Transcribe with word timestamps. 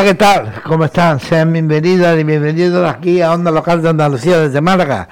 Hola, 0.00 0.08
¿qué 0.08 0.14
tal? 0.14 0.62
¿Cómo 0.64 0.86
están? 0.86 1.20
Sean 1.20 1.52
bienvenidas 1.52 2.18
y 2.18 2.24
bienvenidos 2.24 2.90
aquí 2.90 3.20
a 3.20 3.34
Onda 3.34 3.50
Local 3.50 3.82
de 3.82 3.90
Andalucía 3.90 4.38
desde 4.38 4.62
Málaga, 4.62 5.06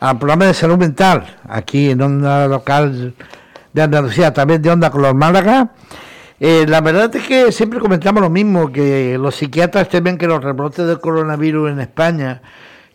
al 0.00 0.18
programa 0.18 0.46
de 0.46 0.54
salud 0.54 0.78
mental, 0.78 1.36
aquí 1.46 1.90
en 1.90 2.00
Onda 2.00 2.48
Local 2.48 3.12
de 3.74 3.82
Andalucía, 3.82 4.32
también 4.32 4.62
de 4.62 4.70
Onda 4.70 4.90
Color 4.90 5.14
Málaga. 5.14 5.72
Eh, 6.40 6.64
la 6.66 6.80
verdad 6.80 7.14
es 7.14 7.22
que 7.26 7.52
siempre 7.52 7.80
comentamos 7.80 8.22
lo 8.22 8.30
mismo, 8.30 8.72
que 8.72 9.18
los 9.20 9.34
psiquiatras 9.34 9.90
temen 9.90 10.16
que 10.16 10.26
los 10.26 10.42
rebrotes 10.42 10.86
del 10.86 11.00
coronavirus 11.00 11.72
en 11.72 11.80
España 11.80 12.40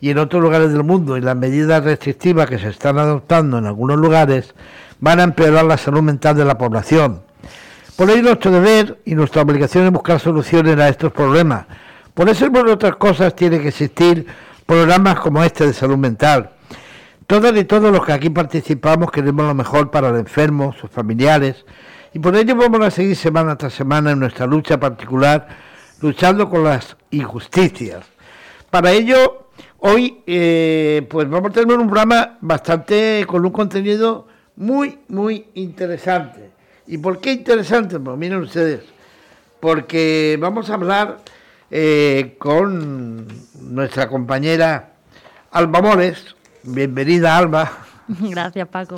y 0.00 0.10
en 0.10 0.18
otros 0.18 0.42
lugares 0.42 0.72
del 0.72 0.82
mundo 0.82 1.16
y 1.16 1.20
las 1.20 1.36
medidas 1.36 1.84
restrictivas 1.84 2.50
que 2.50 2.58
se 2.58 2.70
están 2.70 2.98
adoptando 2.98 3.58
en 3.58 3.66
algunos 3.66 3.98
lugares 3.98 4.52
van 4.98 5.20
a 5.20 5.22
empeorar 5.22 5.64
la 5.64 5.76
salud 5.76 6.02
mental 6.02 6.36
de 6.36 6.44
la 6.44 6.58
población. 6.58 7.25
Por 7.96 8.10
ello 8.10 8.22
nuestro 8.24 8.50
deber 8.50 8.98
y 9.06 9.14
nuestra 9.14 9.40
obligación 9.40 9.86
es 9.86 9.90
buscar 9.90 10.20
soluciones 10.20 10.78
a 10.78 10.90
estos 10.90 11.12
problemas. 11.12 11.64
Por 12.12 12.28
eso, 12.28 12.44
entre 12.44 12.70
otras 12.70 12.96
cosas, 12.96 13.34
tiene 13.34 13.58
que 13.58 13.68
existir 13.68 14.26
programas 14.66 15.18
como 15.18 15.42
este 15.42 15.66
de 15.66 15.72
salud 15.72 15.96
mental. 15.96 16.50
Todas 17.26 17.56
y 17.56 17.64
todos 17.64 17.90
los 17.90 18.04
que 18.04 18.12
aquí 18.12 18.28
participamos 18.28 19.10
queremos 19.10 19.46
lo 19.46 19.54
mejor 19.54 19.90
para 19.90 20.10
el 20.10 20.16
enfermo, 20.16 20.74
sus 20.78 20.90
familiares, 20.90 21.64
y 22.12 22.18
por 22.18 22.36
ello 22.36 22.54
vamos 22.54 22.80
a 22.80 22.90
seguir 22.90 23.16
semana 23.16 23.56
tras 23.56 23.72
semana 23.72 24.10
en 24.10 24.20
nuestra 24.20 24.46
lucha 24.46 24.78
particular, 24.78 25.48
luchando 26.02 26.50
con 26.50 26.64
las 26.64 26.98
injusticias. 27.10 28.04
Para 28.68 28.92
ello, 28.92 29.48
hoy 29.78 30.22
eh, 30.26 31.06
pues 31.08 31.30
vamos 31.30 31.50
a 31.50 31.54
tener 31.54 31.78
un 31.78 31.86
programa 31.86 32.36
bastante 32.42 33.24
con 33.26 33.44
un 33.44 33.52
contenido 33.52 34.28
muy, 34.56 34.98
muy 35.08 35.46
interesante. 35.54 36.55
¿Y 36.86 36.98
por 36.98 37.20
qué 37.20 37.32
interesante? 37.32 37.98
Pues 37.98 38.16
miren 38.16 38.42
ustedes, 38.42 38.82
porque 39.60 40.36
vamos 40.40 40.70
a 40.70 40.74
hablar 40.74 41.18
eh, 41.70 42.36
con 42.38 43.26
nuestra 43.60 44.08
compañera 44.08 44.92
Alba 45.50 45.82
Mores. 45.82 46.36
Bienvenida, 46.62 47.36
Alba. 47.36 47.72
Gracias, 48.08 48.68
Paco. 48.68 48.96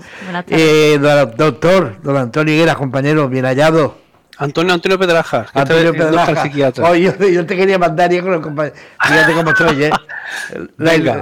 Eh, 0.48 0.98
doctor, 1.36 2.03
don 2.03 2.16
Antonio 2.16 2.55
Higuera, 2.55 2.75
compañero, 2.75 3.28
bien 3.28 3.44
hallado. 3.44 4.08
Antonio 4.39 4.72
Antonio 4.72 4.98
Pedraja. 4.98 5.47
Antonio 5.53 5.92
Pedraja. 5.92 6.44
Oye, 6.89 7.12
yo, 7.33 7.44
te 7.44 7.56
quería 7.56 7.77
mandar 7.77 8.12
y 8.12 8.20
con 8.20 8.34
el 8.34 8.41
compañero. 8.41 8.77
Fíjate 9.03 9.33
cómo 9.33 9.50
estoy, 9.50 9.84
¿eh? 9.84 9.91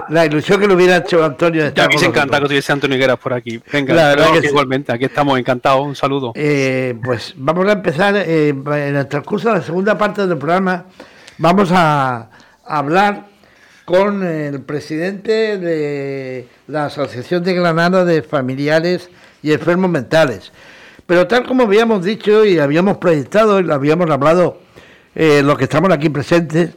La, 0.09 0.27
ilusión 0.27 0.61
que 0.61 0.67
lo 0.67 0.75
hubiera 0.75 0.98
hecho 0.98 1.25
Antonio. 1.25 1.64
De 1.64 1.72
ya, 1.72 1.89
se 1.97 2.06
encanta 2.06 2.41
que 2.41 2.47
tuviese 2.47 2.72
Antonio 2.72 2.97
Higueras 2.97 3.19
por 3.19 3.33
aquí. 3.33 3.61
Venga, 3.72 4.14
igualmente, 4.42 4.92
aquí 4.92 5.06
estamos, 5.06 5.39
encantados. 5.39 5.87
Un 5.87 5.97
saludo. 5.97 6.33
Eh, 6.34 6.94
pues 7.03 7.33
vamos 7.37 7.67
a 7.69 7.72
empezar 7.72 8.17
eh, 8.17 8.48
en 8.48 8.97
el 8.97 9.06
transcurso 9.06 9.48
de 9.48 9.56
la 9.56 9.62
segunda 9.62 9.97
parte 9.97 10.27
del 10.27 10.37
programa. 10.37 10.84
Vamos 11.39 11.70
a, 11.72 12.17
a 12.17 12.78
hablar 12.78 13.25
con 13.87 14.25
el 14.25 14.61
presidente 14.61 15.56
de 15.56 16.48
la 16.67 16.87
Asociación 16.87 17.42
de 17.44 17.55
Granada 17.55 18.05
de 18.05 18.22
Familiares 18.22 19.09
y 19.42 19.53
Enfermos 19.53 19.91
Mentales. 19.91 20.53
Pero 21.06 21.27
tal 21.28 21.47
como 21.47 21.62
habíamos 21.62 22.05
dicho 22.05 22.44
y 22.44 22.59
habíamos 22.59 22.97
proyectado 22.99 23.61
y 23.61 23.62
lo 23.62 23.75
habíamos 23.75 24.11
hablado 24.11 24.59
eh, 25.15 25.43
los 25.43 25.56
que 25.56 25.65
estamos 25.65 25.91
aquí 25.91 26.11
presentes, 26.11 26.71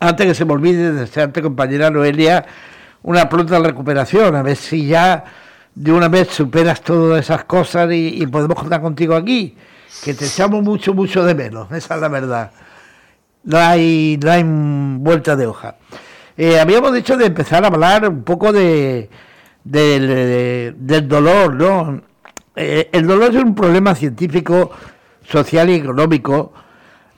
antes 0.00 0.26
que 0.26 0.34
se 0.34 0.44
me 0.44 0.54
olvide, 0.54 0.92
desearte, 0.92 1.42
compañera 1.42 1.90
Noelia, 1.90 2.44
una 3.02 3.28
pronta 3.28 3.58
recuperación, 3.58 4.34
a 4.34 4.42
ver 4.42 4.56
si 4.56 4.86
ya 4.86 5.24
de 5.74 5.92
una 5.92 6.08
vez 6.08 6.28
superas 6.28 6.80
todas 6.80 7.20
esas 7.20 7.44
cosas 7.44 7.90
y, 7.92 8.26
podemos 8.26 8.58
contar 8.58 8.80
contigo 8.80 9.14
aquí, 9.14 9.56
que 10.02 10.14
te 10.14 10.26
echamos 10.26 10.62
mucho, 10.62 10.94
mucho 10.94 11.24
de 11.24 11.34
menos, 11.34 11.70
esa 11.70 11.94
es 11.94 12.00
la 12.00 12.08
verdad. 12.08 12.50
No 13.44 13.58
hay, 13.58 14.18
no 14.22 14.30
hay 14.32 14.42
vuelta 14.44 15.36
de 15.36 15.46
hoja. 15.46 15.76
Eh, 16.36 16.58
habíamos 16.58 16.94
dicho 16.94 17.16
de 17.16 17.26
empezar 17.26 17.62
a 17.62 17.68
hablar 17.68 18.08
un 18.08 18.24
poco 18.24 18.52
de, 18.52 19.10
del 19.62 21.08
dolor, 21.08 21.54
¿no? 21.54 22.13
Eh, 22.56 22.88
el 22.92 23.06
dolor 23.06 23.34
es 23.34 23.42
un 23.42 23.54
problema 23.54 23.94
científico, 23.94 24.70
social 25.26 25.70
y 25.70 25.74
económico 25.74 26.52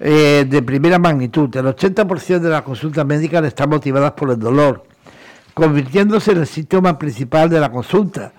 eh, 0.00 0.46
de 0.48 0.62
primera 0.62 0.98
magnitud. 0.98 1.54
El 1.56 1.66
80% 1.66 2.38
de 2.38 2.48
las 2.48 2.62
consultas 2.62 3.04
médicas 3.04 3.44
están 3.44 3.68
motivadas 3.68 4.12
por 4.12 4.30
el 4.30 4.38
dolor, 4.38 4.84
convirtiéndose 5.52 6.32
en 6.32 6.38
el 6.38 6.46
síntoma 6.46 6.98
principal 6.98 7.50
de 7.50 7.60
la 7.60 7.70
consulta. 7.70 8.32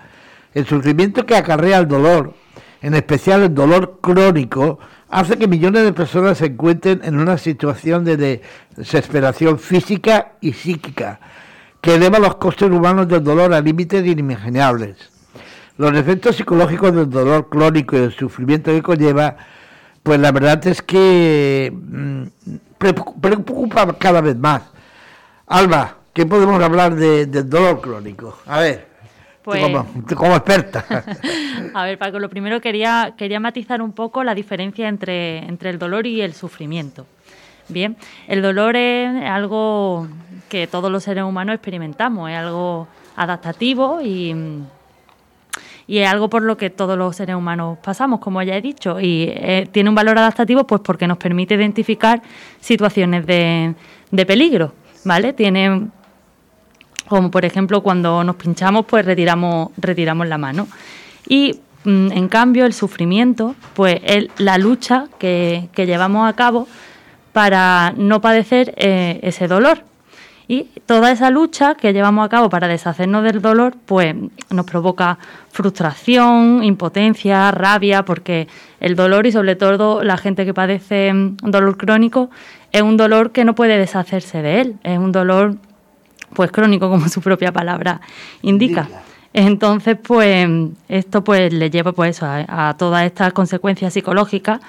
El 0.54 0.66
sufrimiento 0.66 1.26
que 1.26 1.36
acarrea 1.36 1.78
el 1.78 1.88
dolor, 1.88 2.34
en 2.82 2.96
especial 2.96 3.44
el 3.44 3.54
dolor 3.54 4.00
crónico, 4.02 4.80
hace 5.10 5.38
que 5.38 5.48
millones 5.48 5.84
de 5.84 5.94
personas 5.94 6.40
se 6.40 6.48
encuentren 6.48 7.02
en 7.04 7.20
una 7.20 7.38
situación 7.38 8.06
de 8.06 8.42
desesperación 8.76 9.60
física 9.60 10.34
y 10.42 10.54
psíquica, 10.54 11.20
que 11.80 11.96
eleva 11.96 12.18
los 12.18 12.38
costes 12.38 12.72
humanos 12.72 13.08
del 13.08 13.24
dolor 13.24 13.54
a 13.54 13.62
límites 13.62 14.06
inimaginables. 14.06 15.17
Los 15.78 15.96
efectos 15.96 16.36
psicológicos 16.36 16.94
del 16.96 17.10
dolor 17.10 17.50
crónico 17.50 17.96
y 17.96 18.00
del 18.00 18.14
sufrimiento 18.14 18.72
que 18.72 18.82
conlleva, 18.82 19.38
pues 20.02 20.20
la 20.20 20.32
verdad 20.32 20.66
es 20.66 20.82
que 20.82 21.72
mm, 21.72 22.24
preocupa 23.22 23.94
cada 24.00 24.22
vez 24.22 24.36
más. 24.38 24.64
Alba, 25.46 25.98
¿qué 26.14 26.26
podemos 26.26 26.62
hablar 26.62 26.96
del 26.96 27.50
dolor 27.50 27.80
crónico? 27.82 28.40
A 28.48 28.60
ver. 28.60 28.88
Pues, 29.44 29.64
como, 30.16 30.36
experta. 30.36 30.84
A 31.74 31.86
ver, 31.86 31.98
Paco, 31.98 32.20
lo 32.20 32.30
primero 32.30 32.60
quería, 32.60 33.14
quería 33.18 33.40
matizar 33.40 33.82
un 33.82 33.94
poco 33.94 34.26
la 34.26 34.36
diferencia 34.36 34.90
entre, 34.90 35.38
entre 35.38 35.70
el 35.70 35.80
dolor 35.80 36.06
y 36.06 36.22
el 36.22 36.34
sufrimiento. 36.34 37.06
Bien, 37.70 37.96
el 38.28 38.42
dolor 38.42 38.76
es 38.76 39.24
algo 39.24 40.08
que 40.50 40.68
todos 40.68 40.92
los 40.92 41.04
seres 41.04 41.24
humanos 41.24 41.56
experimentamos, 41.56 42.30
es 42.30 42.36
algo 42.36 42.90
adaptativo 43.16 44.02
y, 44.02 44.36
y 45.88 46.00
es 46.00 46.08
algo 46.10 46.30
por 46.30 46.44
lo 46.44 46.58
que 46.58 46.70
todos 46.70 46.98
los 46.98 47.16
seres 47.16 47.36
humanos 47.36 47.78
pasamos, 47.82 48.20
como 48.20 48.44
ya 48.44 48.58
he 48.58 48.62
dicho, 48.62 49.00
y 49.00 49.30
eh, 49.30 49.68
tiene 49.72 49.90
un 49.90 49.96
valor 49.96 50.18
adaptativo 50.18 50.68
pues 50.68 50.82
porque 50.82 51.08
nos 51.08 51.18
permite 51.18 51.56
identificar 51.56 52.22
situaciones 52.60 53.26
de, 53.26 53.74
de 54.12 54.26
peligro, 54.26 54.74
¿vale? 55.06 55.32
Tiene 55.34 55.88
como 57.08 57.32
por 57.32 57.46
ejemplo 57.46 57.82
cuando 57.82 58.24
nos 58.26 58.36
pinchamos 58.36 58.86
pues 58.86 59.06
retiramos 59.06 59.70
retiramos 59.78 60.28
la 60.28 60.38
mano 60.38 60.68
y 61.26 61.60
mm, 61.86 62.12
en 62.12 62.28
cambio 62.28 62.66
el 62.66 62.74
sufrimiento 62.74 63.56
pues 63.74 64.02
es 64.04 64.28
la 64.38 64.58
lucha 64.58 65.06
que, 65.18 65.70
que 65.72 65.86
llevamos 65.86 66.30
a 66.30 66.34
cabo 66.34 66.68
para 67.32 67.94
no 67.96 68.20
padecer 68.20 68.74
eh, 68.76 69.20
ese 69.24 69.48
dolor 69.48 69.84
y 70.48 70.70
toda 70.86 71.12
esa 71.12 71.30
lucha 71.30 71.76
que 71.76 71.92
llevamos 71.92 72.26
a 72.26 72.30
cabo 72.30 72.50
para 72.50 72.70
deshacernos 72.70 73.24
del 73.24 73.42
dolor, 73.42 73.76
pues 73.86 74.16
nos 74.50 74.66
provoca 74.66 75.18
frustración, 75.50 76.64
impotencia, 76.64 77.52
rabia, 77.52 78.06
porque 78.06 78.48
el 78.80 78.96
dolor 78.96 79.28
y 79.28 79.34
sobre 79.34 79.58
todo 79.58 80.04
la 80.04 80.16
gente 80.16 80.46
que 80.46 80.54
padece 80.54 81.12
mm, 81.14 81.38
dolor 81.44 81.76
crónico 81.76 82.30
es 82.72 82.82
un 82.82 82.96
dolor 82.96 83.32
que 83.32 83.44
no 83.44 83.56
puede 83.56 83.78
deshacerse 83.78 84.42
de 84.42 84.62
él, 84.62 84.76
es 84.84 84.98
un 84.98 85.12
dolor 85.12 85.56
pues 86.34 86.52
crónico 86.52 86.90
como 86.90 87.10
su 87.10 87.22
propia 87.22 87.52
palabra 87.52 88.00
indica. 88.42 88.88
Entonces, 89.34 89.98
pues 90.02 90.48
esto 90.88 91.24
pues 91.24 91.52
le 91.52 91.70
lleva 91.70 91.92
pues 91.92 92.24
a, 92.24 92.70
a 92.70 92.78
todas 92.78 93.06
estas 93.06 93.34
consecuencias 93.34 93.94
psicológicas 93.94 94.62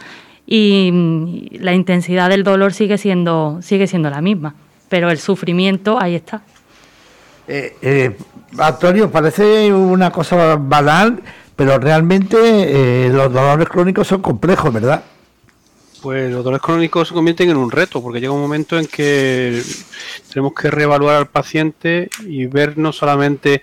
y 0.45 0.91
mm, 0.93 1.63
la 1.63 1.73
intensidad 1.73 2.29
del 2.29 2.43
dolor 2.43 2.73
sigue 2.73 2.99
siendo 2.99 3.61
sigue 3.63 3.87
siendo 3.87 4.11
la 4.11 4.21
misma 4.21 4.55
pero 4.89 5.11
el 5.11 5.19
sufrimiento 5.19 6.01
ahí 6.01 6.15
está. 6.15 6.43
Eh, 7.47 7.77
eh, 7.81 8.17
Antonio, 8.59 9.11
parece 9.11 9.73
una 9.73 10.11
cosa 10.11 10.57
banal, 10.57 11.23
pero 11.57 11.79
realmente 11.79 12.37
eh, 12.37 13.09
los 13.09 13.33
dolores 13.33 13.69
crónicos 13.69 14.07
son 14.07 14.21
complejos, 14.21 14.73
¿verdad? 14.73 15.03
Pues 16.03 16.31
los 16.31 16.45
dolores 16.45 16.63
crónicos 16.63 17.09
se 17.09 17.15
convierten 17.15 17.51
en 17.51 17.57
un 17.57 17.71
reto, 17.71 18.03
porque 18.03 18.21
llega 18.21 18.33
un 18.33 18.41
momento 18.41 18.79
en 18.79 18.87
que 18.87 19.61
tenemos 20.33 20.53
que 20.53 20.71
reevaluar 20.71 21.17
al 21.17 21.27
paciente 21.27 22.09
y 22.21 22.47
ver 22.47 22.79
no 22.79 22.93
solamente, 22.93 23.63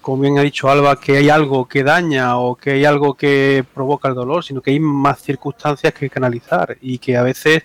como 0.00 0.22
bien 0.22 0.38
ha 0.38 0.42
dicho 0.42 0.70
Alba, 0.70 0.98
que 0.98 1.18
hay 1.18 1.28
algo 1.28 1.68
que 1.68 1.82
daña 1.82 2.38
o 2.38 2.54
que 2.54 2.70
hay 2.70 2.84
algo 2.86 3.14
que 3.14 3.64
provoca 3.74 4.08
el 4.08 4.14
dolor, 4.14 4.44
sino 4.44 4.62
que 4.62 4.70
hay 4.70 4.80
más 4.80 5.20
circunstancias 5.20 5.92
que 5.92 6.08
canalizar 6.08 6.78
y 6.80 6.98
que 6.98 7.16
a 7.16 7.22
veces 7.22 7.64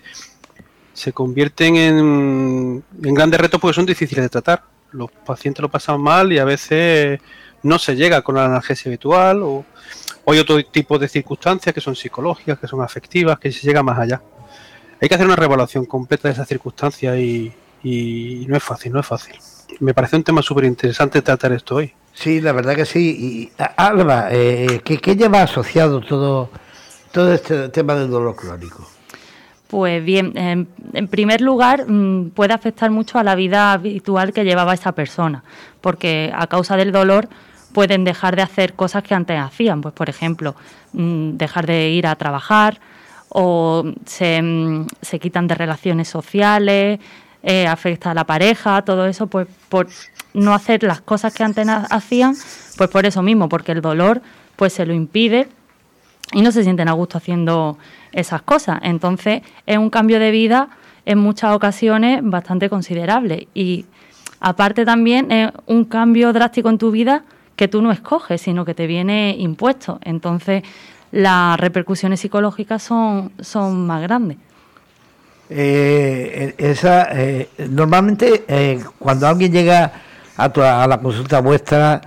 se 0.92 1.12
convierten 1.12 1.76
en, 1.76 2.84
grandes 2.92 3.40
retos 3.40 3.60
porque 3.60 3.74
son 3.74 3.86
difíciles 3.86 4.24
de 4.24 4.28
tratar. 4.28 4.62
Los 4.92 5.10
pacientes 5.10 5.62
lo 5.62 5.70
pasan 5.70 6.00
mal 6.00 6.32
y 6.32 6.38
a 6.38 6.44
veces 6.44 7.20
no 7.62 7.78
se 7.78 7.96
llega 7.96 8.22
con 8.22 8.34
la 8.34 8.44
analgesia 8.44 8.90
habitual 8.90 9.42
o, 9.42 9.64
hay 10.24 10.38
otro 10.38 10.64
tipo 10.64 10.98
de 10.98 11.08
circunstancias 11.08 11.74
que 11.74 11.80
son 11.80 11.96
psicológicas, 11.96 12.58
que 12.58 12.68
son 12.68 12.80
afectivas, 12.80 13.38
que 13.38 13.50
se 13.50 13.66
llega 13.66 13.82
más 13.82 13.98
allá. 13.98 14.22
Hay 15.00 15.08
que 15.08 15.14
hacer 15.16 15.26
una 15.26 15.34
revaluación 15.34 15.84
completa 15.84 16.28
de 16.28 16.34
esas 16.34 16.46
circunstancias 16.46 17.18
y, 17.18 17.52
no 18.46 18.56
es 18.56 18.62
fácil, 18.62 18.92
no 18.92 19.00
es 19.00 19.06
fácil. 19.06 19.34
Me 19.80 19.94
parece 19.94 20.14
un 20.14 20.22
tema 20.22 20.40
súper 20.42 20.64
interesante 20.64 21.22
tratar 21.22 21.52
esto 21.52 21.76
hoy. 21.76 21.92
Sí, 22.12 22.40
la 22.40 22.52
verdad 22.52 22.76
que 22.76 22.86
sí. 22.86 23.50
Y, 23.58 23.62
Alba, 23.76 24.28
eh, 24.30 24.80
¿qué, 24.84 24.98
¿qué, 24.98 25.16
lleva 25.16 25.42
asociado 25.42 26.00
todo, 26.00 26.50
todo 27.10 27.32
este 27.34 27.68
tema 27.70 27.96
del 27.96 28.10
dolor 28.10 28.36
crónico? 28.36 28.88
Pues 29.72 30.04
bien, 30.04 30.36
en, 30.36 31.08
primer 31.08 31.40
lugar 31.40 31.86
mm, 31.88 32.32
puede 32.34 32.52
afectar 32.52 32.90
mucho 32.90 33.18
a 33.18 33.22
la 33.22 33.34
vida 33.34 33.72
habitual 33.72 34.34
que 34.34 34.44
llevaba 34.44 34.74
esa 34.74 34.92
persona, 34.92 35.44
porque 35.80 36.30
a 36.36 36.46
causa 36.46 36.76
del 36.76 36.92
dolor 36.92 37.30
pueden 37.72 38.04
dejar 38.04 38.36
de 38.36 38.42
hacer 38.42 38.74
cosas 38.74 39.02
que 39.02 39.14
antes 39.14 39.40
hacían, 39.40 39.80
pues 39.80 39.94
por 39.94 40.10
ejemplo, 40.10 40.54
mm, 40.92 41.38
dejar 41.38 41.64
de 41.64 41.88
ir 41.88 42.06
a 42.06 42.16
trabajar 42.16 42.80
o 43.30 43.90
se, 44.04 44.42
mm, 44.42 44.88
se 45.00 45.18
quitan 45.18 45.46
de 45.46 45.54
relaciones 45.54 46.06
sociales, 46.06 47.00
eh, 47.42 47.66
afecta 47.66 48.10
a 48.10 48.14
la 48.14 48.24
pareja, 48.24 48.82
todo 48.82 49.06
eso, 49.06 49.26
pues 49.26 49.48
por 49.70 49.88
no 50.34 50.52
hacer 50.52 50.82
las 50.82 51.00
cosas 51.00 51.32
que 51.32 51.44
antes 51.44 51.66
hacían, 51.66 52.36
pues 52.76 52.90
por 52.90 53.06
eso 53.06 53.22
mismo, 53.22 53.48
porque 53.48 53.72
el 53.72 53.80
dolor 53.80 54.20
pues 54.54 54.74
se 54.74 54.84
lo 54.84 54.92
impide 54.92 55.48
y 56.32 56.42
no 56.42 56.52
se 56.52 56.62
sienten 56.62 56.88
a 56.88 56.92
gusto 56.92 57.16
haciendo 57.16 57.78
esas 58.12 58.42
cosas. 58.42 58.80
Entonces 58.82 59.42
es 59.66 59.78
un 59.78 59.90
cambio 59.90 60.18
de 60.20 60.30
vida 60.30 60.68
en 61.04 61.18
muchas 61.18 61.54
ocasiones 61.54 62.20
bastante 62.22 62.68
considerable 62.68 63.48
y 63.54 63.86
aparte 64.40 64.84
también 64.84 65.30
es 65.32 65.50
un 65.66 65.84
cambio 65.84 66.32
drástico 66.32 66.68
en 66.70 66.78
tu 66.78 66.90
vida 66.90 67.24
que 67.56 67.68
tú 67.68 67.82
no 67.82 67.92
escoges, 67.92 68.40
sino 68.40 68.64
que 68.64 68.74
te 68.74 68.86
viene 68.86 69.36
impuesto. 69.38 69.98
Entonces 70.02 70.62
las 71.10 71.60
repercusiones 71.60 72.20
psicológicas 72.20 72.82
son, 72.82 73.32
son 73.40 73.86
más 73.86 74.02
grandes. 74.02 74.38
Eh, 75.50 76.54
esa, 76.56 77.08
eh, 77.12 77.50
normalmente 77.68 78.44
eh, 78.48 78.82
cuando 78.98 79.28
alguien 79.28 79.52
llega 79.52 79.92
a, 80.36 80.44
a 80.44 80.86
la 80.86 80.98
consulta 80.98 81.40
vuestra 81.40 82.00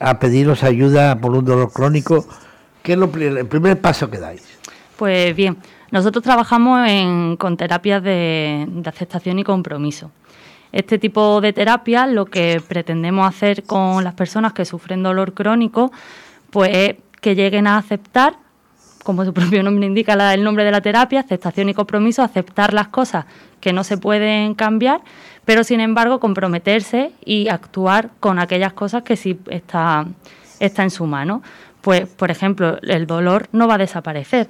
a 0.00 0.18
pediros 0.18 0.62
ayuda 0.62 1.18
por 1.18 1.32
un 1.34 1.44
dolor 1.44 1.72
crónico, 1.72 2.26
¿qué 2.82 2.92
es 2.92 2.98
lo, 2.98 3.10
el 3.14 3.46
primer 3.46 3.80
paso 3.80 4.10
que 4.10 4.18
dais? 4.18 4.42
Pues 5.00 5.34
bien, 5.34 5.56
nosotros 5.92 6.22
trabajamos 6.22 6.86
con 7.38 7.56
terapias 7.56 8.02
de, 8.02 8.68
aceptación 8.84 9.38
y 9.38 9.44
compromiso. 9.44 10.10
Este 10.72 10.98
tipo 10.98 11.40
de 11.40 11.54
terapia 11.54 12.06
lo 12.06 12.26
que 12.26 12.60
pretendemos 12.68 13.26
hacer 13.26 13.62
con 13.62 14.04
las 14.04 14.12
personas 14.12 14.52
que 14.52 14.66
sufren 14.66 15.02
dolor 15.02 15.32
crónico, 15.32 15.90
pues 16.50 16.70
es 16.74 16.96
que 17.22 17.34
lleguen 17.34 17.66
a 17.66 17.78
aceptar, 17.78 18.34
como 19.02 19.24
su 19.24 19.32
propio 19.32 19.62
nombre 19.62 19.86
indica 19.86 20.34
el 20.34 20.44
nombre 20.44 20.64
de 20.64 20.70
la 20.70 20.82
terapia, 20.82 21.20
aceptación 21.20 21.70
y 21.70 21.72
compromiso, 21.72 22.22
aceptar 22.22 22.74
las 22.74 22.88
cosas 22.88 23.24
que 23.62 23.72
no 23.72 23.84
se 23.84 23.96
pueden 23.96 24.54
cambiar, 24.54 25.00
pero 25.46 25.64
sin 25.64 25.80
embargo 25.80 26.20
comprometerse 26.20 27.12
y 27.24 27.48
actuar 27.48 28.10
con 28.20 28.38
aquellas 28.38 28.74
cosas 28.74 29.02
que 29.02 29.16
sí 29.16 29.40
está, 29.48 30.04
está 30.58 30.82
en 30.82 30.90
su 30.90 31.06
mano. 31.06 31.42
Pues, 31.80 32.06
por 32.06 32.30
ejemplo, 32.30 32.78
el 32.82 33.06
dolor 33.06 33.48
no 33.52 33.66
va 33.66 33.76
a 33.76 33.78
desaparecer, 33.78 34.48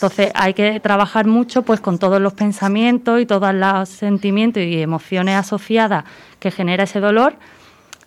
entonces 0.00 0.30
hay 0.34 0.54
que 0.54 0.80
trabajar 0.80 1.26
mucho 1.26 1.60
pues 1.60 1.78
con 1.78 1.98
todos 1.98 2.22
los 2.22 2.32
pensamientos 2.32 3.20
y 3.20 3.26
todos 3.26 3.52
los 3.52 3.86
sentimientos 3.90 4.62
y 4.62 4.80
emociones 4.80 5.36
asociadas 5.36 6.04
que 6.38 6.50
genera 6.50 6.84
ese 6.84 7.00
dolor, 7.00 7.34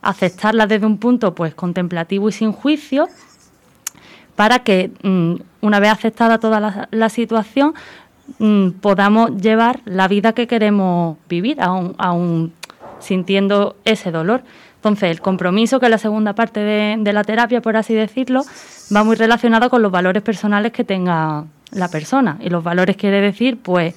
aceptarlas 0.01 0.69
desde 0.69 0.87
un 0.87 0.97
punto 0.97 1.35
pues 1.35 1.53
contemplativo 1.53 2.29
y 2.29 2.31
sin 2.31 2.51
juicio 2.51 3.09
para 4.35 4.63
que 4.63 4.89
mm, 5.03 5.35
una 5.61 5.79
vez 5.79 5.91
aceptada 5.91 6.39
toda 6.39 6.87
la, 6.89 7.09
situación 7.09 7.75
mm, 8.39 8.69
podamos 8.81 9.37
llevar 9.37 9.81
la 9.85 10.07
vida 10.07 10.33
que 10.33 10.47
queremos 10.47 11.19
vivir 11.29 11.61
aún, 11.61 11.93
aún 11.99 12.53
sintiendo 12.97 13.75
ese 13.85 14.09
dolor. 14.09 14.41
Entonces, 14.77 15.11
el 15.11 15.21
compromiso, 15.21 15.79
que 15.79 15.85
es 15.85 15.91
la 15.91 15.99
segunda 15.99 16.33
parte 16.33 16.59
de, 16.59 16.95
de, 16.97 17.13
la 17.13 17.23
terapia, 17.23 17.61
por 17.61 17.77
así 17.77 17.93
decirlo, 17.93 18.41
va 18.93 19.03
muy 19.03 19.15
relacionado 19.15 19.69
con 19.69 19.83
los 19.83 19.91
valores 19.91 20.23
personales 20.23 20.71
que 20.71 20.83
tenga 20.83 21.45
la 21.73 21.89
persona. 21.89 22.37
Y 22.41 22.49
los 22.49 22.63
valores 22.63 22.97
quiere 22.97 23.21
decir, 23.21 23.57
pues, 23.61 23.95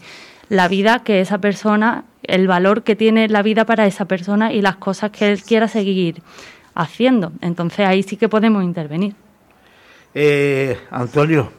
la 0.48 0.68
vida 0.68 1.02
que 1.02 1.20
esa 1.20 1.38
persona, 1.38 2.04
el 2.22 2.46
valor 2.46 2.82
que 2.82 2.96
tiene 2.96 3.28
la 3.28 3.42
vida 3.42 3.64
para 3.64 3.86
esa 3.86 4.04
persona 4.04 4.52
y 4.52 4.62
las 4.62 4.76
cosas 4.76 5.10
que 5.10 5.30
él 5.32 5.42
quiera 5.42 5.68
seguir 5.68 6.22
haciendo. 6.74 7.32
Entonces 7.40 7.86
ahí 7.86 8.02
sí 8.02 8.16
que 8.16 8.28
podemos 8.28 8.62
intervenir. 8.62 9.14
Eh, 10.14 10.78
Antonio, 10.90 11.50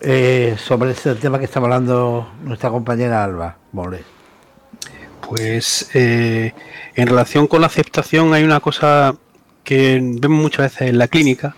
eh, 0.00 0.56
sobre 0.58 0.90
ese 0.90 1.14
tema 1.14 1.38
que 1.38 1.44
está 1.44 1.60
hablando 1.60 2.28
nuestra 2.42 2.70
compañera 2.70 3.24
Alba 3.24 3.56
Mole. 3.72 4.02
Pues 5.26 5.90
eh, 5.94 6.52
en 6.94 7.06
relación 7.06 7.46
con 7.46 7.60
la 7.60 7.66
aceptación 7.68 8.34
hay 8.34 8.44
una 8.44 8.60
cosa 8.60 9.14
que 9.62 10.00
vemos 10.02 10.42
muchas 10.42 10.72
veces 10.72 10.88
en 10.88 10.98
la 10.98 11.08
clínica, 11.08 11.54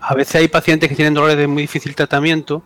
a 0.00 0.14
veces 0.14 0.36
hay 0.36 0.48
pacientes 0.48 0.88
que 0.88 0.96
tienen 0.96 1.14
dolores 1.14 1.36
de 1.36 1.46
muy 1.46 1.62
difícil 1.62 1.94
tratamiento 1.94 2.62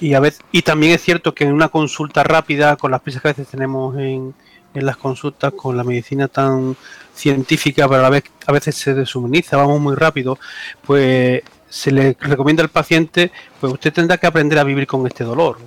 y 0.00 0.14
a 0.14 0.20
veces 0.20 0.40
y 0.52 0.62
también 0.62 0.92
es 0.92 1.02
cierto 1.02 1.34
que 1.34 1.44
en 1.44 1.52
una 1.52 1.68
consulta 1.68 2.22
rápida 2.22 2.76
con 2.76 2.90
las 2.90 3.00
prisas 3.00 3.22
que 3.22 3.28
a 3.28 3.32
veces 3.32 3.48
tenemos 3.48 3.96
en, 3.96 4.34
en 4.74 4.86
las 4.86 4.96
consultas 4.96 5.52
con 5.54 5.76
la 5.76 5.84
medicina 5.84 6.28
tan 6.28 6.76
científica 7.14 7.88
pero 7.88 8.04
a 8.06 8.10
vez 8.10 8.24
a 8.46 8.52
veces 8.52 8.76
se 8.76 8.94
deshumaniza 8.94 9.56
vamos 9.56 9.80
muy 9.80 9.94
rápido 9.94 10.38
pues 10.84 11.42
se 11.68 11.90
le 11.90 12.16
recomienda 12.20 12.62
al 12.62 12.68
paciente 12.68 13.32
pues 13.60 13.72
usted 13.72 13.92
tendrá 13.92 14.18
que 14.18 14.26
aprender 14.26 14.58
a 14.58 14.64
vivir 14.64 14.86
con 14.86 15.06
este 15.06 15.24
dolor. 15.24 15.58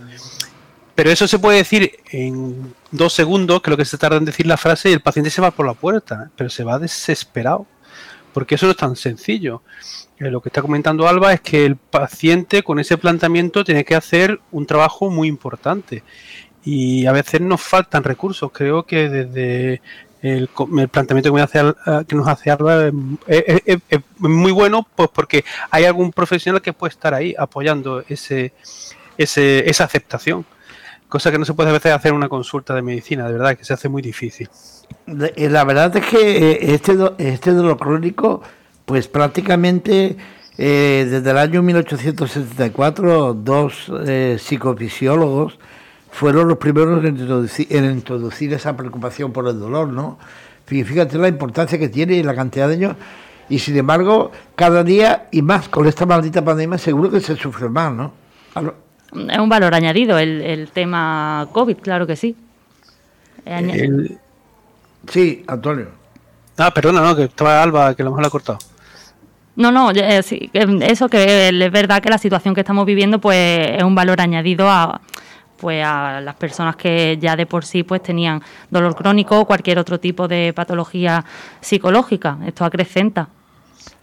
Pero 0.95 1.11
eso 1.11 1.27
se 1.27 1.39
puede 1.39 1.59
decir 1.59 1.99
en 2.11 2.73
dos 2.91 3.13
segundos 3.13 3.61
que 3.61 3.71
lo 3.71 3.77
que 3.77 3.85
se 3.85 3.97
tarda 3.97 4.17
en 4.17 4.25
decir 4.25 4.45
la 4.45 4.57
frase 4.57 4.89
y 4.89 4.93
el 4.93 5.01
paciente 5.01 5.29
se 5.29 5.41
va 5.41 5.51
por 5.51 5.65
la 5.65 5.73
puerta 5.73 6.29
pero 6.35 6.49
se 6.49 6.63
va 6.63 6.79
desesperado 6.79 7.65
porque 8.33 8.55
eso 8.55 8.65
no 8.65 8.71
es 8.71 8.77
tan 8.77 8.95
sencillo 8.95 9.61
lo 10.19 10.41
que 10.41 10.49
está 10.49 10.61
comentando 10.61 11.07
Alba 11.07 11.33
es 11.33 11.41
que 11.41 11.65
el 11.65 11.77
paciente 11.77 12.61
con 12.61 12.79
ese 12.79 12.97
planteamiento 12.97 13.63
tiene 13.63 13.85
que 13.85 13.95
hacer 13.95 14.39
un 14.51 14.65
trabajo 14.65 15.09
muy 15.09 15.29
importante 15.29 16.03
y 16.63 17.05
a 17.05 17.13
veces 17.13 17.39
nos 17.39 17.61
faltan 17.61 18.03
recursos. 18.03 18.51
Creo 18.51 18.83
que 18.83 19.07
desde 19.07 19.81
el, 20.21 20.49
planteamiento 20.91 21.33
que, 21.33 22.15
nos 22.15 22.27
hace 22.27 22.51
Alba 22.51 22.91
es, 23.27 23.79
muy 24.17 24.51
bueno 24.51 24.85
pues 24.95 25.09
porque 25.13 25.45
hay 25.71 25.85
algún 25.85 26.11
profesional 26.11 26.61
que 26.61 26.73
puede 26.73 26.91
estar 26.91 27.13
ahí 27.13 27.33
apoyando 27.37 28.03
ese, 28.09 28.53
esa 29.17 29.83
aceptación. 29.85 30.45
Cosa 31.07 31.31
que 31.31 31.39
no 31.39 31.45
se 31.45 31.53
puede 31.53 31.69
a 31.69 31.73
veces 31.73 31.91
hacer 31.93 32.09
en 32.09 32.17
una 32.17 32.29
consulta 32.29 32.75
de 32.75 32.83
medicina, 32.83 33.25
de 33.25 33.33
verdad, 33.33 33.57
que 33.57 33.65
se 33.65 33.73
hace 33.73 33.89
muy 33.89 34.03
difícil. 34.03 34.47
La 35.07 35.63
verdad 35.63 35.95
es 35.97 36.05
que 36.05 36.51
eh, 36.51 36.73
este, 36.73 36.95
este 37.17 37.51
dolor 37.51 37.77
crónico 37.77 38.43
pues 38.89 39.07
prácticamente 39.07 40.17
eh, 40.57 41.07
desde 41.07 41.29
el 41.29 41.37
año 41.37 41.61
1874 41.61 43.35
dos 43.35 43.85
eh, 44.07 44.37
psicofisiólogos 44.39 45.59
fueron 46.09 46.47
los 46.47 46.57
primeros 46.57 47.05
en 47.05 47.85
introducir, 47.85 48.51
esa 48.51 48.75
preocupación 48.75 49.31
por 49.31 49.47
el 49.47 49.59
dolor, 49.59 49.89
¿no? 49.89 50.17
Fíjate 50.65 51.19
la 51.19 51.27
importancia 51.27 51.77
que 51.77 51.87
tiene 51.87 52.15
y 52.15 52.23
la 52.23 52.33
cantidad 52.33 52.67
de 52.67 52.73
años. 52.73 52.95
Y 53.47 53.59
sin 53.59 53.77
embargo, 53.77 54.31
cada 54.55 54.83
día 54.83 55.27
y 55.29 55.43
más 55.43 55.69
con 55.69 55.87
esta 55.87 56.07
maldita 56.07 56.43
pandemia 56.43 56.79
seguro 56.79 57.11
que 57.11 57.19
se 57.19 57.35
sufre 57.35 57.69
más, 57.69 57.93
¿no? 57.93 58.13
Es 59.13 59.37
un 59.37 59.49
valor 59.49 59.75
añadido 59.75 60.17
el, 60.17 60.67
tema 60.73 61.47
COVID, 61.51 61.77
claro 61.77 62.07
que 62.07 62.15
sí. 62.15 62.35
Sí, 65.07 65.43
Antonio. 65.45 65.99
Ah, 66.61 66.73
perdona, 66.73 67.01
no, 67.01 67.15
que 67.15 67.23
estaba 67.23 67.63
Alba, 67.63 67.95
que 67.95 68.03
lo 68.03 68.09
mejor 68.09 68.21
la 68.21 68.27
ha 68.27 68.31
cortado. 68.31 68.59
No, 69.59 69.73
no, 69.73 69.91
eh, 69.91 70.21
eso 70.53 71.09
que 71.09 71.49
es 71.49 71.71
verdad 71.73 72.01
que 72.01 72.09
la 72.09 72.17
situación 72.17 72.55
que 72.55 72.61
estamos 72.61 72.85
viviendo 72.85 73.19
pues 73.19 73.71
es 73.77 73.83
un 73.83 73.93
valor 73.93 74.21
añadido 74.21 74.69
a 74.69 75.01
pues 75.57 75.85
a 75.85 76.21
las 76.21 76.35
personas 76.35 76.77
que 76.77 77.17
ya 77.19 77.35
de 77.35 77.45
por 77.45 77.65
sí 77.65 77.83
pues 77.83 78.01
tenían 78.01 78.41
dolor 78.69 78.95
crónico 78.95 79.37
o 79.37 79.45
cualquier 79.45 79.77
otro 79.77 79.99
tipo 79.99 80.29
de 80.29 80.53
patología 80.53 81.25
psicológica. 81.59 82.37
Esto 82.47 82.63
acrecenta. 82.63 83.27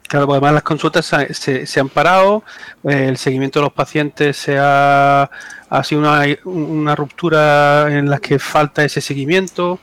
Claro, 0.06 0.26
pues 0.26 0.36
además 0.36 0.52
las 0.52 0.62
consultas 0.62 1.06
se, 1.06 1.80
han 1.80 1.88
parado, 1.88 2.42
eh, 2.84 3.06
el 3.08 3.16
seguimiento 3.16 3.60
de 3.60 3.64
los 3.64 3.72
pacientes 3.72 4.36
se 4.36 4.58
ha, 4.58 5.30
ha 5.70 5.84
sido 5.84 6.02
una, 6.02 6.22
una 6.44 6.94
ruptura 6.94 7.86
en 7.88 8.10
la 8.10 8.18
que 8.18 8.38
falta 8.38 8.84
ese 8.84 9.00
seguimiento 9.00 9.80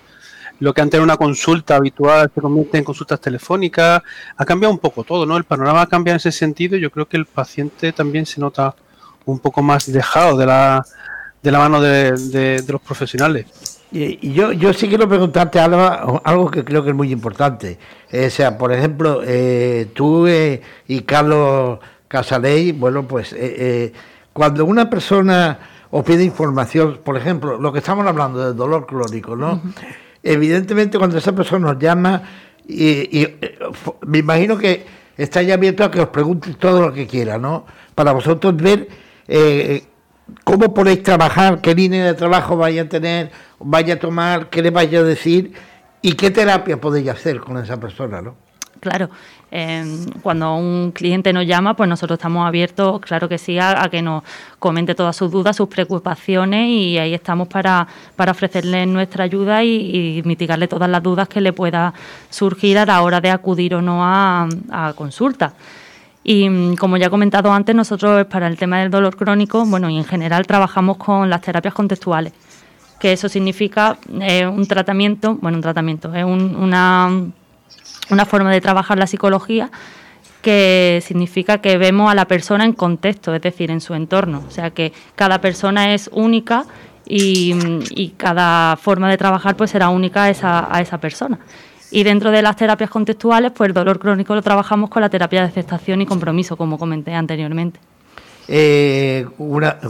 lo 0.60 0.74
que 0.74 0.82
antes 0.82 0.98
era 0.98 1.04
una 1.04 1.18
consulta 1.18 1.76
habitual 1.76 2.32
se 2.34 2.42
convierte 2.42 2.78
en 2.78 2.84
consultas 2.84 3.20
telefónicas. 3.20 4.02
Ha 4.38 4.46
cambiado 4.46 4.74
un 4.74 4.80
poco 4.80 5.04
todo, 5.04 5.26
¿no? 5.26 5.36
El 5.36 5.44
panorama 5.44 5.82
ha 5.82 5.88
cambiado 5.88 6.16
en 6.16 6.18
ese 6.18 6.32
sentido. 6.32 6.78
Yo 6.78 6.90
creo 6.90 7.08
que 7.08 7.18
el 7.18 7.26
paciente 7.26 7.92
también 7.92 8.26
se 8.26 8.40
nota 8.40 8.76
un 9.26 9.40
poco 9.40 9.62
más 9.62 9.92
dejado 9.92 10.38
de 10.38 10.46
la, 10.46 10.86
de 11.42 11.52
la 11.52 11.60
mano 11.60 11.82
de, 11.82 12.64
los 12.68 12.82
profesionales. 12.82 13.46
Y 13.92 14.34
yo, 14.34 14.52
yo 14.54 14.74
sí 14.74 14.88
quiero 14.88 15.08
preguntarte 15.08 15.60
algo, 15.60 16.22
algo 16.24 16.50
que 16.50 16.64
creo 16.64 16.84
que 16.84 16.90
es 16.90 16.96
muy 16.96 17.12
importante. 17.12 17.78
o 18.12 18.30
sea, 18.30 18.58
por 18.58 18.74
ejemplo, 18.74 19.22
eh, 19.24 19.92
tú 19.94 20.26
eh, 20.26 20.62
y 20.88 21.02
Carlos 21.02 21.80
Casaley, 22.08 22.72
bueno, 22.72 23.08
pues 23.08 23.36
eh, 23.38 23.94
cuando 24.32 24.66
una 24.66 24.90
persona 24.90 25.60
os 25.92 26.04
pide 26.04 26.24
información, 26.24 27.02
por 27.04 27.18
ejemplo, 27.18 27.60
lo 27.60 27.72
que 27.72 27.80
estamos 27.80 28.08
hablando 28.08 28.48
del 28.48 28.56
dolor 28.56 28.88
crónico, 28.88 29.36
¿no? 29.36 29.62
Evidentemente 30.24 30.98
cuando 30.98 31.18
esa 31.18 31.34
persona 31.34 31.74
nos 31.74 31.80
llama, 31.82 32.24
y, 32.68 33.22
eh, 33.22 33.60
me 34.08 34.20
imagino 34.20 34.58
que 34.58 34.86
está 35.18 35.42
ya 35.42 35.56
abierto 35.56 35.84
a 35.84 35.92
que 35.92 36.00
os 36.00 36.10
pregunte 36.10 36.54
todo 36.54 36.82
lo 36.82 36.94
que 36.94 37.06
quiera, 37.06 37.38
¿no? 37.38 37.66
Para 37.94 38.14
vosotros 38.14 38.56
ver 38.56 38.88
eh, 39.28 39.84
cómo 40.44 40.74
podéis 40.74 41.04
trabajar, 41.04 41.62
qué 41.62 41.76
línea 41.76 42.06
de 42.06 42.14
trabajo 42.14 42.56
vaya 42.56 42.84
a 42.84 42.90
tener, 42.90 43.32
vaya 43.60 43.96
a 43.96 44.00
tomar, 44.00 44.50
qué 44.50 44.62
le 44.62 44.70
vaya 44.70 45.00
a 45.00 45.04
decir 45.04 45.54
y 46.02 46.14
qué 46.14 46.32
terapia 46.32 46.80
podéis 46.80 47.10
hacer 47.10 47.40
con 47.40 47.58
esa 47.58 47.80
persona, 47.80 48.22
¿no? 48.22 48.36
Claro, 48.80 49.10
em, 49.56 50.08
cuando 50.24 50.56
un 50.56 50.92
cliente 50.92 51.32
nos 51.32 51.46
llama, 51.46 51.76
pues 51.76 51.88
nosotros 51.88 52.18
estamos 52.18 52.48
abiertos, 52.48 53.00
claro 53.02 53.30
que 53.30 53.38
sí, 53.38 53.60
a, 53.60 53.88
que 53.92 54.02
nos 54.02 54.24
comente 54.58 54.96
todas 54.96 55.16
sus 55.16 55.32
dudas, 55.32 55.56
sus 55.56 55.70
preocupaciones 55.70 56.68
y 56.70 56.98
ahí 56.98 57.14
estamos 57.14 57.48
para, 57.48 57.88
para 58.16 58.32
ofrecerle 58.32 58.88
nuestra 58.88 59.26
ayuda 59.26 59.64
y, 59.64 60.24
mitigarle 60.26 60.68
todas 60.68 60.90
las 60.90 61.04
dudas 61.04 61.28
que 61.28 61.40
le 61.40 61.54
pueda 61.54 61.94
surgir 62.32 62.80
a 62.80 62.86
la 62.88 63.04
hora 63.04 63.22
de 63.22 63.30
acudir 63.30 63.76
o 63.76 63.82
no 63.84 64.00
a, 64.04 64.50
consulta. 64.96 65.54
Y 66.24 66.50
mm, 66.50 66.76
como 66.78 66.98
ya 66.98 67.06
he 67.06 67.10
comentado 67.12 67.54
antes, 67.54 67.76
nosotros 67.76 68.26
para 68.26 68.48
el 68.48 68.58
tema 68.58 68.80
del 68.80 68.90
dolor 68.90 69.16
crónico, 69.16 69.64
bueno, 69.68 69.88
y 69.88 69.98
en 69.98 70.06
general 70.06 70.48
trabajamos 70.48 70.98
con 70.98 71.30
las 71.30 71.42
terapias 71.42 71.76
contextuales, 71.76 72.34
que 73.00 73.14
eso 73.14 73.30
significa 73.30 74.00
eh, 74.20 74.48
un 74.48 74.66
tratamiento, 74.66 75.36
bueno, 75.36 75.60
un 75.60 75.62
tratamiento, 75.62 76.12
es 76.16 76.26
una 76.26 77.32
una 78.10 78.26
forma 78.26 78.52
de 78.52 78.62
trabajar 78.62 78.98
la 78.98 79.08
psicología 79.08 79.72
que 80.44 81.02
significa 81.04 81.60
que 81.60 81.78
vemos 81.78 82.12
a 82.12 82.16
la 82.16 82.26
persona 82.26 82.66
en 82.66 82.74
contexto, 82.74 83.34
es 83.34 83.42
decir, 83.42 83.72
en 83.72 83.80
su 83.80 83.96
entorno. 83.96 84.44
O 84.46 84.52
sea 84.52 84.72
que 84.72 84.92
cada 85.16 85.40
persona 85.40 85.94
es 85.94 86.10
única 86.14 86.66
y, 87.06 88.14
cada 88.18 88.76
forma 88.76 89.10
de 89.10 89.18
trabajar 89.18 89.56
pues 89.56 89.72
será 89.72 89.90
única 89.90 90.26
a 90.26 90.30
esa, 90.30 90.76
a 90.76 90.82
esa 90.82 91.00
persona. 91.00 91.40
Y 91.92 92.04
dentro 92.04 92.32
de 92.32 92.42
las 92.42 92.58
terapias 92.58 92.90
contextuales, 92.90 93.52
pues 93.52 93.70
el 93.70 93.74
dolor 93.74 94.00
crónico 94.00 94.36
lo 94.36 94.42
trabajamos 94.42 94.90
con 94.90 95.02
la 95.02 95.10
terapia 95.10 95.42
de 95.42 95.48
aceptación 95.48 96.02
y 96.02 96.06
compromiso, 96.06 96.58
como 96.58 96.78
comenté 96.78 97.14
anteriormente. 97.14 97.80
Eh, 98.48 99.26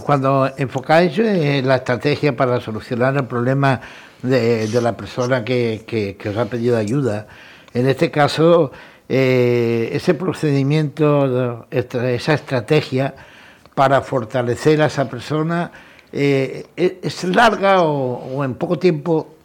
cuando 0.06 0.52
enfocáis 0.58 1.18
en 1.18 1.68
la 1.68 1.78
estrategia 1.78 2.36
para 2.36 2.62
solucionar 2.62 3.16
el 3.16 3.26
problema 3.26 3.82
de, 4.22 4.70
la 4.82 4.96
persona 4.96 5.44
que, 5.44 5.84
que 5.88 6.30
os 6.30 6.38
ha 6.38 6.46
pedido 6.46 6.78
ayuda, 6.78 7.26
en 7.74 7.88
este 7.88 8.12
caso, 8.12 8.72
eh, 9.10 9.90
ese 9.94 10.14
procedimiento, 10.14 11.68
esa 11.72 12.34
estrategia 12.34 13.16
para 13.76 14.02
fortalecer 14.02 14.82
a 14.82 14.86
esa 14.88 15.10
persona, 15.10 15.72
eh, 16.12 16.68
¿es 16.76 17.24
larga 17.24 17.82
o, 17.82 18.44
en 18.44 18.54
poco 18.56 18.78
tiempo 18.78 19.36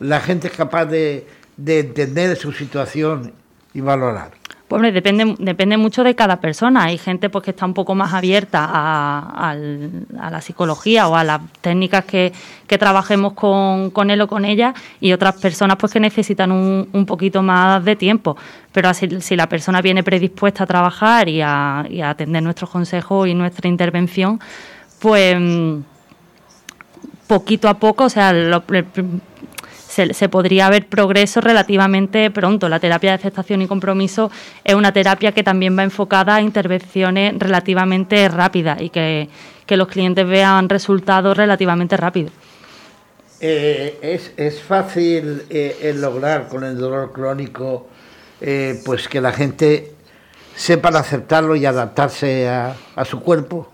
la 0.00 0.20
gente 0.20 0.48
es 0.48 0.54
capaz 0.54 0.86
de 0.86 1.26
entender 1.66 2.36
su 2.36 2.52
situación 2.52 3.32
y 3.74 3.80
valorar? 3.80 4.37
Pues 4.68 4.92
depende, 4.92 5.34
depende 5.38 5.78
mucho 5.78 6.04
de 6.04 6.14
cada 6.14 6.40
persona. 6.40 6.84
Hay 6.84 6.98
gente 6.98 7.30
pues 7.30 7.42
que 7.42 7.52
está 7.52 7.64
un 7.64 7.72
poco 7.72 7.94
más 7.94 8.12
abierta 8.12 8.68
a, 8.70 9.54
la 9.54 10.40
psicología 10.42 11.08
o 11.08 11.16
a 11.16 11.24
las 11.24 11.40
técnicas 11.62 12.04
que, 12.04 12.32
trabajemos 12.78 13.32
con, 13.32 14.10
él 14.10 14.20
o 14.20 14.28
con 14.28 14.44
ella 14.44 14.74
y 15.00 15.14
otras 15.14 15.36
personas 15.36 15.78
pues 15.78 15.90
que 15.90 16.00
necesitan 16.00 16.52
un, 16.52 17.06
poquito 17.06 17.42
más 17.42 17.82
de 17.82 17.96
tiempo. 17.96 18.36
Pero 18.70 18.90
así, 18.90 19.08
si 19.22 19.36
la 19.36 19.48
persona 19.48 19.80
viene 19.80 20.02
predispuesta 20.02 20.64
a 20.64 20.66
trabajar 20.66 21.30
y 21.30 21.40
a, 21.40 21.86
atender 22.04 22.42
nuestros 22.42 22.68
consejos 22.68 23.26
y 23.26 23.32
nuestra 23.32 23.68
intervención, 23.68 24.38
pues 24.98 25.34
poquito 27.26 27.68
a 27.70 27.74
poco, 27.74 28.04
o 28.04 28.10
sea, 28.10 28.34
lo, 28.34 28.62
se, 29.88 30.28
podría 30.28 30.68
ver 30.70 30.86
progreso 30.86 31.40
relativamente 31.40 32.30
pronto. 32.30 32.68
La 32.68 32.78
terapia 32.78 33.10
de 33.10 33.14
aceptación 33.16 33.62
y 33.62 33.66
compromiso 33.66 34.30
es 34.64 34.74
una 34.74 34.92
terapia 34.92 35.32
que 35.32 35.42
también 35.42 35.76
va 35.76 35.82
enfocada 35.82 36.36
a 36.36 36.42
intervenciones 36.42 37.34
relativamente 37.38 38.28
rápidas 38.28 38.80
y 38.80 38.90
que, 38.90 39.28
los 39.70 39.88
clientes 39.88 40.26
vean 40.26 40.68
resultados 40.68 41.36
relativamente 41.36 41.96
rápidos. 41.96 42.32
Eh, 43.40 44.32
es, 44.36 44.60
fácil 44.62 45.42
eh, 45.50 45.94
lograr 45.94 46.48
con 46.48 46.64
el 46.64 46.76
dolor 46.76 47.12
crónico 47.12 47.86
eh, 48.40 48.80
pues 48.84 49.08
que 49.08 49.20
la 49.20 49.30
gente 49.30 49.92
sepa 50.56 50.88
aceptarlo 50.88 51.54
y 51.54 51.66
adaptarse 51.66 52.48
a 52.48 53.04
su 53.04 53.20
cuerpo. 53.20 53.70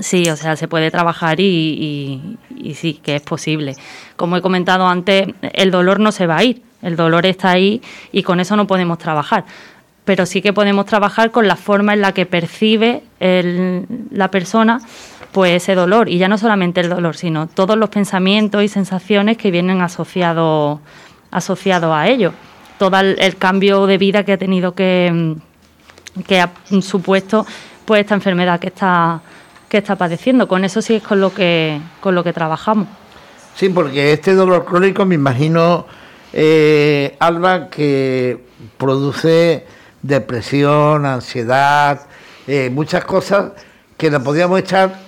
Sí, 0.00 0.28
o 0.28 0.36
sea, 0.36 0.56
se 0.56 0.68
puede 0.68 0.90
trabajar 0.90 1.40
y, 1.40 2.36
sí, 2.74 3.00
que 3.02 3.16
es 3.16 3.22
posible. 3.22 3.74
Como 4.16 4.36
he 4.36 4.42
comentado 4.42 4.86
antes, 4.86 5.28
el 5.52 5.70
dolor 5.70 6.00
no 6.00 6.12
se 6.12 6.26
va 6.26 6.38
a 6.38 6.44
ir, 6.44 6.62
el 6.82 6.96
dolor 6.96 7.26
está 7.26 7.50
ahí 7.50 7.82
y 8.12 8.22
con 8.22 8.40
eso 8.40 8.56
no 8.56 8.66
podemos 8.66 8.98
trabajar. 8.98 9.44
Pero 10.04 10.24
sí 10.24 10.40
que 10.40 10.52
podemos 10.52 10.86
trabajar 10.86 11.30
con 11.30 11.48
la 11.48 11.56
forma 11.56 11.92
en 11.92 12.00
la 12.00 12.12
que 12.12 12.26
percibe 12.26 13.02
la 13.20 14.30
persona 14.30 14.80
pues 15.32 15.62
ese 15.62 15.74
dolor. 15.74 16.08
Y 16.08 16.18
ya 16.18 16.28
no 16.28 16.38
solamente 16.38 16.80
el 16.80 16.88
dolor, 16.88 17.16
sino 17.16 17.46
todos 17.46 17.76
los 17.76 17.90
pensamientos 17.90 18.62
y 18.62 18.68
sensaciones 18.68 19.36
que 19.36 19.50
vienen 19.50 19.82
asociados 19.82 20.80
asociado 21.30 21.94
a 21.94 22.08
ello. 22.08 22.32
Todo 22.78 22.98
el, 23.00 23.36
cambio 23.36 23.86
de 23.86 23.98
vida 23.98 24.24
que 24.24 24.32
ha 24.32 24.38
tenido 24.38 24.74
que, 24.74 25.36
que 26.26 26.40
ha 26.40 26.50
supuesto 26.80 27.44
pues 27.84 28.02
esta 28.02 28.14
enfermedad 28.14 28.60
que 28.60 28.68
está 28.68 29.20
que 29.68 29.78
está 29.78 29.96
padeciendo. 29.96 30.48
Con 30.48 30.64
eso 30.64 30.82
sí 30.82 30.96
es 30.96 31.02
con 31.02 31.20
lo 31.20 31.32
que, 31.32 31.80
con 32.00 32.14
lo 32.14 32.24
que 32.24 32.32
trabajamos. 32.32 32.88
Sí, 33.54 33.68
porque 33.68 34.12
este 34.12 34.34
dolor 34.34 34.64
crónico 34.64 35.04
me 35.04 35.16
imagino, 35.16 35.86
eh, 36.32 37.16
Alba, 37.18 37.68
que 37.68 38.38
produce 38.76 39.66
depresión, 40.02 41.04
ansiedad, 41.04 42.06
eh, 42.46 42.70
muchas 42.72 43.04
cosas 43.04 43.52
que 43.96 44.12
le 44.12 44.20
podríamos 44.20 44.60
echar 44.60 45.00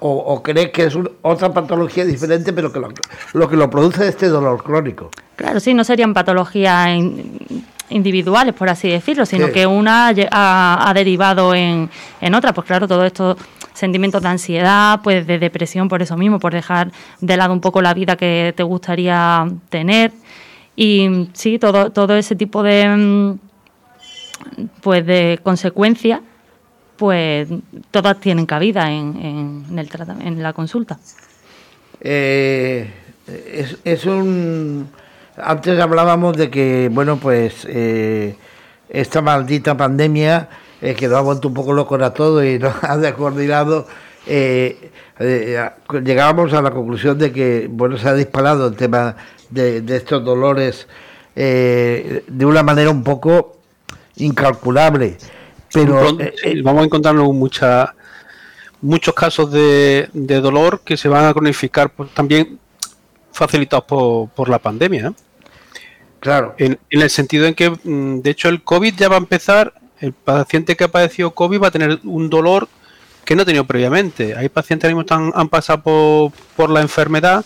o, 0.00 0.10
o, 0.10 0.42
creer 0.42 0.72
que 0.72 0.84
es 0.84 0.98
otra 1.20 1.52
patología 1.52 2.06
diferente, 2.06 2.54
pero 2.54 2.72
que 2.72 2.80
lo, 2.80 3.48
que 3.48 3.56
lo 3.56 3.68
produce 3.68 4.04
es 4.04 4.08
este 4.08 4.28
dolor 4.28 4.62
crónico. 4.64 5.10
Claro, 5.36 5.60
sí, 5.60 5.74
no 5.74 5.84
serían 5.84 6.14
patologías 6.14 6.88
individuales, 7.90 8.54
por 8.54 8.70
así 8.70 8.88
decirlo, 8.88 9.26
sino 9.26 9.52
que 9.52 9.66
una 9.66 10.14
ha, 10.30 10.92
derivado 10.94 11.54
en, 11.54 11.90
en 12.22 12.34
otra. 12.34 12.54
Pues 12.54 12.66
claro, 12.66 12.88
todo 12.88 13.04
esto 13.04 13.36
sentimientos 13.78 14.22
de 14.22 14.28
ansiedad, 14.28 15.00
pues 15.02 15.26
de 15.26 15.38
depresión 15.38 15.88
por 15.88 16.02
eso 16.02 16.16
mismo, 16.16 16.38
por 16.38 16.52
dejar 16.52 16.90
de 17.20 17.36
lado 17.36 17.52
un 17.52 17.60
poco 17.60 17.80
la 17.80 17.94
vida 17.94 18.16
que 18.16 18.52
te 18.56 18.62
gustaría 18.62 19.46
tener. 19.68 20.12
Y 20.76 21.28
sí, 21.32 21.58
todo, 21.58 21.90
todo 21.90 22.16
ese 22.16 22.36
tipo 22.36 22.62
de 22.62 22.88
mm, 22.88 23.38
pues 24.80 25.04
de 25.06 25.40
consecuencias, 25.42 26.20
pues 26.96 27.48
todas 27.90 28.20
tienen 28.20 28.46
cabida 28.46 28.90
en, 28.90 29.64
en, 29.70 29.78
el, 29.78 29.88
en 30.24 30.42
la 30.42 30.52
consulta. 30.52 30.98
Eh, 32.00 32.90
es, 33.84 34.06
un 34.06 34.88
antes 35.36 35.78
hablábamos 35.80 36.36
de 36.36 36.50
que 36.50 36.88
bueno 36.92 37.16
pues 37.18 37.66
eh, 37.68 38.36
esta 38.88 39.20
maldita 39.20 39.76
pandemia 39.76 40.48
eh, 40.80 40.94
que 40.94 41.08
nos 41.08 41.18
ha 41.18 41.22
vuelto 41.22 41.48
un 41.48 41.54
poco 41.54 41.72
locos 41.72 42.00
a 42.02 42.14
todo 42.14 42.44
y 42.44 42.58
nos 42.58 42.74
ha 42.82 42.96
descoordinado, 42.96 43.86
eh, 44.26 44.90
eh, 45.18 45.70
llegábamos 46.04 46.52
a 46.52 46.62
la 46.62 46.70
conclusión 46.70 47.18
de 47.18 47.32
que 47.32 47.66
bueno 47.68 47.98
se 47.98 48.08
ha 48.08 48.14
disparado 48.14 48.68
el 48.68 48.76
tema 48.76 49.16
de, 49.50 49.82
estos 49.88 50.24
dolores 50.24 50.86
de 51.34 52.44
una 52.44 52.62
manera 52.62 52.90
un 52.90 53.02
poco 53.02 53.56
incalculable. 54.16 55.16
Pero 55.72 56.16
vamos 56.62 56.82
a 56.82 56.84
encontrarnos 56.84 57.32
mucha, 57.32 57.94
muchos 58.80 59.14
casos 59.14 59.50
de, 59.52 60.08
dolor 60.12 60.80
que 60.84 60.96
se 60.96 61.08
van 61.08 61.26
a 61.26 61.32
cronificar 61.32 61.90
pues, 61.90 62.10
también 62.14 62.58
facilitados 63.32 63.84
por, 63.84 64.28
por 64.30 64.48
la 64.48 64.58
pandemia. 64.58 65.12
Claro. 66.20 66.54
En, 66.58 66.78
en, 66.90 67.02
el 67.02 67.10
sentido 67.10 67.46
en 67.46 67.54
que, 67.54 67.70
mm, 67.70 68.20
de 68.20 68.30
hecho, 68.30 68.48
el 68.48 68.62
COVID 68.62 68.94
ya 68.96 69.08
va 69.08 69.16
a 69.16 69.18
empezar 69.18 69.74
el 70.00 70.12
paciente 70.12 70.76
que 70.76 70.84
ha 70.84 70.88
padecido 70.88 71.32
COVID 71.32 71.62
va 71.62 71.68
a 71.68 71.70
tener 71.70 72.00
un 72.04 72.30
dolor 72.30 72.68
que 73.24 73.36
no 73.36 73.42
ha 73.42 73.44
tenido 73.44 73.64
previamente. 73.64 74.34
Hay 74.36 74.48
pacientes 74.48 74.90
que 74.90 75.14
han, 75.14 75.48
pasado 75.48 76.32
por, 76.56 76.70
la 76.70 76.80
enfermedad 76.80 77.44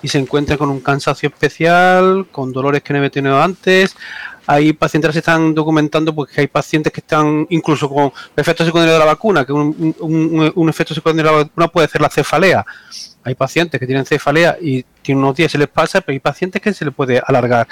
y 0.00 0.08
se 0.08 0.18
encuentran 0.18 0.58
con 0.58 0.70
un 0.70 0.80
cansancio 0.80 1.28
especial, 1.28 2.26
con 2.30 2.52
dolores 2.52 2.82
que 2.82 2.92
no 2.92 2.98
había 2.98 3.10
tenido 3.10 3.42
antes. 3.42 3.96
Hay 4.46 4.74
pacientes 4.74 5.08
que 5.08 5.12
se 5.14 5.18
están 5.20 5.54
documentando 5.54 6.14
porque 6.14 6.42
hay 6.42 6.46
pacientes 6.46 6.92
que 6.92 7.00
están 7.00 7.46
incluso 7.50 7.88
con 7.88 8.12
efectos 8.36 8.66
secundarios 8.66 8.94
de 8.94 8.98
la 9.04 9.12
vacuna, 9.12 9.44
que 9.44 9.52
un, 9.52 9.94
un 10.54 10.68
efecto 10.68 10.94
secundario 10.94 11.32
de 11.32 11.36
la 11.38 11.44
vacuna 11.44 11.68
puede 11.68 11.88
ser 11.88 12.00
la 12.00 12.10
cefalea. 12.10 12.64
Hay 13.24 13.34
pacientes 13.34 13.80
que 13.80 13.86
tienen 13.86 14.04
cefalea 14.04 14.56
y 14.60 14.84
tienen 15.02 15.24
unos 15.24 15.36
días 15.36 15.50
se 15.50 15.58
les 15.58 15.68
pasa, 15.68 16.00
pero 16.00 16.14
hay 16.14 16.20
pacientes 16.20 16.60
que 16.60 16.72
se 16.72 16.84
les 16.84 16.94
puede 16.94 17.22
alargar. 17.24 17.66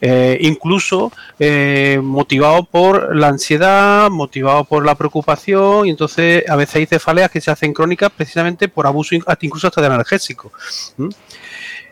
Eh, 0.00 0.38
incluso 0.40 1.12
eh, 1.38 2.00
motivado 2.02 2.64
por 2.64 3.14
la 3.14 3.28
ansiedad, 3.28 4.10
motivado 4.10 4.64
por 4.64 4.84
la 4.84 4.94
preocupación, 4.94 5.86
y 5.86 5.90
entonces 5.90 6.48
a 6.48 6.56
veces 6.56 6.76
hay 6.76 6.86
cefaleas 6.86 7.30
que 7.30 7.40
se 7.40 7.50
hacen 7.50 7.72
crónicas 7.72 8.10
precisamente 8.10 8.68
por 8.68 8.86
abuso 8.86 9.14
incluso 9.14 9.66
hasta 9.66 9.80
de 9.80 9.86
analgésico. 9.86 10.52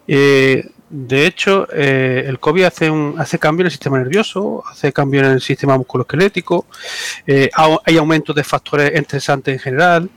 Eh, 0.08 0.64
de 0.88 1.26
hecho, 1.26 1.66
el 1.70 2.38
COVID 2.38 2.64
hace, 2.64 2.90
un, 2.90 3.14
hace 3.18 3.38
cambio 3.38 3.62
en 3.62 3.66
el 3.66 3.70
sistema 3.70 3.98
nervioso, 3.98 4.62
hace 4.70 4.92
cambio 4.92 5.20
en 5.20 5.26
el 5.26 5.40
sistema 5.40 5.78
musculoesquelético, 5.78 6.66
hay 7.26 7.96
aumento 7.96 8.34
de 8.34 8.44
factores 8.44 8.92
estresantes 8.92 9.54
en 9.54 9.58
general, 9.58 10.10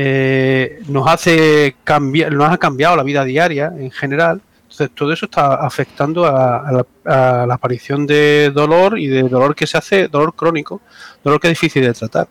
eh, 0.00 0.80
nos 0.86 1.08
hace 1.08 1.74
cambiar, 1.82 2.32
nos 2.32 2.52
ha 2.52 2.56
cambiado 2.56 2.94
la 2.94 3.02
vida 3.02 3.24
diaria 3.24 3.72
en 3.76 3.90
general. 3.90 4.40
Entonces, 4.62 4.90
todo 4.94 5.12
eso 5.12 5.24
está 5.26 5.54
afectando 5.56 6.24
a, 6.24 6.84
la, 7.04 7.52
aparición 7.52 8.06
de 8.06 8.52
dolor 8.54 8.96
y 8.96 9.08
de 9.08 9.24
dolor 9.24 9.56
que 9.56 9.66
se 9.66 9.76
hace, 9.76 10.06
dolor 10.06 10.34
crónico, 10.34 10.80
dolor 11.24 11.40
que 11.40 11.48
es 11.48 11.54
difícil 11.54 11.82
de 11.82 11.94
tratar. 11.94 12.28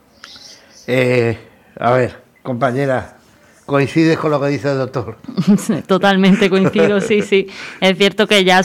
Eh, 0.87 1.37
a 1.77 1.91
ver, 1.91 2.23
compañera, 2.41 3.17
¿Coincides 3.65 4.17
con 4.17 4.31
lo 4.31 4.39
que 4.39 4.47
dice 4.47 4.71
el 4.71 4.77
doctor? 4.77 5.17
Totalmente 5.87 6.49
coincido, 6.49 7.01
sí, 7.01 7.21
sí. 7.21 7.47
Es 7.81 7.97
cierto 7.97 8.25
que 8.25 8.45
ya 8.45 8.61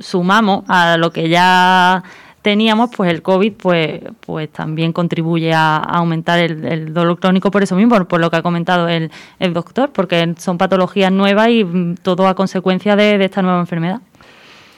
sumamos 0.00 0.64
a 0.66 0.96
lo 0.96 1.12
que 1.12 1.28
ya 1.28 2.02
teníamos, 2.42 2.90
pues 2.94 3.10
el 3.10 3.22
COVID 3.22 3.52
pues, 3.54 4.00
pues 4.20 4.50
también 4.50 4.92
contribuye 4.92 5.52
a, 5.54 5.76
aumentar 5.76 6.40
el, 6.40 6.92
dolor 6.92 7.18
crónico 7.18 7.50
por 7.50 7.62
eso 7.62 7.76
mismo, 7.76 8.04
por 8.04 8.20
lo 8.20 8.30
que 8.30 8.36
ha 8.36 8.42
comentado 8.42 8.88
el, 8.88 9.10
doctor, 9.52 9.90
porque 9.92 10.34
son 10.38 10.58
patologías 10.58 11.12
nuevas 11.12 11.48
y 11.48 11.64
mm, 11.64 11.96
todo 12.02 12.26
a 12.26 12.34
consecuencia 12.34 12.96
de, 12.96 13.24
esta 13.24 13.42
nueva 13.42 13.60
enfermedad. 13.60 14.00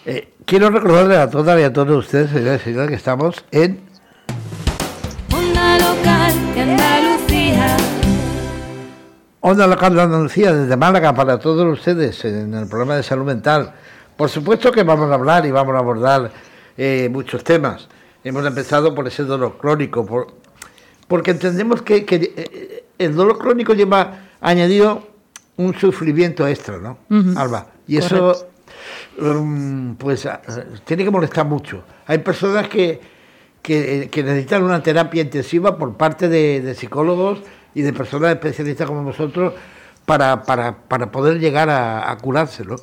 Eh, 0.07 0.29
quiero 0.45 0.69
recordarle 0.71 1.17
a 1.17 1.31
todas 1.31 1.59
y 1.59 1.65
a 1.65 1.73
todos 1.73 2.05
ustedes, 2.05 2.31
señores 2.31 2.61
y 2.61 2.65
señores, 2.65 2.91
que 2.91 2.97
estamos 2.97 3.45
en... 3.51 3.81
Onda 5.33 5.79
local 5.79 6.55
de 6.55 6.61
Andalucía. 6.61 7.77
Onda 9.41 9.67
local 9.67 9.95
de 9.95 10.03
Andalucía, 10.03 10.53
desde 10.53 10.77
Málaga 10.77 11.15
para 11.15 11.39
todos 11.39 11.67
ustedes 11.73 12.25
en 12.27 12.53
el 12.53 12.69
programa 12.69 12.97
de 12.97 13.03
salud 13.03 13.25
mental. 13.25 13.73
Por 14.17 14.29
supuesto 14.29 14.71
que 14.71 14.83
vamos 14.83 15.11
a 15.11 15.15
hablar 15.15 15.45
y 15.47 15.51
vamos 15.51 15.75
a 15.75 15.79
abordar 15.79 16.31
eh, 16.77 17.09
muchos 17.11 17.45
temas. 17.45 17.89
Hemos 18.23 18.47
empezado 18.47 18.95
por 18.95 19.07
ese 19.07 19.25
dolor 19.25 19.59
crónico, 19.59 20.05
por, 20.05 20.29
porque 21.09 21.31
entendemos 21.31 21.83
que, 21.83 22.07
eh, 22.09 22.85
el 22.99 23.15
dolor 23.15 23.39
crónico 23.39 23.75
lleva 23.75 24.29
añadido 24.41 25.09
un 25.57 25.75
sufrimiento 25.75 26.47
extra, 26.47 26.79
¿no, 26.79 26.99
Alba? 27.37 27.67
Y 27.87 27.99
eso, 27.99 28.49
um, 29.19 29.95
pues, 29.97 30.27
ah, 30.27 30.41
tiene 30.85 31.05
que 31.05 31.11
molestar 31.11 31.47
mucho. 31.47 31.85
Hay 32.07 32.19
personas 32.19 32.69
que, 32.69 33.01
que, 33.63 34.09
necesitan 34.15 34.63
una 34.63 34.83
terapia 34.83 35.23
intensiva 35.23 35.77
por 35.77 35.97
parte 35.97 36.29
de, 36.29 36.75
psicólogos 36.75 37.41
y 37.75 37.83
de 37.83 37.93
personas 37.93 38.31
especialistas 38.31 38.87
como 38.87 39.03
nosotros 39.03 39.55
para, 40.07 40.43
para, 40.43 40.77
para 40.77 41.11
poder 41.11 41.39
llegar 41.39 41.69
a, 41.69 42.11
a 42.11 42.17
curárselo. 42.17 42.77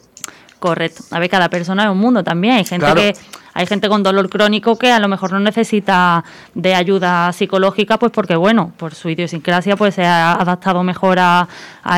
Correcto. 0.60 1.04
A 1.10 1.20
ver, 1.20 1.30
cada 1.30 1.50
persona 1.50 1.86
es 1.86 1.90
un 1.90 1.98
mundo 1.98 2.24
también. 2.24 2.56
Hay 2.56 2.66
gente 2.66 2.86
que 2.94 3.14
hay 3.54 3.66
gente 3.66 3.90
con 3.90 4.04
dolor 4.04 4.30
crónico 4.30 4.78
que 4.78 4.92
a 4.92 5.00
lo 5.00 5.08
mejor 5.08 5.34
no 5.34 5.40
necesita 5.40 6.24
de 6.54 6.74
ayuda 6.74 7.32
psicológica, 7.34 8.00
pues 8.00 8.12
porque 8.12 8.36
bueno, 8.36 8.72
por 8.78 8.96
su 8.96 9.10
idiosincrasia 9.10 9.76
pues 9.76 9.96
se 9.96 10.06
ha 10.06 10.34
adaptado 10.34 10.84
mejor 10.84 11.18
a, 11.20 11.48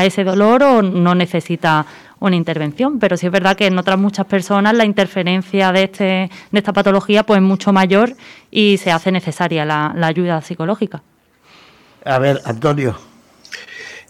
ese 0.02 0.24
dolor 0.24 0.62
o 0.62 0.82
no 0.82 1.14
necesita 1.14 1.86
una 2.18 2.36
intervención. 2.36 2.98
Pero 2.98 3.16
sí 3.16 3.26
es 3.26 3.32
verdad 3.32 3.56
que 3.56 3.66
en 3.66 3.78
otras 3.78 3.98
muchas 3.98 4.26
personas 4.26 4.74
la 4.74 4.84
interferencia 4.84 5.72
de 5.72 5.84
este, 5.84 6.04
de 6.50 6.58
esta 6.58 6.72
patología 6.72 7.22
pues 7.22 7.38
es 7.38 7.44
mucho 7.44 7.72
mayor 7.72 8.14
y 8.50 8.78
se 8.78 8.90
hace 8.90 9.12
necesaria 9.12 9.64
la, 9.64 9.94
ayuda 10.02 10.42
psicológica. 10.42 11.02
A 12.04 12.18
ver, 12.18 12.40
Antonio. 12.44 12.98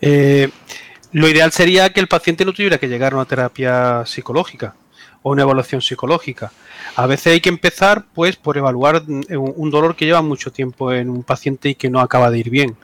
Eh, 0.01 0.49
lo 1.13 1.29
ideal 1.29 1.53
sería 1.53 1.93
que 1.93 2.01
el 2.01 2.09
paciente 2.09 2.45
no 2.45 2.53
tuviera 2.53 2.79
que 2.79 2.89
llegar 2.89 3.13
a 3.13 3.17
una 3.17 3.25
terapia 3.25 4.05
psicológica 4.05 4.75
o 5.25 5.33
una 5.33 5.43
evaluación 5.43 5.81
psicológica. 5.81 6.53
A 6.97 7.07
veces 7.07 7.33
hay 7.33 7.41
que 7.41 7.49
empezar 7.49 8.05
pues 8.15 8.37
por 8.37 8.59
evaluar 8.59 9.03
un 9.07 9.71
dolor 9.71 9.97
que 9.97 10.05
lleva 10.05 10.21
mucho 10.21 10.53
tiempo 10.53 10.93
en 10.93 11.09
un 11.09 11.23
paciente 11.23 11.71
y 11.71 11.75
que 11.75 11.89
no 11.89 12.01
acaba 12.01 12.31
de 12.31 12.39
ir 12.39 12.51
bien. 12.51 12.77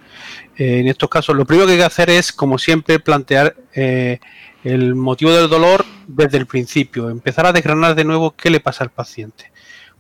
Eh, 0.57 0.79
en 0.81 0.89
estos 0.89 1.11
casos 1.11 1.37
lo 1.37 1.45
primero 1.45 1.67
que 1.67 1.75
hay 1.75 1.79
que 1.79 1.85
hacer 1.85 2.09
es, 2.09 2.33
como 2.33 2.57
siempre, 2.57 2.99
plantear 2.99 3.55
eh, 3.75 4.21
el 4.65 4.95
motivo 4.95 5.33
del 5.33 5.51
dolor 5.51 5.85
desde 6.07 6.39
el 6.39 6.47
principio, 6.47 7.11
empezar 7.11 7.45
a 7.45 7.53
desgranar 7.53 7.95
de 7.95 8.05
nuevo 8.05 8.35
qué 8.35 8.49
le 8.49 8.61
pasa 8.61 8.85
al 8.85 8.91
paciente, 8.91 9.53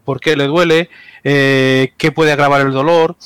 por 0.02 0.18
qué 0.18 0.34
le 0.34 0.46
duele, 0.46 0.88
eh, 1.22 1.92
qué 1.98 2.10
puede 2.10 2.32
agravar 2.32 2.62
el 2.62 2.72
dolor, 2.72 3.16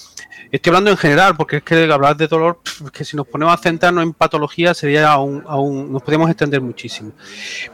Estoy 0.55 0.70
hablando 0.70 0.92
en 0.92 0.96
general, 0.96 1.37
porque 1.37 1.57
es 1.57 1.62
que 1.64 1.74
hablar 1.90 2.16
de 2.16 2.29
dolor, 2.29 2.61
que 2.92 3.05
si 3.05 3.16
nos 3.16 3.27
ponemos 3.27 3.53
a 3.53 3.57
centrarnos 3.61 4.05
en 4.05 4.12
patología 4.12 4.72
sería 4.72 5.11
aún, 5.11 5.42
aún 5.48 5.92
nos 5.92 6.00
podemos 6.00 6.31
extender 6.31 6.61
muchísimo. 6.61 7.11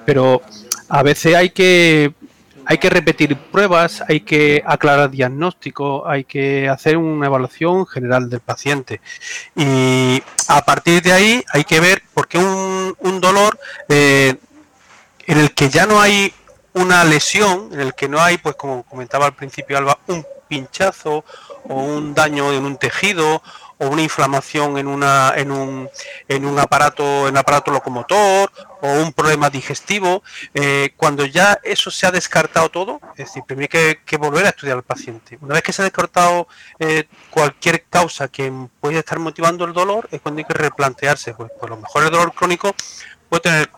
Pero 0.07 0.41
a 0.91 1.03
veces 1.03 1.35
hay 1.35 1.51
que 1.51 2.13
hay 2.67 2.79
que 2.79 2.91
repetir 2.91 3.37
pruebas, 3.37 4.03
hay 4.09 4.21
que 4.21 4.63
aclarar 4.65 5.11
diagnóstico, 5.11 6.07
hay 6.07 6.23
que 6.23 6.69
hacer 6.69 6.97
una 6.97 7.27
evaluación 7.27 7.85
general 7.85 8.31
del 8.31 8.39
paciente. 8.39 9.01
Y 9.57 10.23
a 10.47 10.65
partir 10.65 11.03
de 11.03 11.13
ahí 11.13 11.45
hay 11.53 11.65
que 11.65 11.81
ver 11.81 12.03
por 12.15 12.29
qué 12.29 12.39
un, 12.39 12.95
un 13.01 13.21
dolor 13.21 13.59
eh, 13.89 14.37
en 15.27 15.39
el 15.39 15.53
que 15.53 15.69
ya 15.69 15.87
no 15.87 16.01
hay 16.01 16.33
una 16.75 17.03
lesión, 17.03 17.71
en 17.73 17.81
el 17.81 17.95
que 17.95 18.09
no 18.09 18.21
hay, 18.21 18.39
pues 18.39 18.55
como 18.55 18.85
comentaba 18.85 19.27
al 19.27 19.35
principio 19.35 19.77
Alba, 19.77 19.99
un 20.07 20.25
pinchazo 20.47 21.25
o 21.65 21.75
un 21.75 22.15
daño 22.15 22.53
en 22.53 22.65
un 22.65 22.77
tejido 22.77 23.43
o 23.81 23.89
una 23.89 24.03
inflamación 24.03 24.77
en 24.79 24.87
una 24.87 25.33
en 25.37 25.51
un, 25.51 25.89
en 26.29 26.45
un 26.45 26.59
aparato 26.59 27.27
en 27.29 27.37
aparato 27.37 27.71
locomotor 27.71 28.53
o 28.83 28.93
un 29.01 29.13
problema 29.13 29.49
digestivo 29.49 30.23
eh, 30.55 30.93
cuando 30.97 31.25
ya 31.25 31.59
eso 31.63 31.91
se 31.91 32.07
ha 32.07 32.11
descartado 32.11 32.69
todo 32.69 33.01
es 33.13 33.27
decir 33.27 33.43
primero 33.47 33.79
hay 33.79 33.97
que, 34.05 34.17
volver 34.19 34.45
a 34.45 34.51
estudiar 34.51 34.77
al 34.77 34.83
paciente. 34.83 35.39
Una 35.41 35.55
vez 35.55 35.63
que 35.63 35.73
se 35.73 35.81
ha 35.81 35.85
descartado 35.85 36.47
eh, 36.79 37.05
cualquier 37.31 37.85
causa 37.85 38.29
que 38.29 38.53
puede 38.81 38.99
estar 38.99 39.19
motivando 39.19 39.65
el 39.65 39.73
dolor 39.73 40.09
es 40.11 40.21
cuando 40.21 40.41
hay 40.41 40.45
que 40.45 40.55
replantearse 40.55 41.33
pues, 41.33 41.51
pues 41.59 41.71
lo 41.71 41.77
mejor 41.79 42.05
el 42.05 42.11
dolor 42.11 42.35
crónico 42.35 42.75
puede 43.31 43.43
tener 43.43 43.71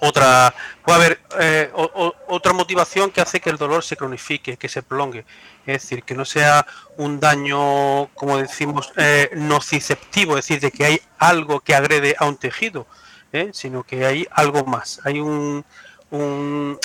otra 0.00 0.54
puede 0.84 0.98
haber 0.98 1.20
eh, 1.38 1.70
otra 1.74 2.52
motivación 2.52 3.10
que 3.10 3.20
hace 3.20 3.40
que 3.40 3.50
el 3.50 3.58
dolor 3.58 3.84
se 3.84 3.96
cronifique, 3.96 4.56
que 4.56 4.68
se 4.68 4.82
prolongue. 4.82 5.24
Es 5.66 5.82
decir, 5.82 6.02
que 6.02 6.14
no 6.14 6.24
sea 6.24 6.66
un 6.96 7.20
daño, 7.20 8.08
como 8.14 8.38
decimos, 8.38 8.92
eh, 8.96 9.30
nociceptivo, 9.34 10.38
es 10.38 10.46
decir, 10.46 10.60
de 10.60 10.70
que 10.70 10.84
hay 10.86 11.00
algo 11.18 11.60
que 11.60 11.74
agrede 11.74 12.16
a 12.18 12.26
un 12.26 12.36
tejido, 12.36 12.86
¿eh? 13.32 13.50
sino 13.52 13.84
que 13.84 14.06
hay 14.06 14.26
algo 14.30 14.64
más. 14.64 15.00
Hay 15.04 15.20
un, 15.20 15.64
un, 16.10 16.78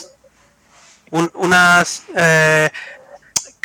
unas 1.12 2.04
eh, 2.16 2.70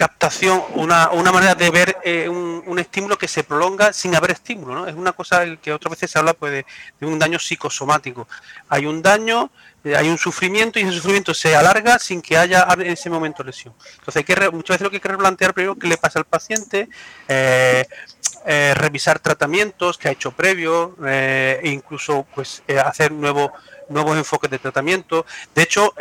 captación, 0.01 0.63
una, 0.77 1.11
una 1.11 1.31
manera 1.31 1.55
de 1.55 1.69
ver 1.69 1.99
eh, 2.03 2.27
un, 2.27 2.79
estímulo 2.79 3.19
que 3.19 3.29
se 3.29 3.45
prolonga 3.45 3.93
sin 3.93 4.15
haber 4.15 4.31
estímulo, 4.31 4.75
¿no? 4.75 4.87
Es 4.87 4.95
una 4.95 5.13
cosa 5.13 5.45
que 5.61 5.75
otras 5.75 5.91
veces 5.91 6.11
se 6.11 6.19
habla 6.19 6.33
pues, 6.33 6.65
de, 6.99 7.07
un 7.07 7.19
daño 7.19 7.39
psicosomático. 7.39 8.27
Hay 8.71 8.87
un 8.87 9.03
daño, 9.03 9.51
eh, 9.85 9.95
hay 9.95 10.09
un 10.09 10.17
sufrimiento 10.17 10.79
y 10.79 10.85
ese 10.85 10.93
sufrimiento 10.93 11.35
se 11.35 11.55
alarga 11.55 11.99
sin 11.99 12.23
que 12.23 12.39
haya 12.39 12.67
en 12.73 12.87
ese 12.87 13.11
momento 13.11 13.45
lesión. 13.45 13.75
Entonces 13.99 14.17
hay 14.17 14.25
que 14.25 14.51
muchas 14.51 14.77
veces 14.77 14.85
lo 14.85 14.91
que 14.91 14.97
hay 14.97 15.01
que 15.03 15.09
replantear 15.09 15.53
primero 15.53 15.77
qué 15.77 15.87
le 15.87 15.99
pasa 15.99 16.19
al 16.19 16.25
paciente, 16.25 16.89
eh, 17.29 17.85
revisar 18.77 19.19
tratamientos 19.19 19.99
que 19.99 20.09
ha 20.09 20.13
hecho 20.13 20.31
previo, 20.31 20.97
e 21.07 21.61
incluso 21.65 22.27
pues 22.35 22.63
hacer 22.87 23.13
nuevos 23.13 23.51
nuevos 23.91 24.17
enfoques 24.17 24.51
de 24.51 24.59
tratamiento. 24.59 25.27
De 25.55 25.63
hecho, 25.63 25.93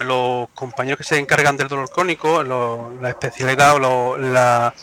los 0.00 0.48
compañeros 0.50 0.98
que 0.98 1.04
se 1.04 1.18
encargan 1.18 1.56
del 1.56 1.68
dolor 1.68 1.90
crónico, 1.90 2.42
la 2.42 3.08
especialidad 3.08 3.76
o 3.76 4.16
la, 4.16 4.74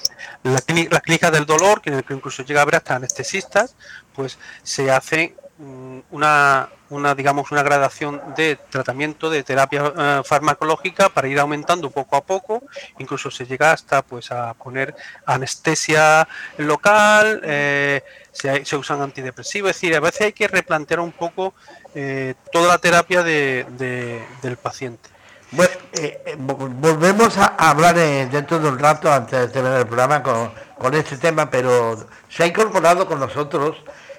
la, 0.43 0.62
clínica, 1.02 1.32
del 1.32 1.45
dolor, 1.45 1.82
que 1.82 2.04
incluso 2.10 2.43
llega 2.43 2.62
a 2.62 2.63
haber 2.63 2.76
hasta 2.76 2.95
anestesistas, 2.95 3.76
pues 4.15 4.38
se 4.63 4.91
hace 4.91 5.36
mm, 5.58 6.00
una, 6.12 6.69
una 6.89 7.15
digamos 7.15 7.52
una 7.52 7.63
gradación 7.63 8.22
de 8.36 8.58
tratamiento 8.69 9.30
de 9.30 9.43
terapia 9.43 9.93
eh, 9.98 10.22
farmacológica 10.26 11.10
para 11.10 11.28
ir 11.28 11.39
aumentando 11.39 11.89
poco 11.89 12.15
a 12.15 12.22
poco. 12.22 12.63
Incluso 12.98 13.30
se 13.32 13.45
llega 13.45 13.72
hasta 13.72 14.02
pues 14.02 14.32
a 14.32 14.54
poner 14.54 14.95
anestesia 15.26 16.28
local 16.58 17.41
eh, 17.43 18.02
se, 18.32 18.76
usan 18.76 19.02
antidepresivos. 19.02 19.72
Es 19.72 19.78
decir 19.78 19.95
a 19.95 20.00
veces 20.00 20.22
hay 20.22 20.34
que 20.34 20.48
replantear 20.48 21.00
un 21.00 21.12
poco 21.12 21.54
eh, 21.95 22.36
toda 22.52 22.67
la 22.67 22.78
terapia 22.78 23.23
de, 23.23 24.25
del 24.41 24.58
paciente. 24.58 25.10
Bueno, 25.52 25.71
eh, 25.93 26.21
eh, 26.25 26.36
volvemos 26.38 27.38
a 27.38 27.47
hablar 27.58 27.95
dentro 27.95 28.60
de 28.60 28.69
un 28.69 28.78
rato, 28.78 29.12
antes 29.12 29.39
de 29.39 29.47
terminar 29.47 29.80
el 29.80 29.88
programa, 29.88 30.21
con, 30.21 30.52
con, 30.78 30.93
este 30.93 31.17
tema, 31.17 31.49
pero 31.49 32.08
se 32.30 32.43
ha 32.43 32.47
incorporado 32.47 33.08
con 33.08 33.19
nosotros 33.19 33.78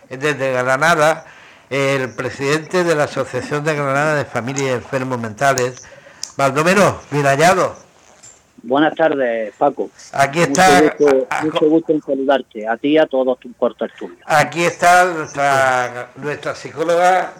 desde 0.08 0.52
Granada 0.52 1.24
el 1.70 2.12
presidente 2.14 2.82
de 2.82 2.96
la 2.96 3.04
Asociación 3.04 3.62
de 3.62 3.76
Granada 3.76 4.16
de 4.16 4.24
Familias 4.24 4.66
y 4.66 4.70
Enfermos 4.70 5.20
Mentales, 5.20 5.86
Baldomero 6.36 7.00
Mirallado. 7.12 7.89
Buenas 8.62 8.94
tardes, 8.94 9.54
Paco. 9.56 9.90
Aquí 10.12 10.40
está. 10.40 10.94
Mucho 11.42 11.68
gusto, 11.68 11.92
en 11.92 12.02
saludarte, 12.02 12.66
a 12.68 12.76
ti 12.76 12.88
y 12.88 12.98
a 12.98 13.06
todos 13.06 13.38
tus 13.38 13.52
estudio. 13.52 14.16
Aquí 14.26 14.62
está 14.64 15.04
nuestra, 15.04 16.10
nuestra 16.16 16.54
psicóloga, 16.54 17.32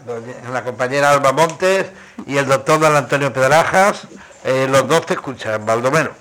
la 0.52 0.64
compañera 0.64 1.10
Alba 1.10 1.32
Montes 1.32 1.90
y 2.26 2.36
el 2.36 2.46
doctor 2.46 2.80
don 2.80 2.96
Antonio 2.96 3.32
Pedrajas. 3.32 4.08
Eh, 4.44 4.66
los 4.70 4.88
dos 4.88 5.04
te 5.06 5.14
escuchan, 5.14 5.64
Baldomero. 5.66 6.12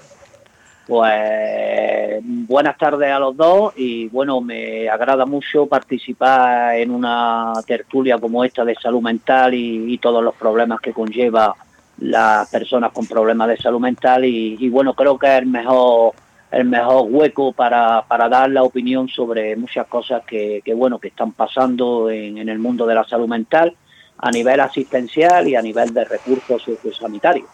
Pues 0.90 2.20
buenas 2.24 2.76
tardes 2.78 3.12
a 3.12 3.20
los 3.20 3.38
dos 3.38 3.74
y 3.76 4.08
bueno, 4.08 4.42
me 4.42 4.90
agrada 4.90 5.26
mucho 5.26 5.68
participar 5.68 6.76
en 6.78 6.90
una 6.90 7.54
tertulia 7.68 8.18
como 8.18 8.44
esta 8.44 8.66
de 8.66 8.74
salud 8.74 9.02
mental 9.02 9.54
y, 9.54 9.98
todos 10.00 10.24
los 10.24 10.34
problemas 10.34 10.80
que 10.80 10.92
conlleva 10.92 11.56
las 12.00 12.50
personas 12.50 12.92
con 12.92 13.06
problemas 13.06 13.48
de 13.50 13.58
salud 13.58 13.80
mental 13.80 14.26
y, 14.26 14.70
bueno, 14.70 14.94
creo 14.94 15.18
que 15.18 15.28
es 15.28 15.42
el 15.42 15.48
mejor 15.48 16.14
el 16.52 16.66
mejor 16.66 17.06
hueco 17.08 17.54
para, 17.54 18.04
dar 18.10 18.50
la 18.50 18.64
opinión 18.64 19.08
sobre 19.08 19.56
muchas 19.56 19.86
cosas 19.86 20.24
que, 20.26 20.64
bueno 20.76 20.98
que 20.98 21.10
están 21.10 21.32
pasando 21.34 22.10
en, 22.10 22.40
en 22.40 22.50
el 22.50 22.58
mundo 22.58 22.88
de 22.88 22.96
la 22.96 23.04
salud 23.04 23.28
mental 23.28 23.76
a 24.18 24.32
nivel 24.32 24.60
asistencial 24.60 25.48
y 25.48 25.56
a 25.56 25.62
nivel 25.62 25.94
de 25.94 26.06
recursos 26.06 26.62
sociosanitarios. 26.64 27.48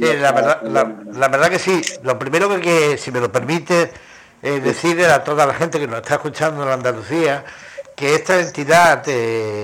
Eh, 0.00 0.18
la, 0.20 0.32
verdad, 0.32 0.62
la, 0.62 1.28
verdad 1.28 1.50
que 1.50 1.58
sí. 1.58 1.80
Lo 2.02 2.18
primero 2.18 2.48
que, 2.60 2.96
si 2.96 3.10
me 3.10 3.20
lo 3.20 3.30
permite, 3.30 3.90
es 4.40 4.64
decirle 4.64 5.06
a 5.06 5.22
toda 5.22 5.46
la 5.46 5.54
gente 5.54 5.78
que 5.78 5.86
nos 5.86 5.96
está 5.96 6.14
escuchando 6.14 6.62
en 6.62 6.68
Andalucía 6.68 7.44
que 7.96 8.14
esta 8.14 8.40
entidad, 8.40 9.04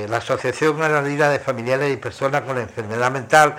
la 0.08 0.18
Asociación 0.18 0.80
Andalucía 0.82 1.30
de 1.30 1.38
Familiares 1.38 1.92
y 1.92 1.96
Personas 1.96 2.42
con 2.42 2.58
Enfermedad 2.58 3.10
Mental, 3.10 3.56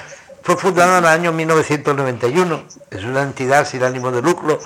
fue 0.50 0.72
fundada 0.72 0.98
en 0.98 1.04
el 1.04 1.10
año 1.12 1.32
1991. 1.32 2.64
Es 2.90 3.04
una 3.04 3.22
entidad 3.22 3.68
sin 3.68 3.84
ánimo 3.84 4.10
de 4.10 4.24
lucro 4.24 4.60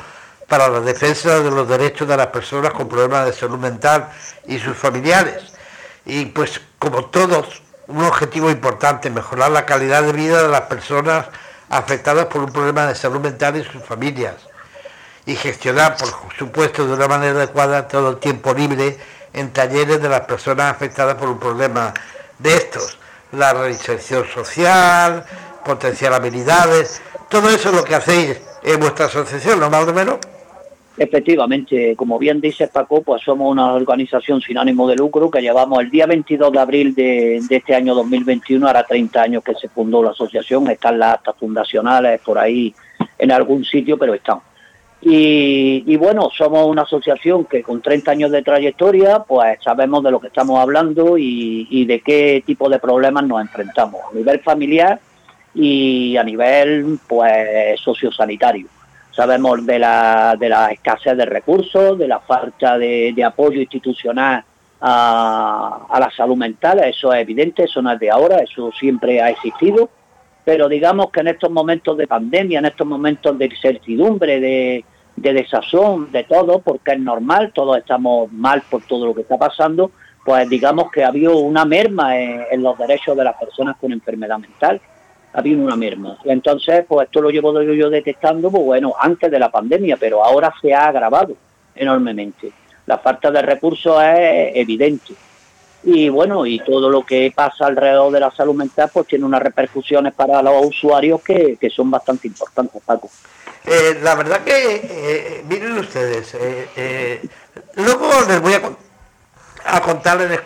para 0.47 0.69
la 0.69 0.79
defensa 0.79 1.41
de 1.41 1.51
los 1.51 1.67
derechos 1.67 2.07
de 2.07 2.15
las 2.15 2.27
personas 2.27 2.71
con 2.71 2.87
problemas 2.87 3.25
de 3.25 3.33
salud 3.33 3.57
mental 3.57 4.07
y 4.47 4.59
sus 4.59 4.77
familiares. 4.77 5.43
Y 6.05 6.27
pues 6.27 6.61
como 6.79 7.05
todos, 7.05 7.61
un 7.87 8.01
objetivo 8.05 8.49
importante, 8.49 9.09
mejorar 9.09 9.51
la 9.51 9.65
calidad 9.65 10.03
de 10.03 10.13
vida 10.13 10.43
de 10.43 10.47
las 10.47 10.61
personas 10.61 11.25
afectadas 11.69 12.27
por 12.27 12.41
un 12.41 12.53
problema 12.53 12.85
de 12.85 12.95
salud 12.95 13.19
mental 13.19 13.57
y 13.57 13.63
sus 13.65 13.83
familias 13.83 14.35
y 15.25 15.35
gestionar, 15.35 15.97
por 15.97 16.09
supuesto, 16.37 16.87
de 16.87 16.93
una 16.93 17.09
manera 17.09 17.33
adecuada 17.33 17.89
todo 17.89 18.11
el 18.11 18.17
tiempo 18.19 18.53
libre 18.53 18.97
en 19.33 19.51
talleres 19.51 20.01
de 20.01 20.07
las 20.07 20.21
personas 20.21 20.71
afectadas 20.71 21.15
por 21.15 21.27
un 21.27 21.39
problema 21.39 21.93
de 22.39 22.55
estos. 22.55 22.97
La 23.33 23.51
reinserción 23.51 24.25
social, 24.33 25.25
potenciar 25.63 26.13
habilidades, 26.13 27.01
todo 27.29 27.49
eso 27.49 27.69
es 27.69 27.75
lo 27.75 27.83
que 27.83 27.95
hacéis 27.95 28.41
en 28.63 28.79
vuestra 28.79 29.05
asociación, 29.05 29.59
¿no 29.59 29.69
más 29.69 29.87
o 29.87 29.93
menos? 29.93 30.17
Efectivamente, 30.95 31.95
como 31.95 32.19
bien 32.19 32.39
dice 32.39 32.67
Paco, 32.67 33.01
pues 33.01 33.23
somos 33.23 33.51
una 33.51 33.73
organización 33.73 34.39
sin 34.41 34.59
ánimo 34.59 34.87
de 34.87 34.95
lucro 34.95 35.31
que 35.31 35.41
llevamos 35.41 35.81
el 35.81 35.89
día 35.89 36.05
22 36.05 36.51
de 36.51 36.59
abril 36.59 36.93
de, 36.93 37.37
este 37.37 37.73
año 37.73 37.95
2021, 37.95 38.67
ahora 38.67 38.83
30 38.83 39.21
años 39.21 39.43
que 39.43 39.55
se 39.55 39.69
fundó 39.69 40.03
la 40.03 40.11
asociación, 40.11 40.69
están 40.69 40.99
las 40.99 41.15
actas 41.15 41.35
fundacionales 41.39 42.21
por 42.21 42.37
ahí 42.37 42.75
en 43.17 43.31
algún 43.31 43.65
sitio, 43.65 43.97
pero 43.97 44.13
están. 44.13 44.39
Y, 45.05 45.97
bueno, 45.97 46.29
somos 46.29 46.65
una 46.65 46.83
asociación 46.83 47.43
que 47.45 47.61
con 47.61 47.81
30 47.81 48.11
años 48.11 48.31
de 48.31 48.41
trayectoria, 48.41 49.19
pues 49.27 49.57
sabemos 49.61 50.01
de 50.01 50.11
lo 50.11 50.21
que 50.21 50.27
estamos 50.27 50.59
hablando 50.59 51.17
y, 51.17 51.67
y 51.69 51.85
de 51.85 51.99
qué 51.99 52.41
tipo 52.45 52.69
de 52.69 52.79
problemas 52.79 53.25
nos 53.25 53.41
enfrentamos 53.41 53.99
a 54.09 54.15
nivel 54.15 54.39
familiar 54.39 55.01
y 55.55 56.17
a 56.17 56.23
nivel 56.23 56.99
pues 57.07 57.79
sociosanitario. 57.79 58.67
Sabemos 59.11 59.65
de 59.65 59.77
la, 59.77 60.35
de 60.39 60.49
la 60.49 60.71
escasez 60.71 61.15
de 61.15 61.25
recursos, 61.25 61.97
de 61.99 62.07
la 62.07 62.19
falta 62.19 62.77
de, 62.77 63.23
apoyo 63.23 63.61
institucional 63.61 64.43
a, 64.81 65.97
la 65.99 66.11
salud 66.15 66.35
mental, 66.35 66.79
eso 66.79 67.13
es 67.13 67.21
evidente, 67.21 67.63
eso 67.63 67.81
no 67.81 67.91
es 67.91 67.99
de 67.99 68.09
ahora, 68.09 68.37
eso 68.37 68.71
siempre 68.71 69.21
ha 69.21 69.29
existido, 69.29 69.89
pero 70.43 70.67
digamos 70.67 71.11
que 71.11 71.19
en 71.21 71.27
estos 71.27 71.51
momentos 71.51 71.95
de 71.95 72.07
pandemia, 72.07 72.59
en 72.59 72.65
estos 72.65 72.87
momentos 72.87 73.37
de 73.37 73.45
incertidumbre, 73.45 74.39
de, 74.39 74.83
de 75.15 75.33
desazón, 75.33 76.11
de 76.11 76.23
todo, 76.23 76.59
porque 76.59 76.93
es 76.93 76.99
normal, 76.99 77.51
todos 77.53 77.77
estamos 77.77 78.31
mal 78.31 78.63
por 78.69 78.81
todo 78.81 79.05
lo 79.05 79.13
que 79.13 79.21
está 79.21 79.37
pasando, 79.37 79.91
pues 80.25 80.49
digamos 80.49 80.91
que 80.91 81.03
ha 81.03 81.09
habido 81.09 81.37
una 81.37 81.65
merma 81.65 82.17
en 82.17 82.63
los 82.63 82.77
derechos 82.79 83.15
de 83.15 83.25
las 83.25 83.35
personas 83.35 83.77
con 83.77 83.91
enfermedad 83.91 84.39
mental 84.39 84.81
había 85.33 85.57
una 85.57 85.75
merma. 85.75 86.17
Entonces, 86.23 86.85
pues 86.87 87.07
esto 87.07 87.21
lo 87.21 87.29
llevo 87.29 87.59
yo, 87.61 87.89
detectando, 87.89 88.51
pues 88.51 88.63
bueno, 88.63 88.93
antes 88.99 89.29
de 89.29 89.39
la 89.39 89.49
pandemia, 89.49 89.97
pero 89.97 90.23
ahora 90.23 90.53
se 90.61 90.73
ha 90.73 90.87
agravado 90.87 91.35
enormemente. 91.75 92.51
La 92.85 92.99
falta 92.99 93.31
de 93.31 93.41
recursos 93.41 94.01
es 94.03 94.55
evidente. 94.55 95.13
Y 95.83 96.07
bueno, 96.07 96.45
y 96.45 96.59
todo 96.59 96.89
lo 96.89 97.03
que 97.05 97.33
pasa 97.35 97.65
alrededor 97.65 98.11
de 98.13 98.19
la 98.19 98.31
salud 98.31 98.53
mental, 98.53 98.89
pues 98.93 99.07
tiene 99.07 99.25
unas 99.25 99.41
repercusiones 99.41 100.13
para 100.13 100.41
los 100.41 100.67
usuarios 100.67 101.21
que, 101.21 101.57
son 101.75 101.91
bastante 101.91 102.27
importantes, 102.27 102.81
Paco. 102.85 103.09
Eh, 103.65 103.99
la 104.01 104.15
verdad 104.15 104.43
que, 104.43 104.75
eh, 104.75 105.43
miren 105.47 105.79
ustedes, 105.79 106.35
eh, 106.35 107.21
luego 107.75 108.09
les 108.27 108.41
voy 108.41 108.53
a, 108.53 108.61
a 109.65 109.81
contarles 109.81 110.39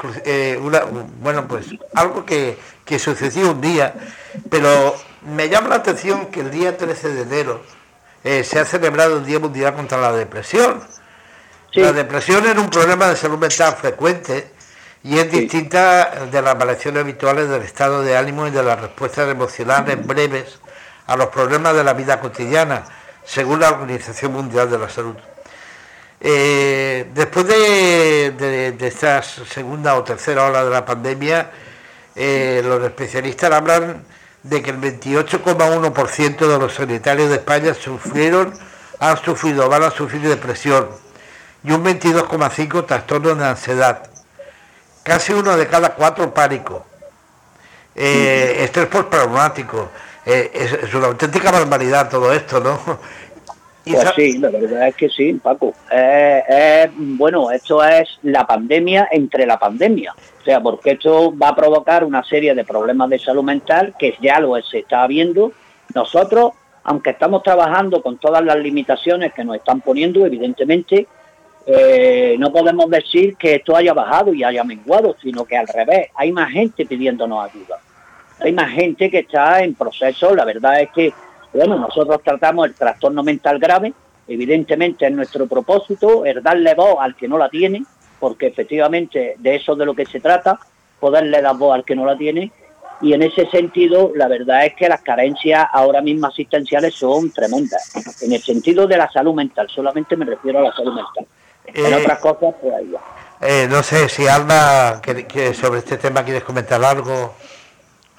una, 0.62 0.84
bueno, 1.19 1.47
pues 1.47 1.67
algo 1.93 2.23
que, 2.26 2.58
que 2.88 2.97
sucedió 2.97 3.52
un 3.52 3.62
día 3.62 3.93
pero 4.50 4.95
me 5.21 5.50
llama 5.50 5.69
la 5.69 5.76
atención 5.76 6.28
que 6.28 6.41
el 6.41 6.52
día 6.52 6.78
13 6.78 7.10
de 7.10 7.21
enero 7.21 7.62
eh, 8.23 8.43
se 8.43 8.60
ha 8.60 8.65
celebrado 8.65 9.17
el 9.17 9.26
Día 9.26 9.39
Mundial 9.39 9.76
contra 9.76 10.00
la 10.00 10.12
Depresión. 10.12 10.82
La 11.73 11.91
depresión 11.91 12.45
es 12.45 12.58
un 12.58 12.69
problema 12.69 13.08
de 13.08 13.15
salud 13.15 13.38
mental 13.38 13.76
frecuente 13.76 14.52
y 15.04 15.17
es 15.17 15.32
distinta 15.32 16.26
de 16.32 16.41
las 16.41 16.58
variaciones 16.58 17.02
habituales 17.02 17.50
del 17.50 17.62
estado 17.62 18.02
de 18.02 18.17
ánimo 18.17 18.47
y 18.47 18.52
de 18.52 18.63
las 18.63 18.80
respuestas 18.80 19.30
emocionales 19.30 20.06
breves 20.06 20.60
a 21.06 21.15
los 21.15 21.28
problemas 21.28 21.76
de 21.76 21.84
la 21.84 21.93
vida 21.93 22.19
cotidiana, 22.19 22.84
según 23.23 23.60
la 23.60 23.69
Organización 23.69 24.34
Mundial 24.34 24.71
de 24.71 24.80
la 24.80 24.89
Salud. 24.89 25.15
Eh, 26.19 27.12
después 27.13 27.45
de, 27.47 28.76
esta 28.80 29.21
segunda 29.21 29.95
o 29.95 30.04
tercera 30.04 30.47
ola 30.47 30.63
de 30.63 30.71
la 30.71 30.84
pandemia, 30.84 31.52
eh, 32.17 32.62
los 32.65 32.84
especialistas 32.84 33.51
hablan 33.51 34.03
de 34.43 34.62
que 34.62 34.71
el 34.71 34.82
28,1% 34.82 36.38
de 36.38 36.60
los 36.60 36.73
sanitarios 36.73 37.30
de 37.30 37.36
España 37.36 37.73
sufrieron, 37.73 38.58
han 38.99 39.17
sufrido, 39.23 39.69
van 39.69 39.84
a 39.84 39.91
sufrir 39.91 40.21
depresión 40.21 40.88
y 41.63 41.71
un 41.71 41.84
22,5% 41.84 42.86
trastornos 42.86 43.38
de 43.38 43.45
ansiedad. 43.45 44.10
Casi 45.03 45.34
uno 45.34 45.56
de 45.56 45.67
cada 45.67 45.95
cuatro 45.95 46.34
pánico. 46.34 46.86
Eh, 47.95 48.63
estrés 48.63 48.88
postraumático. 48.88 49.91
Eh, 50.25 50.51
es, 50.53 50.93
una 50.93 51.08
auténtica 51.08 51.51
barbaridad 51.51 52.10
todo 52.10 52.34
esto, 52.34 52.60
¿no? 52.60 52.99
Pues 53.91 54.10
sí, 54.15 54.38
la 54.38 54.50
verdad 54.50 54.88
es 54.88 54.95
que 54.95 55.10
sí, 55.10 55.34
Paco. 55.34 55.73
Eh, 55.91 56.89
bueno, 56.95 57.52
esto 57.52 57.84
es 57.84 58.19
la 58.23 58.45
pandemia 58.45 59.08
entre 59.12 59.45
la 59.45 59.58
pandemia. 59.58 60.13
O 60.13 60.43
sea, 60.43 60.62
porque 60.62 60.91
esto 60.91 61.38
va 61.38 61.50
a 61.50 61.56
provocar 61.56 62.04
una 62.04 62.23
serie 62.23 62.56
de 62.56 62.63
problemas 62.63 63.10
de 63.10 63.19
salud 63.19 63.43
mental 63.43 63.95
que 63.97 64.15
ya 64.21 64.39
lo 64.39 64.62
se 64.62 64.80
está 64.80 65.06
viendo. 65.08 65.52
Nosotros, 65.93 66.52
aunque 66.84 67.12
estamos 67.12 67.43
trabajando 67.43 68.02
con 68.02 68.17
todas 68.17 68.43
las 68.43 68.58
limitaciones 68.58 69.34
que 69.34 69.43
nos 69.43 69.58
están 69.58 69.82
poniendo, 69.82 70.26
evidentemente, 70.26 71.08
eh, 71.65 72.38
no 72.39 72.52
podemos 72.52 72.89
decir 72.89 73.36
que 73.36 73.56
esto 73.56 73.76
haya 73.76 73.93
bajado 73.93 74.34
y 74.34 74.43
haya 74.43 74.63
menguado, 74.63 75.15
sino 75.21 75.43
que 75.43 75.58
al 75.58 75.67
revés, 75.67 76.08
hay 76.15 76.32
más 76.32 76.50
gente 76.52 76.86
pidiéndonos 76.86 77.50
ayuda. 77.50 77.80
Hay 78.39 78.54
más 78.54 78.71
gente 78.71 79.10
que 79.10 79.19
está 79.19 79.63
en 79.63 79.73
proceso. 79.73 80.34
La 80.34 80.45
verdad 80.45 80.82
es 80.82 80.89
que 80.91 81.13
bueno, 81.58 81.78
nosotros 81.78 82.22
tratamos 82.24 82.67
el 82.67 82.76
trastorno 82.76 83.24
mental 83.24 83.58
grave, 83.58 83.93
evidentemente 84.28 85.08
es 85.08 85.12
nuestro 85.12 85.48
propósito, 85.48 86.24
es 86.26 86.41
darle 86.43 86.76
voz 86.76 86.98
al 87.00 87.15
que 87.15 87.28
no 87.28 87.38
la 87.38 87.50
tiene, 87.50 87.84
porque 88.20 88.48
efectivamente 88.48 89.36
de 89.38 89.56
eso 89.56 89.76
de 89.76 89.86
lo 89.86 89.96
que 89.96 90.06
se 90.06 90.20
trata, 90.20 90.60
poderle 91.00 91.41
dar 91.41 91.58
voz 91.58 91.74
al 91.74 91.84
que 91.84 91.96
no 91.96 92.06
la 92.06 92.17
tiene, 92.17 92.52
y 93.02 93.13
en 93.13 93.24
ese 93.24 93.48
sentido 93.48 94.12
la 94.15 94.28
verdad 94.28 94.65
es 94.65 94.76
que 94.76 94.88
las 94.88 95.02
carencias 95.02 95.67
ahora 95.72 96.02
mismo 96.02 96.28
asistenciales 96.28 96.93
son 96.93 97.32
tremendas, 97.32 98.22
en 98.22 98.34
el 98.34 98.41
sentido 98.41 98.86
de 98.86 98.98
la 98.98 99.10
salud 99.12 99.34
mental, 99.34 99.67
solamente 99.70 100.15
me 100.15 100.26
refiero 100.26 100.60
a 100.60 100.63
la 100.63 100.74
salud 100.74 100.93
mental. 100.93 101.28
en 101.65 101.93
eh, 101.93 101.96
otras 101.96 102.20
cosas, 102.20 102.56
pues 102.62 102.74
ahí 102.74 102.91
va. 102.91 103.02
Eh, 103.41 103.67
no 103.70 103.84
sé 103.84 104.10
si 104.10 104.28
Alba, 104.28 105.02
que, 105.02 105.54
sobre 105.54 105.80
este 105.80 105.98
tema 105.98 106.24
quieres 106.24 106.43
comentar 106.43 106.84
algo. 106.84 107.36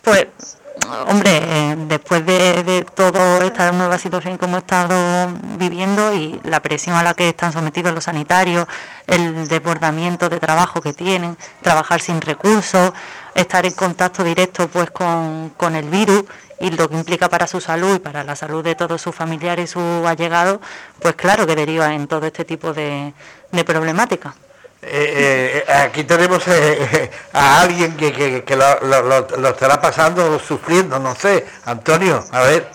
Pues 0.03 0.58
hombre, 1.07 1.41
eh, 1.43 1.77
después 1.88 2.25
de, 2.25 2.87
toda 2.95 3.45
esta 3.45 3.73
nueva 3.73 3.99
situación 3.99 4.38
que 4.38 4.45
hemos 4.45 4.59
estado 4.59 5.33
viviendo 5.59 6.14
y 6.14 6.41
la 6.45 6.61
presión 6.61 6.97
a 6.97 7.03
la 7.03 7.14
que 7.14 7.29
están 7.29 7.53
sometidos 7.53 7.95
los 7.95 8.05
sanitarios, 8.05 8.67
el 9.07 9.49
desbordamiento 9.49 10.29
de 10.29 10.41
trabajo 10.41 10.81
que 10.81 10.93
tienen, 10.93 11.37
trabajar 11.62 12.01
sin 12.01 12.21
recursos, 12.21 12.93
estar 13.35 13.64
en 13.67 13.73
contacto 13.73 14.25
directo 14.25 14.69
pues 14.69 14.91
con, 14.91 15.77
el 15.77 15.88
virus 15.88 16.25
y 16.61 16.71
lo 16.71 16.88
que 16.88 16.97
implica 16.97 17.29
para 17.29 17.47
su 17.47 17.61
salud 17.61 17.97
y 17.97 17.99
para 17.99 18.25
la 18.25 18.35
salud 18.35 18.64
de 18.64 18.75
todos 18.75 19.01
sus 19.01 19.14
familiares 19.14 19.71
y 19.71 19.73
sus 19.73 20.07
allegados, 20.07 20.59
pues 21.01 21.14
claro 21.14 21.47
que 21.47 21.55
deriva 21.55 21.95
en 21.95 22.07
todo 22.07 22.27
este 22.27 22.45
tipo 22.45 22.73
de, 22.73 23.12
de 23.53 23.64
problemáticas. 23.64 24.35
Eh, 24.81 25.64
eh, 25.67 25.73
aquí 25.73 26.05
tenemos 26.05 26.47
eh, 26.47 27.11
a 27.33 27.61
alguien 27.62 27.97
que, 27.97 28.45
lo, 28.57 29.49
estará 29.49 29.81
pasando, 29.81 30.38
sufriendo, 30.38 30.99
no 30.99 31.14
sé. 31.14 31.47
Antonio, 31.64 32.25
a 32.31 32.43
ver. 32.43 32.71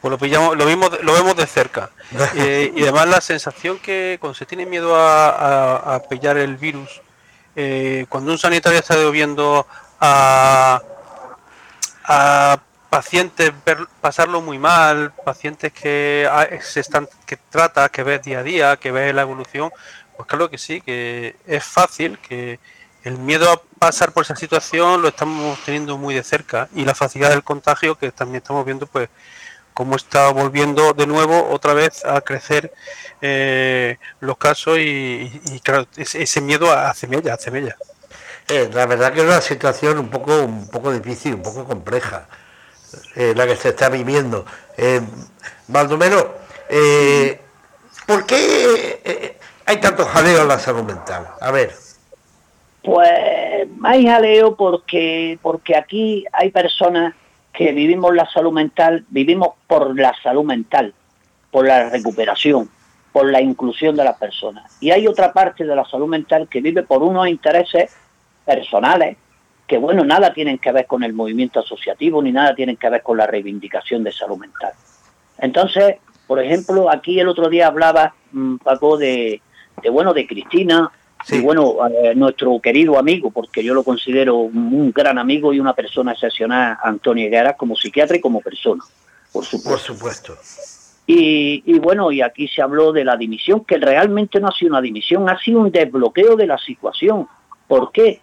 Pues 0.00 0.10
lo 0.10 0.18
pillamos, 0.18 0.54
lo 0.56 0.66
vimos, 0.66 1.02
lo 1.02 1.14
vemos 1.14 1.36
de 1.36 1.46
cerca. 1.46 1.90
Eh, 2.36 2.72
y 2.76 2.82
además 2.82 3.08
la 3.08 3.20
sensación 3.20 3.78
que 3.78 4.18
cuando 4.20 4.34
se 4.34 4.46
tiene 4.46 4.66
miedo 4.66 4.94
a, 4.94 6.00
pillar 6.08 6.36
el 6.36 6.56
virus, 6.56 7.00
eh, 7.56 8.06
cuando 8.08 8.30
un 8.30 8.38
sanitario 8.38 8.78
está 8.78 8.96
viendo 9.10 9.66
a, 10.00 10.80
a 12.04 12.58
pacientes 12.90 13.52
pasarlo 14.00 14.40
muy 14.40 14.58
mal, 14.58 15.12
pacientes 15.24 15.72
que 15.72 16.28
ah, 16.30 16.46
se 16.60 16.78
están, 16.78 17.08
que 17.26 17.36
trata, 17.36 17.88
que 17.88 18.04
ves 18.04 18.22
día 18.22 18.38
a 18.38 18.42
día, 18.44 18.76
que 18.76 18.92
ves 18.92 19.12
la 19.12 19.22
evolución, 19.22 19.72
pues 20.16 20.28
claro 20.28 20.50
que 20.50 20.58
sí, 20.58 20.80
que 20.80 21.36
es 21.46 21.64
fácil, 21.64 22.18
que 22.18 22.58
el 23.04 23.18
miedo 23.18 23.50
a 23.52 23.60
pasar 23.78 24.12
por 24.12 24.24
esa 24.24 24.34
situación 24.34 25.02
lo 25.02 25.08
estamos 25.08 25.58
teniendo 25.64 25.98
muy 25.98 26.14
de 26.14 26.24
cerca 26.24 26.68
y 26.74 26.84
la 26.84 26.94
facilidad 26.94 27.30
del 27.30 27.44
contagio 27.44 27.96
que 27.96 28.10
también 28.12 28.38
estamos 28.38 28.64
viendo 28.64 28.86
pues 28.86 29.10
cómo 29.74 29.96
está 29.96 30.30
volviendo 30.30 30.94
de 30.94 31.06
nuevo 31.06 31.50
otra 31.50 31.74
vez 31.74 32.04
a 32.04 32.20
crecer 32.22 32.72
eh, 33.20 33.98
los 34.20 34.38
casos 34.38 34.78
y, 34.78 35.60
claro, 35.62 35.86
ese, 35.96 36.40
miedo 36.40 36.72
hace 36.72 37.06
mella, 37.06 37.34
hace 37.34 37.50
mella. 37.50 37.76
Eh, 38.48 38.70
la 38.72 38.86
verdad 38.86 39.12
que 39.12 39.20
es 39.20 39.26
una 39.26 39.40
situación 39.40 39.98
un 39.98 40.08
poco, 40.08 40.42
un 40.42 40.68
poco 40.68 40.92
difícil, 40.92 41.34
un 41.34 41.42
poco 41.42 41.64
compleja, 41.64 42.28
eh, 43.16 43.34
la 43.36 43.46
que 43.46 43.56
se 43.56 43.70
está 43.70 43.88
viviendo. 43.88 44.46
Eh, 44.76 45.00
Baldomero, 45.66 46.38
¿por 48.06 48.26
qué 48.26 49.33
hay 49.66 49.76
tanto 49.78 50.04
jaleo 50.04 50.42
en 50.42 50.48
la 50.48 50.58
salud 50.58 50.82
mental? 50.82 51.26
A 51.40 51.50
ver. 51.50 51.72
Pues 52.82 53.10
hay 53.82 54.06
jaleo 54.06 54.56
porque, 54.56 55.38
porque 55.40 55.76
aquí 55.76 56.24
hay 56.32 56.50
personas 56.50 57.14
que 57.52 57.72
vivimos 57.72 58.14
la 58.14 58.28
salud 58.30 58.52
mental, 58.52 59.04
vivimos 59.08 59.50
por 59.66 59.98
la 59.98 60.14
salud 60.22 60.44
mental, 60.44 60.92
por 61.50 61.66
la 61.66 61.88
recuperación, 61.88 62.68
por 63.12 63.26
la 63.26 63.40
inclusión 63.40 63.96
de 63.96 64.04
las 64.04 64.18
personas. 64.18 64.76
Y 64.80 64.90
hay 64.90 65.06
otra 65.06 65.32
parte 65.32 65.64
de 65.64 65.74
la 65.74 65.84
salud 65.84 66.08
mental 66.08 66.48
que 66.48 66.60
vive 66.60 66.82
por 66.82 67.02
unos 67.02 67.28
intereses 67.28 67.96
personales 68.44 69.16
que, 69.66 69.78
bueno, 69.78 70.04
nada 70.04 70.34
tienen 70.34 70.58
que 70.58 70.72
ver 70.72 70.86
con 70.86 71.04
el 71.04 71.14
movimiento 71.14 71.60
asociativo 71.60 72.22
ni 72.22 72.32
nada 72.32 72.54
tienen 72.54 72.76
que 72.76 72.90
ver 72.90 73.02
con 73.02 73.16
la 73.16 73.26
reivindicación 73.26 74.04
de 74.04 74.12
salud 74.12 74.36
mental. 74.36 74.72
Entonces, 75.38 75.96
por 76.26 76.42
ejemplo, 76.42 76.90
aquí 76.90 77.18
el 77.20 77.28
otro 77.28 77.48
día 77.48 77.68
hablaba, 77.68 78.14
mm, 78.32 78.56
Paco, 78.56 78.96
de, 78.96 79.40
de 79.82 79.90
bueno, 79.90 80.12
de 80.14 80.26
Cristina, 80.26 80.90
y 81.28 81.40
bueno, 81.40 81.76
eh, 81.88 82.14
nuestro 82.14 82.60
querido 82.60 82.98
amigo, 82.98 83.30
porque 83.30 83.64
yo 83.64 83.72
lo 83.72 83.82
considero 83.82 84.36
un 84.36 84.92
gran 84.94 85.18
amigo 85.18 85.52
y 85.52 85.60
una 85.60 85.72
persona 85.72 86.12
excepcional, 86.12 86.76
Antonio 86.82 87.26
Higuera, 87.26 87.54
como 87.56 87.76
psiquiatra 87.76 88.16
y 88.16 88.20
como 88.20 88.40
persona, 88.40 88.82
por 89.32 89.44
supuesto. 89.44 89.70
Por 89.70 89.80
supuesto. 89.80 90.36
Y, 91.06 91.62
y, 91.66 91.78
bueno, 91.78 92.10
y 92.12 92.22
aquí 92.22 92.48
se 92.48 92.62
habló 92.62 92.92
de 92.92 93.04
la 93.04 93.16
dimisión, 93.16 93.64
que 93.64 93.78
realmente 93.78 94.40
no 94.40 94.48
ha 94.48 94.52
sido 94.52 94.70
una 94.70 94.80
dimisión, 94.80 95.28
ha 95.28 95.38
sido 95.38 95.60
un 95.60 95.70
desbloqueo 95.70 96.36
de 96.36 96.46
la 96.46 96.58
situación. 96.58 97.26
¿Por 97.68 97.92
qué? 97.92 98.20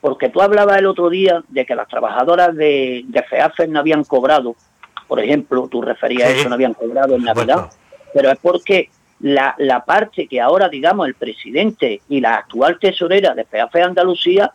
Porque 0.00 0.28
tú 0.28 0.40
hablabas 0.40 0.78
el 0.78 0.86
otro 0.86 1.08
día 1.10 1.42
de 1.48 1.64
que 1.64 1.74
las 1.74 1.88
trabajadoras 1.88 2.54
de, 2.54 3.04
de 3.06 3.22
FEAFES 3.22 3.68
no 3.68 3.78
habían 3.78 4.04
cobrado, 4.04 4.54
por 5.06 5.20
ejemplo, 5.20 5.68
tú 5.70 5.82
referías 5.82 6.28
a 6.28 6.32
eso, 6.32 6.48
no 6.48 6.54
habían 6.54 6.74
cobrado 6.74 7.14
en 7.14 7.24
Navidad, 7.24 7.70
pero 8.12 8.30
es 8.30 8.38
porque 8.38 8.90
la, 9.20 9.54
la, 9.58 9.84
parte 9.84 10.26
que 10.26 10.40
ahora, 10.40 10.68
digamos, 10.68 11.06
el 11.06 11.14
presidente 11.14 12.02
y 12.08 12.20
la 12.20 12.36
actual 12.36 12.78
tesorera 12.78 13.34
de 13.34 13.44
FEAFE 13.44 13.82
Andalucía, 13.82 14.52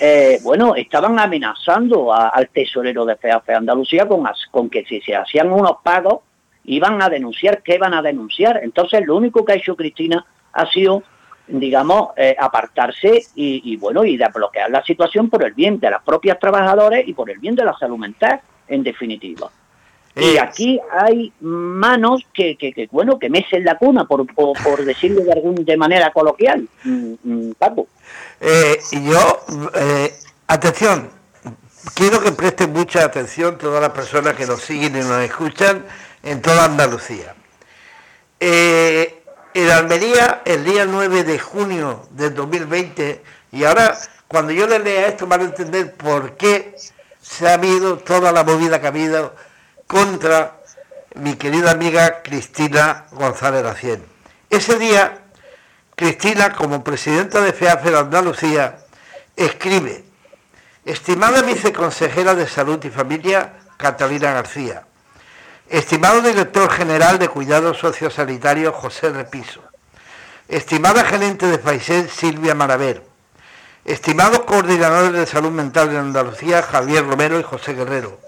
eh, 0.00 0.38
bueno, 0.42 0.74
estaban 0.74 1.18
amenazando 1.18 2.12
al 2.12 2.48
tesorero 2.48 3.04
de 3.04 3.16
FEAFE 3.16 3.54
Andalucía 3.54 4.06
con, 4.06 4.24
con 4.50 4.70
que 4.70 4.84
si 4.84 5.00
se 5.00 5.14
hacían 5.14 5.50
unos 5.50 5.78
pagos, 5.82 6.20
iban 6.64 7.02
a 7.02 7.08
denunciar, 7.08 7.62
¿qué 7.62 7.74
iban 7.76 7.94
a 7.94 8.02
denunciar? 8.02 8.60
Entonces, 8.62 9.06
lo 9.06 9.16
único 9.16 9.44
que 9.44 9.52
ha 9.52 9.56
hecho 9.56 9.76
Cristina 9.76 10.24
ha 10.52 10.70
sido 10.70 11.02
digamos, 11.48 12.10
eh, 12.16 12.36
apartarse 12.38 13.22
y, 13.34 13.76
bueno, 13.76 14.04
y 14.04 14.16
de 14.16 14.28
bloquear 14.32 14.70
la 14.70 14.84
situación 14.84 15.30
por 15.30 15.44
el 15.44 15.54
bien 15.54 15.80
de 15.80 15.90
las 15.90 16.02
propias 16.02 16.38
trabajadoras 16.38 17.02
y 17.06 17.14
por 17.14 17.30
el 17.30 17.38
bien 17.38 17.54
de 17.54 17.64
la 17.64 17.76
salud 17.78 17.98
mental, 17.98 18.40
en 18.68 18.82
definitiva. 18.82 19.50
Y 20.18 20.36
eh, 20.36 20.40
aquí 20.40 20.80
hay 20.90 21.32
manos 21.40 22.26
que, 22.34 22.56
que, 22.56 22.88
bueno, 22.90 23.18
que 23.18 23.30
mecen 23.30 23.64
la 23.64 23.78
cuna, 23.78 24.04
por, 24.04 24.26
por, 24.34 24.84
decirlo 24.84 25.22
de, 25.22 25.32
algún, 25.32 25.64
de 25.64 25.76
manera 25.76 26.12
coloquial, 26.12 26.68
mm, 26.84 27.14
mm, 27.22 27.52
Paco. 27.58 27.86
Eh, 28.40 28.78
yo, 28.92 29.40
atención, 30.46 31.10
quiero 31.94 32.20
que 32.20 32.32
presten 32.32 32.72
mucha 32.72 33.04
atención 33.04 33.58
todas 33.58 33.80
las 33.80 33.90
personas 33.90 34.34
que 34.34 34.46
nos 34.46 34.60
siguen 34.62 34.96
y 34.96 35.00
nos 35.00 35.22
escuchan 35.22 35.84
en 36.22 36.42
toda 36.42 36.64
Andalucía. 36.64 37.34
Eh, 38.40 39.22
en 39.54 39.70
Almería 39.70 40.42
el 40.44 40.64
día 40.64 40.86
9 40.86 41.24
de 41.24 41.38
junio 41.38 42.06
del 42.10 42.34
2020 42.34 43.22
y 43.52 43.64
ahora 43.64 43.98
cuando 44.28 44.52
yo 44.52 44.66
le 44.66 44.78
lea 44.78 45.08
esto 45.08 45.26
van 45.26 45.40
a 45.40 45.44
entender 45.44 45.94
por 45.94 46.36
qué 46.36 46.76
se 47.20 47.48
ha 47.48 47.54
habido 47.54 47.98
toda 47.98 48.30
la 48.30 48.44
movida 48.44 48.80
que 48.80 48.86
ha 48.86 48.90
habido 48.90 49.34
contra 49.88 50.60
mi 51.16 51.34
querida 51.34 51.72
amiga 51.72 52.22
Cristina 52.22 53.06
González 53.10 53.64
Racien. 53.64 54.04
Ese 54.50 54.78
día, 54.78 55.18
Cristina, 55.96 56.52
como 56.52 56.84
presidenta 56.84 57.40
de 57.40 57.52
FEAFE 57.52 57.90
de 57.90 57.98
Andalucía, 57.98 58.78
escribe, 59.34 60.04
estimada 60.84 61.42
viceconsejera 61.42 62.36
de 62.36 62.46
Salud 62.46 62.84
y 62.84 62.90
Familia, 62.90 63.54
Catalina 63.76 64.32
García, 64.32 64.84
Estimado 65.68 66.22
director 66.22 66.70
general 66.70 67.18
de 67.18 67.28
Cuidados 67.28 67.76
Sociosanitarios 67.76 68.74
José 68.74 69.10
Repiso. 69.10 69.60
Estimada 70.48 71.04
gerente 71.04 71.44
de 71.46 71.58
Faisén 71.58 72.08
Silvia 72.08 72.54
Maraver. 72.54 73.02
Estimados 73.84 74.40
coordinadores 74.46 75.12
de 75.12 75.26
salud 75.26 75.50
mental 75.50 75.90
de 75.90 75.98
Andalucía 75.98 76.62
Javier 76.62 77.06
Romero 77.06 77.38
y 77.38 77.42
José 77.42 77.74
Guerrero. 77.74 78.18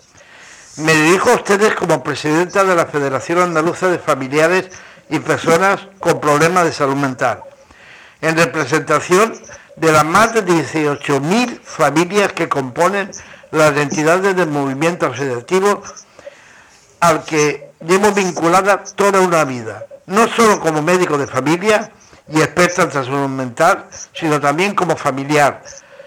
Me 0.77 0.95
dirijo 0.95 1.31
a 1.31 1.35
ustedes 1.35 1.75
como 1.75 2.03
presidenta 2.03 2.63
de 2.63 2.77
la 2.77 2.87
Federación 2.87 3.41
Andaluza 3.41 3.89
de 3.89 3.99
Familiares 3.99 4.71
y 5.09 5.19
Personas 5.19 5.81
con 5.99 6.21
Problemas 6.21 6.65
de 6.65 6.73
Salud 6.73 6.95
Mental, 6.95 7.43
en 8.21 8.37
representación 8.37 9.35
de 9.75 9.91
las 9.93 10.05
más 10.05 10.33
de 10.33 10.45
18.000 10.45 11.61
familias 11.61 12.33
que 12.35 12.49
componen 12.49 13.11
las 13.51 13.77
entidades 13.77 14.37
del 14.37 14.49
movimiento 14.49 15.07
asociativo 15.07 15.83
al 17.01 17.25
que 17.25 17.73
llevo 17.85 18.13
vinculada 18.13 18.85
toda 18.85 19.21
una 19.21 19.45
vida, 19.45 19.87
no 20.07 20.29
solo 20.29 20.61
como 20.61 20.83
médico 20.83 21.19
de 21.19 21.27
familia 21.27 21.91
y 22.29 22.41
experta 22.41 22.83
en 22.83 22.93
salud 22.93 23.29
mental, 23.29 23.87
sino 24.15 24.41
también 24.41 24.77
como 24.77 24.97
familiar, 24.97 25.65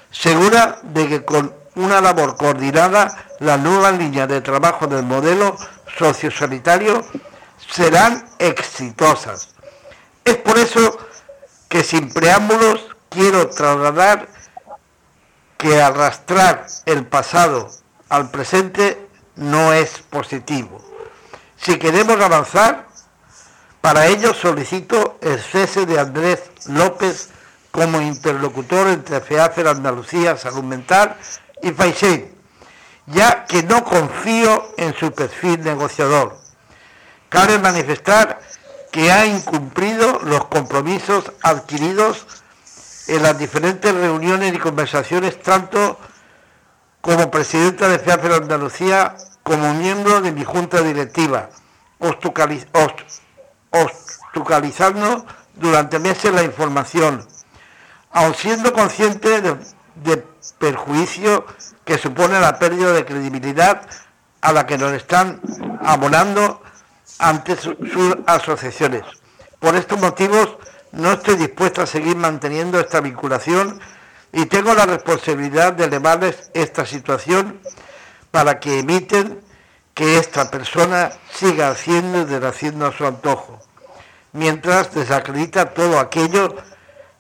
segura 0.09 0.79
de 0.83 1.09
que 1.09 1.25
con 1.25 1.62
una 1.75 2.01
labor 2.01 2.35
coordinada 2.37 3.25
las 3.39 3.59
nuevas 3.59 3.97
líneas 3.97 4.27
de 4.27 4.41
trabajo 4.41 4.87
del 4.87 5.03
modelo 5.03 5.57
sociosanitario 5.97 7.03
serán 7.69 8.25
exitosas. 8.39 9.49
Es 10.23 10.37
por 10.37 10.57
eso 10.57 10.97
que 11.69 11.83
sin 11.83 12.11
preámbulos 12.11 12.85
quiero 13.09 13.49
trasladar 13.49 14.27
que 15.57 15.81
arrastrar 15.81 16.67
el 16.85 17.05
pasado 17.05 17.69
al 18.09 18.29
presente 18.29 19.07
no 19.35 19.73
es 19.73 19.99
positivo. 20.09 20.81
Si 21.57 21.79
queremos 21.79 22.19
avanzar, 22.19 22.87
para 23.81 24.07
ello 24.07 24.33
solicito 24.33 25.17
el 25.21 25.39
cese 25.39 25.85
de 25.85 25.99
Andrés 25.99 26.51
López 26.67 27.29
como 27.71 28.01
interlocutor 28.01 28.87
entre 28.87 29.19
FEAFER 29.19 29.67
Andalucía 29.67 30.37
Salud 30.37 30.63
Mental 30.63 31.17
y 31.63 31.71
FAISEN, 31.71 32.31
ya 33.07 33.45
que 33.45 33.63
no 33.63 33.83
confío 33.83 34.73
en 34.77 34.93
su 34.93 35.11
perfil 35.11 35.63
negociador. 35.63 36.37
Cabe 37.29 37.57
manifestar 37.57 38.39
que 38.91 39.11
ha 39.11 39.25
incumplido 39.25 40.19
los 40.23 40.45
compromisos 40.45 41.31
adquiridos 41.41 42.27
en 43.07 43.23
las 43.23 43.37
diferentes 43.37 43.93
reuniones 43.93 44.53
y 44.53 44.59
conversaciones 44.59 45.41
tanto 45.41 45.97
como 47.01 47.31
presidenta 47.31 47.89
de 47.89 47.99
FEAFER 47.99 48.33
Andalucía 48.33 49.15
como 49.41 49.73
miembro 49.73 50.21
de 50.21 50.31
mi 50.31 50.43
junta 50.43 50.81
directiva, 50.81 51.49
obstaculizando 53.71 55.25
durante 55.55 55.99
meses 55.99 56.33
la 56.33 56.43
información, 56.43 57.27
aun 58.11 58.33
siendo 58.35 58.71
consciente 58.71 59.41
de, 59.41 59.57
perjuicio 60.57 61.45
que 61.85 61.97
supone 61.97 62.39
la 62.39 62.59
pérdida 62.59 62.91
de 62.93 63.05
credibilidad 63.05 63.81
a 64.41 64.51
la 64.51 64.65
que 64.65 64.77
nos 64.77 64.93
están 64.93 65.41
abonando 65.81 66.61
ante 67.19 67.55
sus 67.55 67.75
asociaciones. 68.25 69.03
Por 69.59 69.75
estos 69.75 69.99
motivos 69.99 70.57
no 70.91 71.13
estoy 71.13 71.35
dispuesto 71.35 71.81
a 71.81 71.87
seguir 71.87 72.15
manteniendo 72.15 72.79
esta 72.79 73.01
vinculación 73.01 73.79
y 74.31 74.45
tengo 74.47 74.73
la 74.73 74.85
responsabilidad 74.85 75.73
de 75.73 75.85
elevarles 75.85 76.51
esta 76.53 76.85
situación 76.85 77.59
para 78.31 78.59
que 78.59 78.79
emiten 78.79 79.41
que 79.93 80.17
esta 80.17 80.49
persona 80.49 81.11
siga 81.31 81.69
haciendo 81.69 82.21
y 82.21 82.25
deshaciendo 82.25 82.87
a 82.87 82.91
su 82.91 83.05
antojo, 83.05 83.59
mientras 84.31 84.93
desacredita 84.93 85.73
todo 85.73 85.99
aquello 85.99 86.55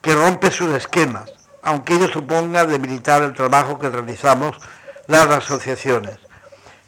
que 0.01 0.15
rompe 0.15 0.51
sus 0.51 0.73
esquemas, 0.73 1.31
aunque 1.63 1.95
ello 1.95 2.09
suponga 2.09 2.65
debilitar 2.65 3.23
el 3.23 3.33
trabajo 3.33 3.79
que 3.79 3.89
realizamos 3.89 4.57
las 5.07 5.27
asociaciones. 5.27 6.17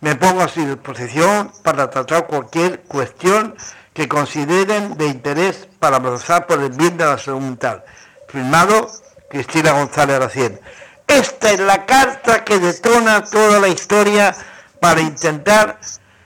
Me 0.02 0.16
pongo 0.16 0.42
a 0.42 0.48
su 0.48 0.66
disposición 0.66 1.52
para 1.64 1.90
tratar 1.90 2.28
cualquier 2.28 2.82
cuestión 2.82 3.56
que 3.94 4.08
consideren 4.08 4.98
de 4.98 5.08
interés 5.08 5.68
para 5.80 5.98
avanzar 5.98 6.46
por 6.46 6.62
el 6.62 6.72
bien 6.72 6.98
de 6.98 7.06
la 7.06 7.18
salud 7.18 7.42
mental. 7.42 7.84
Firmado 8.28 8.92
Cristina 9.30 9.72
González 9.72 10.20
Racien. 10.20 10.60
Esta 11.08 11.52
es 11.52 11.60
la 11.60 11.86
carta 11.86 12.44
que 12.44 12.60
detona 12.60 13.24
toda 13.24 13.60
la 13.60 13.70
historia 13.70 14.36
para 14.80 15.02
intentar 15.02 15.80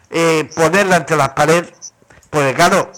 eh, 0.10 0.50
ponerla 0.56 0.98
ante 0.98 1.16
las 1.16 1.30
paredes, 1.30 1.94
porque 2.30 2.54
claro, 2.54 2.92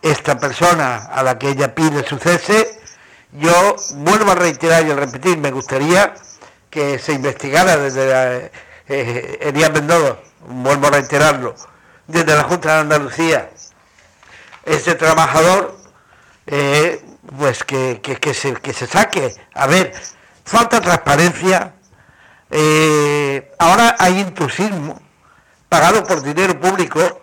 esta 0.00 0.38
persona 0.38 1.06
a 1.12 1.22
la 1.22 1.38
que 1.38 1.50
ella 1.50 1.74
pide 1.74 2.06
su 2.06 2.18
cese, 2.18 2.80
yo 3.34 3.76
vuelvo 3.96 4.32
a 4.32 4.34
reiterar 4.36 4.86
y 4.86 4.90
a 4.90 4.96
repetir, 4.96 5.38
me 5.38 5.50
gustaría 5.50 6.14
que 6.70 6.98
se 6.98 7.12
investigara 7.12 7.76
desde 7.76 8.08
la, 8.08 8.50
eh, 8.88 9.38
Elías 9.40 9.72
Mendoza, 9.72 10.18
vuelvo 10.46 10.86
a 10.86 10.90
reiterarlo, 10.90 11.54
desde 12.06 12.34
la 12.34 12.44
Junta 12.44 12.74
de 12.74 12.80
Andalucía, 12.80 13.50
ese 14.64 14.94
trabajador, 14.94 15.76
eh, 16.46 17.04
pues 17.36 17.64
que, 17.64 18.00
se, 18.34 18.54
que 18.54 18.72
se 18.72 18.86
saque. 18.86 19.34
A 19.54 19.66
ver, 19.66 19.92
falta 20.44 20.80
transparencia, 20.80 21.74
eh, 22.50 23.52
ahora 23.58 23.96
hay 23.98 24.20
intrusismo 24.20 25.00
pagado 25.68 26.04
por 26.04 26.22
dinero 26.22 26.58
público, 26.60 27.20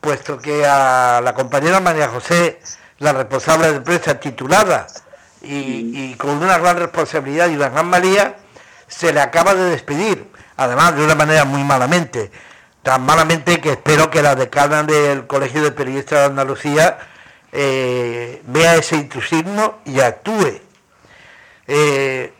puesto 0.00 0.38
que 0.38 0.66
a 0.66 1.20
la 1.22 1.34
compañera 1.34 1.78
María 1.78 2.08
José, 2.08 2.60
la 2.98 3.12
responsable 3.12 3.68
de 3.70 3.76
empresa 3.76 4.18
titulada 4.18 4.86
y, 5.42 6.14
con 6.14 6.30
una 6.30 6.58
gran 6.58 6.76
responsabilidad 6.78 7.50
y 7.50 7.56
una 7.56 7.68
gran 7.68 7.90
valía, 7.90 8.36
se 8.86 9.12
le 9.12 9.20
acaba 9.20 9.54
de 9.54 9.70
despedir, 9.70 10.26
además 10.56 10.96
de 10.96 11.04
una 11.04 11.14
manera 11.14 11.44
muy 11.44 11.64
malamente, 11.64 12.30
tan 12.82 13.04
malamente 13.04 13.60
que 13.60 13.70
espero 13.70 14.10
que 14.10 14.22
la 14.22 14.34
decana 14.34 14.82
del 14.82 15.26
Colegio 15.26 15.62
de 15.62 15.72
Periodistas 15.72 16.20
de 16.20 16.24
Andalucía 16.26 16.98
eh, 17.52 18.42
vea 18.46 18.76
ese 18.76 18.96
intrusismo 18.96 19.78
y 19.84 20.00
actúe. 20.00 20.60
Eh, 21.68 22.32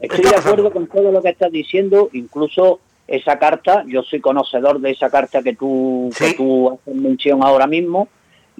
Estoy 0.00 0.30
de 0.30 0.36
acuerdo 0.36 0.72
con 0.72 0.86
todo 0.86 1.12
lo 1.12 1.22
que 1.22 1.28
estás 1.28 1.52
diciendo, 1.52 2.08
incluso 2.12 2.80
esa 3.06 3.38
carta, 3.38 3.84
yo 3.86 4.02
soy 4.02 4.20
conocedor 4.20 4.80
de 4.80 4.92
esa 4.92 5.10
carta 5.10 5.42
que 5.42 5.54
tú, 5.54 6.10
que 6.16 6.34
tú 6.34 6.70
haces 6.70 6.94
mención 6.94 7.42
ahora 7.42 7.66
mismo, 7.66 8.08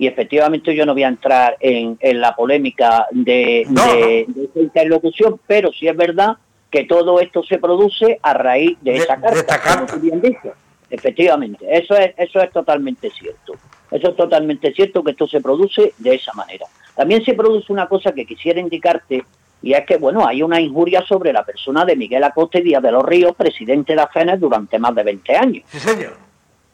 y 0.01 0.07
efectivamente 0.07 0.75
yo 0.75 0.87
no 0.87 0.95
voy 0.95 1.03
a 1.03 1.09
entrar 1.09 1.59
en, 1.61 1.99
la 2.01 2.35
polémica 2.35 3.07
de, 3.11 3.61
esa 3.61 4.59
interlocución, 4.59 5.39
pero 5.47 5.71
sí 5.73 5.89
es 5.89 5.95
verdad 5.95 6.39
que 6.71 6.85
todo 6.85 7.21
esto 7.21 7.43
se 7.43 7.59
produce 7.59 8.19
a 8.23 8.33
raíz 8.33 8.79
de, 8.81 8.97
esa 8.97 9.21
carta, 9.21 9.61
como 9.87 10.01
bien 10.01 10.23
dices. 10.23 10.53
Efectivamente, 10.89 11.67
eso 11.69 11.95
es, 11.99 12.15
eso 12.17 12.41
es 12.41 12.51
totalmente 12.51 13.11
cierto. 13.11 13.53
Eso 13.91 14.09
es 14.09 14.17
totalmente 14.17 14.73
cierto 14.73 15.05
que 15.05 15.11
esto 15.11 15.29
se 15.29 15.43
produce 15.43 15.93
de 15.99 16.15
esa 16.15 16.33
manera. 16.33 16.65
También 16.97 17.23
se 17.23 17.35
produce 17.35 17.71
una 17.71 17.87
cosa 17.87 18.13
que 18.13 18.25
quisiera 18.25 18.59
indicarte 18.59 19.23
y 19.61 19.75
es 19.75 19.85
que, 19.85 19.99
bueno, 19.99 20.27
hay 20.27 20.43
una 20.43 20.63
injuria 20.63 21.05
sobre 21.07 21.31
la 21.31 21.45
persona 21.45 21.85
de 21.85 21.95
Miguel 21.95 22.25
Acosta 22.25 22.59
Díaz 22.59 22.83
de 22.83 22.91
los 22.91 23.05
Ríos, 23.05 23.37
presidente 23.37 23.95
de 23.95 24.01
AFENES 24.01 24.41
durante 24.41 24.79
más 24.79 24.95
de 24.95 25.03
20 25.03 25.37
años. 25.37 25.65
Sí, 25.69 25.79
señor. 25.79 26.30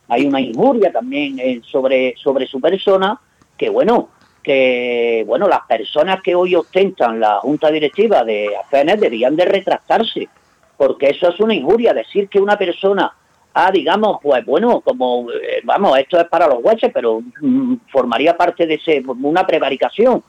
Hay 0.08 0.26
una 0.26 0.40
injuria 0.40 0.92
también 0.92 1.38
eh, 1.38 1.60
sobre, 1.64 2.14
sobre 2.16 2.46
su 2.46 2.60
persona, 2.60 3.18
que 3.56 3.68
bueno, 3.68 4.10
que 4.42 5.24
bueno, 5.26 5.48
las 5.48 5.62
personas 5.66 6.22
que 6.22 6.34
hoy 6.34 6.54
ostentan 6.54 7.18
la 7.18 7.40
junta 7.40 7.70
directiva 7.70 8.22
de 8.24 8.56
AFENES 8.56 9.00
deberían 9.00 9.34
de 9.34 9.44
retractarse, 9.44 10.28
porque 10.76 11.10
eso 11.10 11.28
es 11.28 11.40
una 11.40 11.54
injuria, 11.54 11.92
decir 11.92 12.28
que 12.28 12.38
una 12.38 12.56
persona 12.56 13.12
ha, 13.54 13.70
digamos, 13.70 14.18
pues 14.22 14.44
bueno, 14.44 14.80
como, 14.82 15.30
eh, 15.30 15.62
vamos, 15.64 15.98
esto 15.98 16.20
es 16.20 16.28
para 16.28 16.46
los 16.46 16.62
jueces, 16.62 16.90
pero 16.92 17.22
mm, 17.40 17.76
formaría 17.90 18.36
parte 18.36 18.66
de 18.66 18.74
ese, 18.74 19.02
una 19.06 19.46
prevaricación 19.46 20.22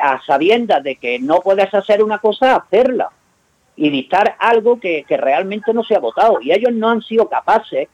a 0.00 0.20
sabiendas 0.26 0.82
de 0.82 0.96
que 0.96 1.18
no 1.18 1.40
puedes 1.40 1.72
hacer 1.74 2.02
una 2.02 2.18
cosa, 2.18 2.56
hacerla 2.56 3.10
y 3.76 3.88
dictar 3.88 4.36
algo 4.38 4.78
que, 4.78 5.04
realmente 5.08 5.72
no 5.72 5.82
se 5.82 5.94
ha 5.94 6.00
votado. 6.00 6.38
Y 6.42 6.52
ellos 6.52 6.72
no 6.72 6.90
han 6.90 7.00
sido 7.00 7.28
capaces, 7.28 7.88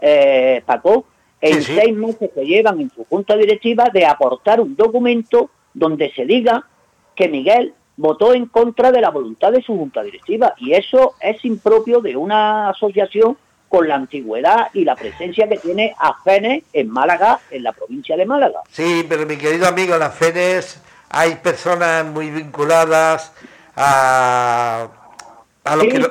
eh, 0.00 0.62
Paco, 0.64 1.06
en 1.40 1.62
seis 1.62 1.94
meses 1.94 2.30
que 2.34 2.44
llevan 2.44 2.80
en 2.80 2.90
su 2.90 3.04
junta 3.04 3.36
directiva, 3.36 3.88
de 3.92 4.04
aportar 4.04 4.60
un 4.60 4.76
documento 4.76 5.50
donde 5.72 6.12
se 6.12 6.26
diga 6.26 6.66
que 7.14 7.28
Miguel 7.28 7.74
votó 7.96 8.34
en 8.34 8.46
contra 8.46 8.90
de 8.92 9.00
la 9.00 9.10
voluntad 9.10 9.52
de 9.52 9.62
su 9.62 9.76
junta 9.76 10.02
directiva. 10.02 10.54
Y 10.58 10.72
eso 10.72 11.14
es 11.20 11.44
impropio 11.44 12.00
de 12.00 12.16
una 12.16 12.70
asociación 12.70 13.36
con 13.68 13.86
la 13.86 13.94
antigüedad 13.94 14.68
y 14.74 14.84
la 14.84 14.96
presencia 14.96 15.48
que 15.48 15.58
tiene 15.58 15.94
AFENES 15.98 16.64
en 16.72 16.90
Málaga, 16.90 17.40
en 17.50 17.62
la 17.62 17.72
provincia 17.72 18.16
de 18.16 18.26
Málaga. 18.26 18.60
Sí, 18.70 19.06
pero 19.08 19.26
mi 19.26 19.36
querido 19.36 19.68
amigo, 19.68 19.96
la 19.96 20.10
FENES 20.10 20.82
hay 21.10 21.36
personas 21.36 22.04
muy 22.06 22.30
vinculadas 22.30 23.32
a, 23.76 24.88
a, 25.64 25.76
lo, 25.76 25.82
que, 25.82 26.10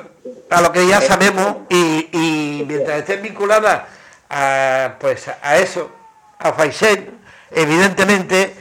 a 0.50 0.60
lo 0.60 0.72
que 0.72 0.86
ya 0.86 1.00
sabemos 1.00 1.56
y, 1.68 2.64
mientras 2.66 2.98
estén 2.98 3.22
vinculadas 3.22 3.82
a, 4.28 4.94
pues 4.98 5.28
a 5.28 5.58
eso, 5.58 5.90
a 6.38 6.52
Faisel, 6.52 7.10
evidentemente 7.50 8.54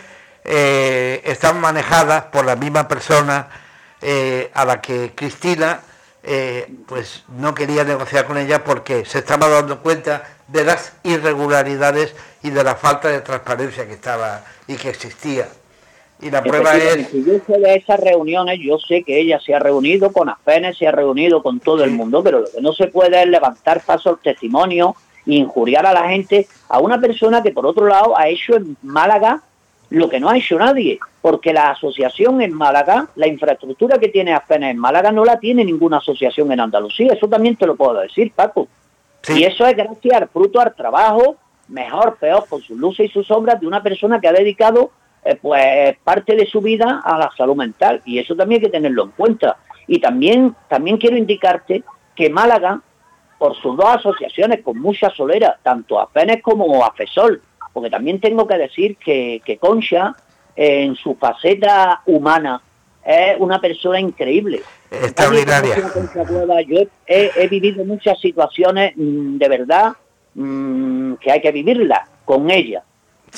eh, 0.43 1.21
están 1.25 1.59
manejadas 1.59 2.25
por 2.25 2.45
la 2.45 2.55
misma 2.55 2.87
persona 2.87 3.47
eh, 4.01 4.49
a 4.53 4.65
la 4.65 4.81
que 4.81 5.13
Cristina 5.15 5.81
eh, 6.23 6.71
pues 6.87 7.23
no 7.29 7.53
quería 7.55 7.83
negociar 7.83 8.25
con 8.25 8.37
ella 8.37 8.63
porque 8.63 9.05
se 9.05 9.19
estaba 9.19 9.47
dando 9.47 9.79
cuenta 9.79 10.23
de 10.47 10.63
las 10.63 10.93
irregularidades 11.03 12.13
y 12.43 12.49
de 12.49 12.63
la 12.63 12.75
falta 12.75 13.07
de 13.09 13.21
transparencia 13.21 13.87
que 13.87 13.93
estaba 13.93 14.43
y 14.67 14.75
que 14.75 14.89
existía. 14.89 15.47
Y 16.21 16.29
la 16.29 16.43
prueba 16.43 16.75
es... 16.75 17.11
Yo 17.13 17.33
sé 17.47 17.59
de 17.59 17.75
esas 17.75 17.99
reuniones, 17.99 18.59
yo 18.61 18.77
sé 18.77 19.03
que 19.03 19.19
ella 19.19 19.39
se 19.39 19.53
ha 19.53 19.59
reunido 19.59 20.11
con 20.11 20.29
AFENES, 20.29 20.77
se 20.77 20.87
ha 20.87 20.91
reunido 20.91 21.41
con 21.41 21.59
todo 21.59 21.83
el 21.83 21.91
mundo, 21.91 22.21
pero 22.23 22.41
lo 22.41 22.51
que 22.51 22.61
no 22.61 22.73
se 22.73 22.87
puede 22.87 23.21
es 23.21 23.27
levantar 23.27 23.79
falsos 23.79 24.21
testimonios 24.21 24.95
e 25.25 25.35
injuriar 25.35 25.85
a 25.85 25.93
la 25.93 26.09
gente, 26.09 26.47
a 26.67 26.79
una 26.79 26.99
persona 26.99 27.41
que 27.41 27.51
por 27.51 27.65
otro 27.65 27.87
lado 27.87 28.17
ha 28.17 28.27
hecho 28.27 28.55
en 28.55 28.75
Málaga 28.81 29.41
lo 29.89 30.09
que 30.09 30.19
no 30.19 30.29
ha 30.29 30.37
hecho 30.37 30.59
nadie, 30.59 30.99
porque 31.21 31.51
la 31.51 31.71
asociación 31.71 32.41
en 32.41 32.53
Málaga, 32.53 33.07
la 33.15 33.27
infraestructura 33.27 33.97
que 33.97 34.09
tiene 34.09 34.33
AFENES 34.33 34.71
en 34.71 34.77
Málaga 34.77 35.11
no 35.11 35.25
la 35.25 35.39
tiene 35.39 35.63
ninguna 35.65 35.97
asociación 35.97 36.51
en 36.51 36.59
Andalucía, 36.59 37.13
eso 37.13 37.27
también 37.27 37.55
te 37.55 37.65
lo 37.65 37.75
puedo 37.75 37.99
decir, 37.99 38.31
Paco. 38.35 38.67
Y 39.27 39.43
eso 39.43 39.65
es 39.65 39.75
gracias 39.75 40.21
al 40.21 40.29
fruto, 40.29 40.59
al 40.59 40.75
trabajo, 40.75 41.37
mejor, 41.67 42.17
peor, 42.17 42.45
con 42.47 42.61
sus 42.61 42.77
luces 42.77 43.09
y 43.09 43.13
sus 43.13 43.27
sombras, 43.27 43.59
de 43.59 43.67
una 43.67 43.81
persona 43.81 44.19
que 44.19 44.27
ha 44.27 44.33
dedicado 44.33 44.91
eh, 45.23 45.37
pues 45.41 45.97
parte 46.03 46.35
de 46.35 46.45
su 46.45 46.61
vida 46.61 47.01
a 47.03 47.17
la 47.17 47.29
salud 47.35 47.55
mental 47.55 48.01
y 48.05 48.19
eso 48.19 48.35
también 48.35 48.61
hay 48.61 48.67
que 48.67 48.71
tenerlo 48.71 49.03
en 49.03 49.11
cuenta. 49.11 49.57
Y 49.87 49.99
también, 49.99 50.55
también 50.67 50.97
quiero 50.97 51.17
indicarte 51.17 51.83
que 52.15 52.29
Málaga, 52.29 52.81
por 53.37 53.55
sus 53.55 53.75
dos 53.75 53.87
asociaciones 53.87 54.61
con 54.61 54.79
mucha 54.79 55.09
solera, 55.09 55.57
tanto 55.63 55.99
AFENES 55.99 56.41
como 56.41 56.85
AFESOL, 56.85 57.41
porque 57.73 57.89
también 57.89 58.19
tengo 58.19 58.47
que 58.47 58.57
decir 58.57 58.97
que, 58.97 59.57
Concha, 59.59 60.15
en 60.55 60.95
su 60.95 61.15
faceta 61.15 62.01
humana, 62.05 62.61
es 63.03 63.37
una 63.39 63.59
persona 63.59 63.99
increíble. 63.99 64.61
Extraordinaria. 64.91 65.75
Yo 66.67 66.81
he, 67.07 67.47
vivido 67.47 67.85
muchas 67.85 68.19
situaciones 68.19 68.93
mm, 68.95 69.37
de 69.37 69.49
verdad 69.49 69.93
mm, 70.35 71.13
que 71.15 71.31
hay 71.31 71.41
que 71.41 71.51
vivirlas 71.51 72.09
con 72.25 72.51
ella. 72.51 72.83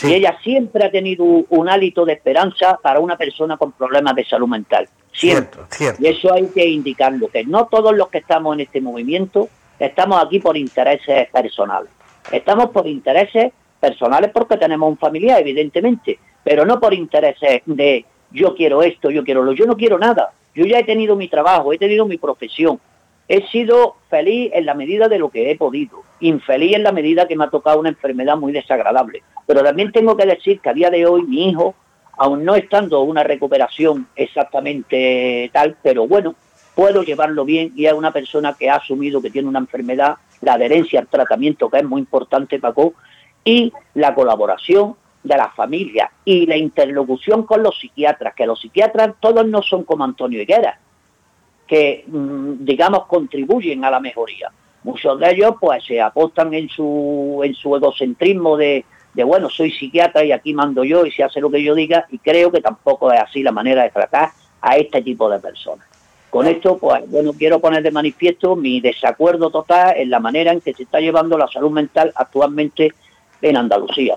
Y 0.04 0.14
ella 0.14 0.38
siempre 0.44 0.86
ha 0.86 0.92
tenido 0.92 1.24
un 1.24 1.70
hálito 1.70 2.06
de 2.06 2.14
esperanza 2.14 2.80
para 2.82 3.00
una 3.00 3.18
persona 3.18 3.58
con 3.58 3.72
problemas 3.74 4.16
de 4.16 4.26
salud 4.26 4.48
mental. 4.48 4.88
Siempre. 5.12 5.62
Y 6.00 6.08
eso 6.08 6.34
hay 6.34 6.48
que 6.48 6.66
indicarlo, 6.66 7.28
que 7.28 7.44
no 7.44 7.68
todos 7.68 7.96
los 7.96 8.10
que 8.10 8.20
estamos 8.20 8.54
en 8.54 8.62
este 8.62 8.82
movimiento 8.82 9.50
estamos 9.78 10.24
aquí 10.24 10.39
por 10.39 10.56
intereses 10.56 11.30
personales. 11.30 11.89
Estamos 12.32 12.70
por 12.70 12.88
intereses 12.88 13.52
personales 13.80 14.32
porque 14.34 14.58
tenemos 14.58 14.89
un 14.89 14.98
familiar, 14.98 15.42
evidentemente, 15.42 16.20
pero 16.44 16.66
no 16.66 16.80
por 16.80 16.94
intereses 16.94 17.62
de 17.66 18.06
yo 18.32 18.56
quiero 18.56 18.84
esto, 18.84 19.10
yo 19.10 19.24
quiero 19.24 19.44
lo, 19.44 19.54
yo 19.54 19.66
no 19.66 19.76
quiero 19.76 19.98
nada. 19.98 20.32
Yo 20.54 20.66
ya 20.66 20.80
he 20.80 20.84
tenido 20.84 21.16
mi 21.16 21.28
trabajo, 21.28 21.74
he 21.74 21.78
tenido 21.78 22.06
mi 22.06 22.18
profesión, 22.18 22.80
he 23.28 23.48
sido 23.48 23.96
feliz 24.10 24.52
en 24.54 24.66
la 24.66 24.74
medida 24.74 25.08
de 25.08 25.20
lo 25.20 25.30
que 25.30 25.52
he 25.52 25.58
podido, 25.58 26.04
infeliz 26.20 26.76
en 26.76 26.84
la 26.84 26.92
medida 26.92 27.28
que 27.28 27.36
me 27.36 27.46
ha 27.46 27.50
tocado 27.50 27.80
una 27.80 27.90
enfermedad 27.90 28.38
muy 28.38 28.52
desagradable. 28.52 29.24
Pero 29.48 29.64
también 29.64 29.92
tengo 29.92 30.18
que 30.18 30.26
decir 30.26 30.60
que 30.60 30.70
a 30.70 30.74
día 30.74 30.90
de 30.90 31.06
hoy 31.06 31.24
mi 31.24 31.50
hijo, 31.50 31.76
aún 32.18 32.44
no 32.44 32.56
estando 32.56 33.02
una 33.02 33.24
recuperación 33.24 34.08
exactamente 34.16 35.50
tal, 35.54 35.78
pero 35.82 36.08
bueno, 36.08 36.36
puedo 36.76 37.04
llevarlo 37.04 37.46
bien 37.46 37.74
y 37.76 37.86
es 37.86 37.94
una 37.94 38.12
persona 38.12 38.54
que 38.58 38.70
ha 38.70 38.76
asumido 38.76 39.22
que 39.22 39.30
tiene 39.30 39.48
una 39.48 39.60
enfermedad 39.60 40.16
la 40.42 40.54
adherencia 40.54 41.00
al 41.00 41.08
tratamiento, 41.08 41.70
que 41.70 41.78
es 41.78 41.86
muy 41.86 42.02
importante, 42.02 42.60
Paco, 42.60 42.94
y 43.44 43.72
la 43.94 44.14
colaboración 44.14 44.96
de 45.24 45.38
las 45.38 45.54
familias 45.54 46.10
y 46.26 46.48
la 46.48 46.58
interlocución 46.58 47.44
con 47.44 47.62
los 47.62 47.80
psiquiatras, 47.80 48.34
que 48.34 48.48
los 48.48 48.60
psiquiatras 48.60 49.14
todos 49.20 49.48
no 49.48 49.62
son 49.62 49.84
como 49.84 50.04
Antonio 50.04 50.42
Higuera, 50.42 50.80
que 51.72 52.04
mm, 52.06 52.66
digamos 52.66 53.06
contribuyen 53.06 53.86
a 53.86 53.90
la 53.90 54.02
mejoría. 54.02 54.52
Muchos 54.84 55.18
de 55.18 55.32
ellos 55.32 55.56
pues 55.58 55.82
se 55.86 56.02
apostan 56.02 56.54
en 56.54 56.68
su, 56.68 57.40
en 57.46 57.54
su 57.56 57.74
egocentrismo 57.74 58.58
de, 58.58 58.84
de 59.14 59.24
bueno, 59.24 59.50
soy 59.50 59.72
psiquiatra 59.72 60.26
y 60.26 60.34
aquí 60.34 60.54
mando 60.54 60.84
yo 60.84 61.06
y 61.06 61.12
se 61.12 61.24
hace 61.24 61.40
lo 61.40 61.50
que 61.50 61.64
yo 61.64 61.74
diga 61.74 62.08
y 62.10 62.18
creo 62.18 62.52
que 62.52 62.60
tampoco 62.60 63.10
es 63.14 63.22
así 63.22 63.42
la 63.42 63.54
manera 63.54 63.84
de 63.84 63.90
tratar 63.90 64.32
a 64.60 64.76
este 64.76 65.02
tipo 65.02 65.30
de 65.30 65.40
personas. 65.40 65.88
Con 66.30 66.46
esto, 66.46 66.78
pues 66.78 67.10
bueno, 67.10 67.32
quiero 67.32 67.62
poner 67.62 67.84
de 67.84 67.92
manifiesto 67.92 68.58
mi 68.58 68.82
desacuerdo 68.82 69.50
total 69.50 69.94
en 69.96 70.10
la 70.10 70.20
manera 70.20 70.52
en 70.52 70.60
que 70.60 70.74
se 70.74 70.84
está 70.84 71.00
llevando 71.00 71.38
la 71.38 71.48
salud 71.48 71.72
mental 71.72 72.12
actualmente 72.16 72.92
en 73.42 73.56
Andalucía. 73.56 74.16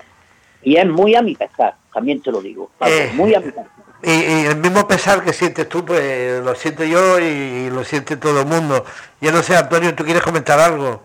Y 0.61 0.75
es 0.75 0.85
muy 0.85 1.15
a 1.15 1.21
mi 1.21 1.35
pesar, 1.35 1.75
también 1.93 2.21
te 2.21 2.33
lo 2.33 2.41
digo, 2.41 2.71
eh, 2.85 3.11
muy 3.15 3.33
a 3.33 3.39
mi 3.39 3.45
pesar. 3.45 3.84
Y, 4.05 4.45
el 4.45 4.57
mismo 4.57 4.87
pesar 4.87 5.23
que 5.23 5.33
sientes 5.33 5.67
tú, 5.67 5.83
pues 5.83 6.43
lo 6.43 6.53
siento 6.55 6.83
yo 6.83 7.19
y 7.19 7.69
lo 7.71 7.83
siente 7.83 8.17
todo 8.17 8.41
el 8.41 8.45
mundo. 8.45 8.85
Yo 9.19 9.31
no 9.31 9.41
sé, 9.41 9.57
Antonio, 9.57 9.95
¿tú 9.95 10.05
quieres 10.05 10.21
comentar 10.21 10.59
algo? 10.59 11.03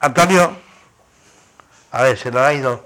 Antonio, 0.00 0.56
a 1.90 2.02
ver, 2.02 2.18
se 2.18 2.30
lo 2.30 2.44
ha 2.44 2.52
ido. 2.52 2.84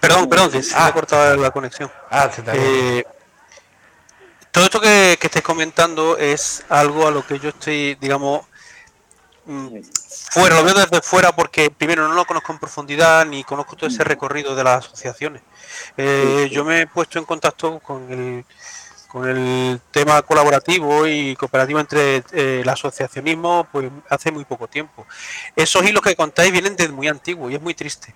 Perdón, 0.00 0.28
perdón, 0.28 0.50
que 0.50 0.62
se 0.62 0.74
ha 0.74 0.86
ah. 0.86 0.92
cortado 0.92 1.36
la 1.36 1.50
conexión. 1.52 1.90
Ah, 2.10 2.28
se 2.34 2.42
te 2.42 2.98
eh, 2.98 3.06
todo 4.50 4.64
esto 4.64 4.80
que, 4.80 5.16
que 5.20 5.28
estáis 5.28 5.44
comentando 5.44 6.16
es 6.18 6.64
algo 6.68 7.06
a 7.06 7.12
lo 7.12 7.24
que 7.24 7.38
yo 7.38 7.50
estoy, 7.50 7.94
digamos, 8.00 8.42
Mm, 9.48 9.80
fuera, 10.30 10.56
lo 10.56 10.64
veo 10.64 10.74
desde 10.74 11.00
fuera 11.00 11.32
porque 11.32 11.70
primero 11.70 12.06
no 12.06 12.12
lo 12.12 12.26
conozco 12.26 12.52
en 12.52 12.58
profundidad 12.58 13.24
ni 13.24 13.44
conozco 13.44 13.76
todo 13.76 13.88
ese 13.88 14.04
recorrido 14.04 14.54
de 14.54 14.62
las 14.62 14.84
asociaciones. 14.84 15.40
Eh, 15.96 16.48
yo 16.52 16.64
me 16.64 16.82
he 16.82 16.86
puesto 16.86 17.18
en 17.18 17.24
contacto 17.24 17.78
con 17.80 18.10
el, 18.12 18.44
con 19.08 19.26
el 19.26 19.80
tema 19.90 20.20
colaborativo 20.22 21.06
y 21.06 21.34
cooperativo 21.34 21.80
entre 21.80 22.16
eh, 22.32 22.60
el 22.62 22.68
asociacionismo 22.68 23.66
pues 23.72 23.90
hace 24.10 24.30
muy 24.30 24.44
poco 24.44 24.68
tiempo. 24.68 25.06
Esos 25.56 25.82
hilos 25.84 26.02
que 26.02 26.14
contáis 26.14 26.52
vienen 26.52 26.76
desde 26.76 26.92
muy 26.92 27.08
antiguo 27.08 27.50
y 27.50 27.54
es 27.54 27.60
muy 27.60 27.74
triste. 27.74 28.14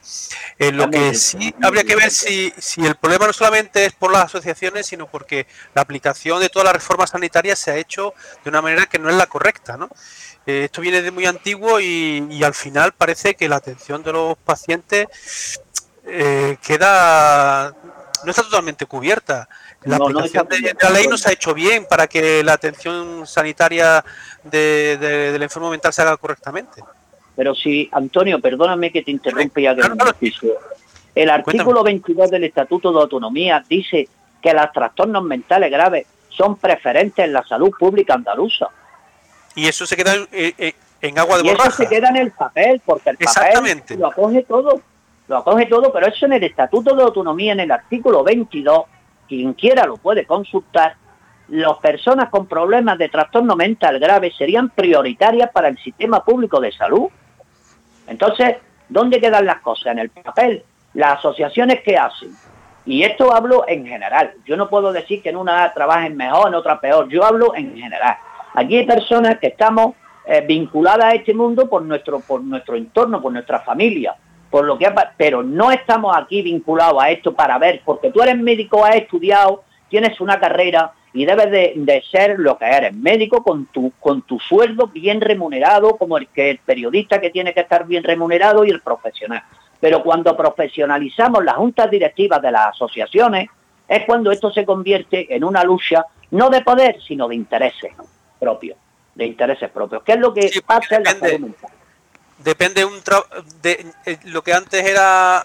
Eh, 0.59 0.71
lo 0.71 0.91
que 0.91 1.15
sí 1.15 1.55
habría 1.63 1.85
que 1.85 1.97
ver 1.97 2.11
si, 2.11 2.53
si 2.59 2.85
el 2.85 2.95
problema 2.97 3.27
no 3.27 3.33
solamente 3.33 3.87
es 3.87 3.95
por 3.95 4.13
las 4.13 4.25
asociaciones, 4.25 4.87
sino 4.87 5.07
porque 5.07 5.47
la 5.75 5.83
aplicación 5.83 6.41
de 6.41 6.51
todas 6.51 6.67
las 6.67 6.75
reformas 6.75 7.11
sanitarias 7.11 7.59
se 7.59 7.71
ha 7.71 7.77
hecho 7.77 8.13
de 8.45 8.51
una 8.51 8.61
manera 8.61 8.87
que 8.87 8.99
no 8.99 9.09
es 9.09 9.17
la 9.17 9.27
correcta, 9.27 9.79
¿no? 9.79 9.89
Eh, 10.47 10.65
esto 10.65 10.81
viene 10.81 11.03
de 11.03 11.11
muy 11.11 11.27
antiguo 11.27 11.79
y, 11.81 12.43
al 12.43 12.55
final 12.55 12.93
parece 12.93 13.35
que 13.35 13.49
la 13.49 13.57
atención 13.57 14.03
de 14.03 14.13
los 14.13 14.37
pacientes 14.39 15.07
eh, 16.05 16.57
queda 16.67 17.75
no 18.25 18.31
está 18.31 18.43
totalmente 18.43 18.87
cubierta. 18.87 19.49
La 19.85 19.97
aplicación 19.97 20.47
de, 20.49 20.77
la 20.81 20.91
ley 20.91 21.07
no 21.09 21.17
se 21.17 21.29
ha 21.29 21.33
hecho 21.33 21.55
bien 21.55 21.87
para 21.87 22.07
que 22.07 22.43
la 22.45 22.53
atención 22.53 23.27
sanitaria 23.27 24.05
de, 24.45 24.97
del 24.97 25.43
enfermo 25.43 25.71
mental 25.71 25.93
se 25.93 26.03
haga 26.03 26.17
correctamente. 26.17 26.83
Pero 27.35 27.55
si, 27.55 27.89
Antonio, 27.93 28.41
perdóname 28.41 28.93
que 28.93 29.03
te 29.03 29.11
interrumpa 29.11 29.61
ya 29.61 29.75
que 29.75 30.33
El 31.15 31.31
artículo 31.31 31.83
22 31.83 32.31
del 32.31 32.45
Estatuto 32.45 32.93
de 32.93 33.01
Autonomía 33.01 33.65
dice 33.69 34.09
que 34.41 34.53
los 34.53 34.73
trastornos 34.73 35.25
mentales 35.25 35.71
graves 35.71 36.07
son 36.29 36.57
preferentes 36.57 37.25
en 37.25 37.33
la 37.33 37.43
salud 37.45 37.71
pública 37.79 38.15
andaluza. 38.15 38.69
Y 39.55 39.67
eso 39.67 39.87
se 39.87 39.97
queda 39.97 40.15
en, 40.33 41.19
agua 41.19 41.39
de 41.39 41.45
y 41.45 41.51
borraja. 41.51 41.69
Eso 41.69 41.77
se 41.77 41.89
queda 41.89 42.09
en 42.09 42.17
el 42.17 42.31
papel, 42.33 42.81
porque 42.85 43.11
el 43.11 43.19
papel 43.19 43.83
lo 43.99 44.07
acoge 44.07 44.43
todo, 44.43 44.81
lo 45.33 45.39
acoge 45.39 45.65
todo, 45.65 45.91
pero 45.91 46.07
eso 46.07 46.27
en 46.27 46.35
el 46.35 46.45
Estatuto 46.45 46.95
de 46.95 47.03
Autonomía, 47.03 47.53
en 47.53 47.61
el 47.61 47.71
artículo 47.71 48.23
22, 48.23 48.83
quien 49.27 49.55
quiera 49.55 49.87
lo 49.87 49.97
puede 49.97 50.27
consultar, 50.27 50.97
las 51.49 51.79
personas 51.79 52.29
con 52.29 52.47
problemas 52.47 52.99
de 52.99 53.09
trastorno 53.09 53.57
mental 53.57 53.99
grave 53.99 54.31
serían 54.37 54.69
prioritarias 54.69 55.51
para 55.51 55.69
el 55.69 55.79
sistema 55.79 56.23
público 56.23 56.61
de 56.61 56.71
salud. 56.73 57.09
Entonces, 58.07 58.57
¿dónde 58.91 59.21
quedan 59.21 59.47
las 59.47 59.61
cosas? 59.61 59.93
En 59.93 60.01
el 60.01 60.11
papel. 60.11 60.65
Las 60.95 61.19
asociaciones 61.19 61.81
que 61.83 61.97
hacen. 61.97 62.31
Y 62.85 63.03
esto 63.03 63.35
hablo 63.35 63.65
en 63.67 63.87
general. 63.87 64.35
Yo 64.45 64.57
no 64.59 64.69
puedo 64.69 64.93
decir 64.93 65.23
que 65.23 65.31
en 65.31 65.37
una 65.37 65.73
trabajen 65.73 66.15
mejor, 66.15 66.49
en 66.49 66.55
otra 66.55 66.79
peor. 66.79 67.09
Yo 67.09 67.25
hablo 67.25 67.55
en 67.55 67.75
general. 67.75 68.17
Aquí 68.55 68.77
hay 68.77 68.87
personas 68.87 69.39
que 69.39 69.47
estamos 69.47 69.95
eh, 70.27 70.45
vinculadas 70.47 71.07
a 71.07 71.15
este 71.15 71.33
mundo 71.33 71.71
por 71.71 71.83
nuestro, 71.83 72.21
por 72.21 72.43
nuestro 72.43 72.77
entorno, 72.77 73.23
por 73.23 73.33
nuestra 73.33 73.61
familia, 73.61 74.15
por 74.53 74.67
lo 74.67 74.77
que 74.79 74.87
pero 75.17 75.43
no 75.43 75.73
estamos 75.73 76.15
aquí 76.15 76.43
vinculados 76.43 77.03
a 77.03 77.11
esto 77.11 77.33
para 77.33 77.57
ver, 77.57 77.81
porque 77.87 78.11
tú 78.11 78.23
eres 78.23 78.37
médico, 78.37 78.85
has 78.85 78.97
estudiado, 78.97 79.65
tienes 79.89 80.21
una 80.21 80.39
carrera 80.39 80.93
y 81.15 81.25
debes 81.25 81.51
de, 81.51 82.05
ser 82.11 82.39
lo 82.39 82.59
que 82.59 82.67
eres, 82.67 82.95
médico 82.95 83.43
con 83.43 83.65
tu, 83.67 83.93
con 83.99 84.21
tu 84.21 84.39
sueldo 84.39 84.89
bien 84.89 85.23
remunerado, 85.23 85.97
como 85.97 86.19
el 86.19 86.29
que 86.29 86.51
el 86.51 86.59
periodista 86.59 87.19
que 87.19 87.31
tiene 87.31 87.55
que 87.55 87.61
estar 87.61 87.87
bien 87.87 88.05
remunerado 88.05 88.63
y 88.67 88.71
el 88.71 88.83
profesional. 88.83 89.43
Pero 89.81 90.03
cuando 90.03 90.37
profesionalizamos 90.37 91.43
las 91.43 91.57
juntas 91.57 91.91
directivas 91.91 92.43
de 92.43 92.53
las 92.53 92.75
asociaciones, 92.75 93.49
es 93.89 94.05
cuando 94.05 94.31
esto 94.31 94.53
se 94.53 94.67
convierte 94.67 95.35
en 95.35 95.45
una 95.45 95.65
lucha 95.65 96.05
no 96.31 96.51
de 96.51 96.61
poder, 96.61 97.01
sino 97.01 97.27
de 97.27 97.37
intereses 97.37 97.93
propios, 98.39 98.77
de 99.15 99.25
intereses 99.25 99.71
propios. 99.71 100.03
¿Qué 100.03 100.13
es 100.13 100.19
lo 100.19 100.35
que 100.35 100.51
pasa 100.67 100.97
en 100.97 101.05
la 101.05 101.13
salud 101.13 101.41
mental? 101.41 101.71
Depende 102.45 102.85
un 102.85 103.01
de 103.63 103.87
eh, 104.07 104.19
lo 104.25 104.43
que 104.43 104.53
antes 104.53 104.85
era 104.85 105.43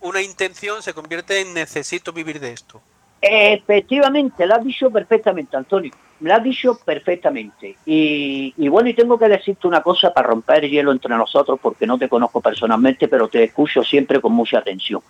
una 0.00 0.22
intención 0.22 0.82
se 0.82 0.94
convierte 0.94 1.40
en 1.40 1.54
necesito 1.54 2.12
vivir 2.12 2.40
de 2.40 2.52
esto. 2.52 2.80
Efectivamente, 3.20 4.46
lo 4.46 4.54
has 4.54 4.64
dicho 4.64 4.90
perfectamente, 4.90 5.56
Antonio. 5.56 5.92
Lo 6.20 6.34
has 6.34 6.42
dicho 6.42 6.78
perfectamente. 6.84 7.76
Y, 7.84 8.54
y, 8.56 8.68
bueno, 8.68 8.88
y 8.88 8.94
tengo 8.94 9.18
que 9.18 9.28
decirte 9.28 9.66
una 9.66 9.82
cosa 9.82 10.12
para 10.12 10.28
romper 10.28 10.64
el 10.64 10.70
hielo 10.70 10.92
entre 10.92 11.16
nosotros, 11.16 11.58
porque 11.60 11.86
no 11.86 11.98
te 11.98 12.08
conozco 12.08 12.40
personalmente, 12.40 13.08
pero 13.08 13.28
te 13.28 13.44
escucho 13.44 13.82
siempre 13.82 14.20
con 14.20 14.32
mucha 14.32 14.58
atención. 14.58 15.00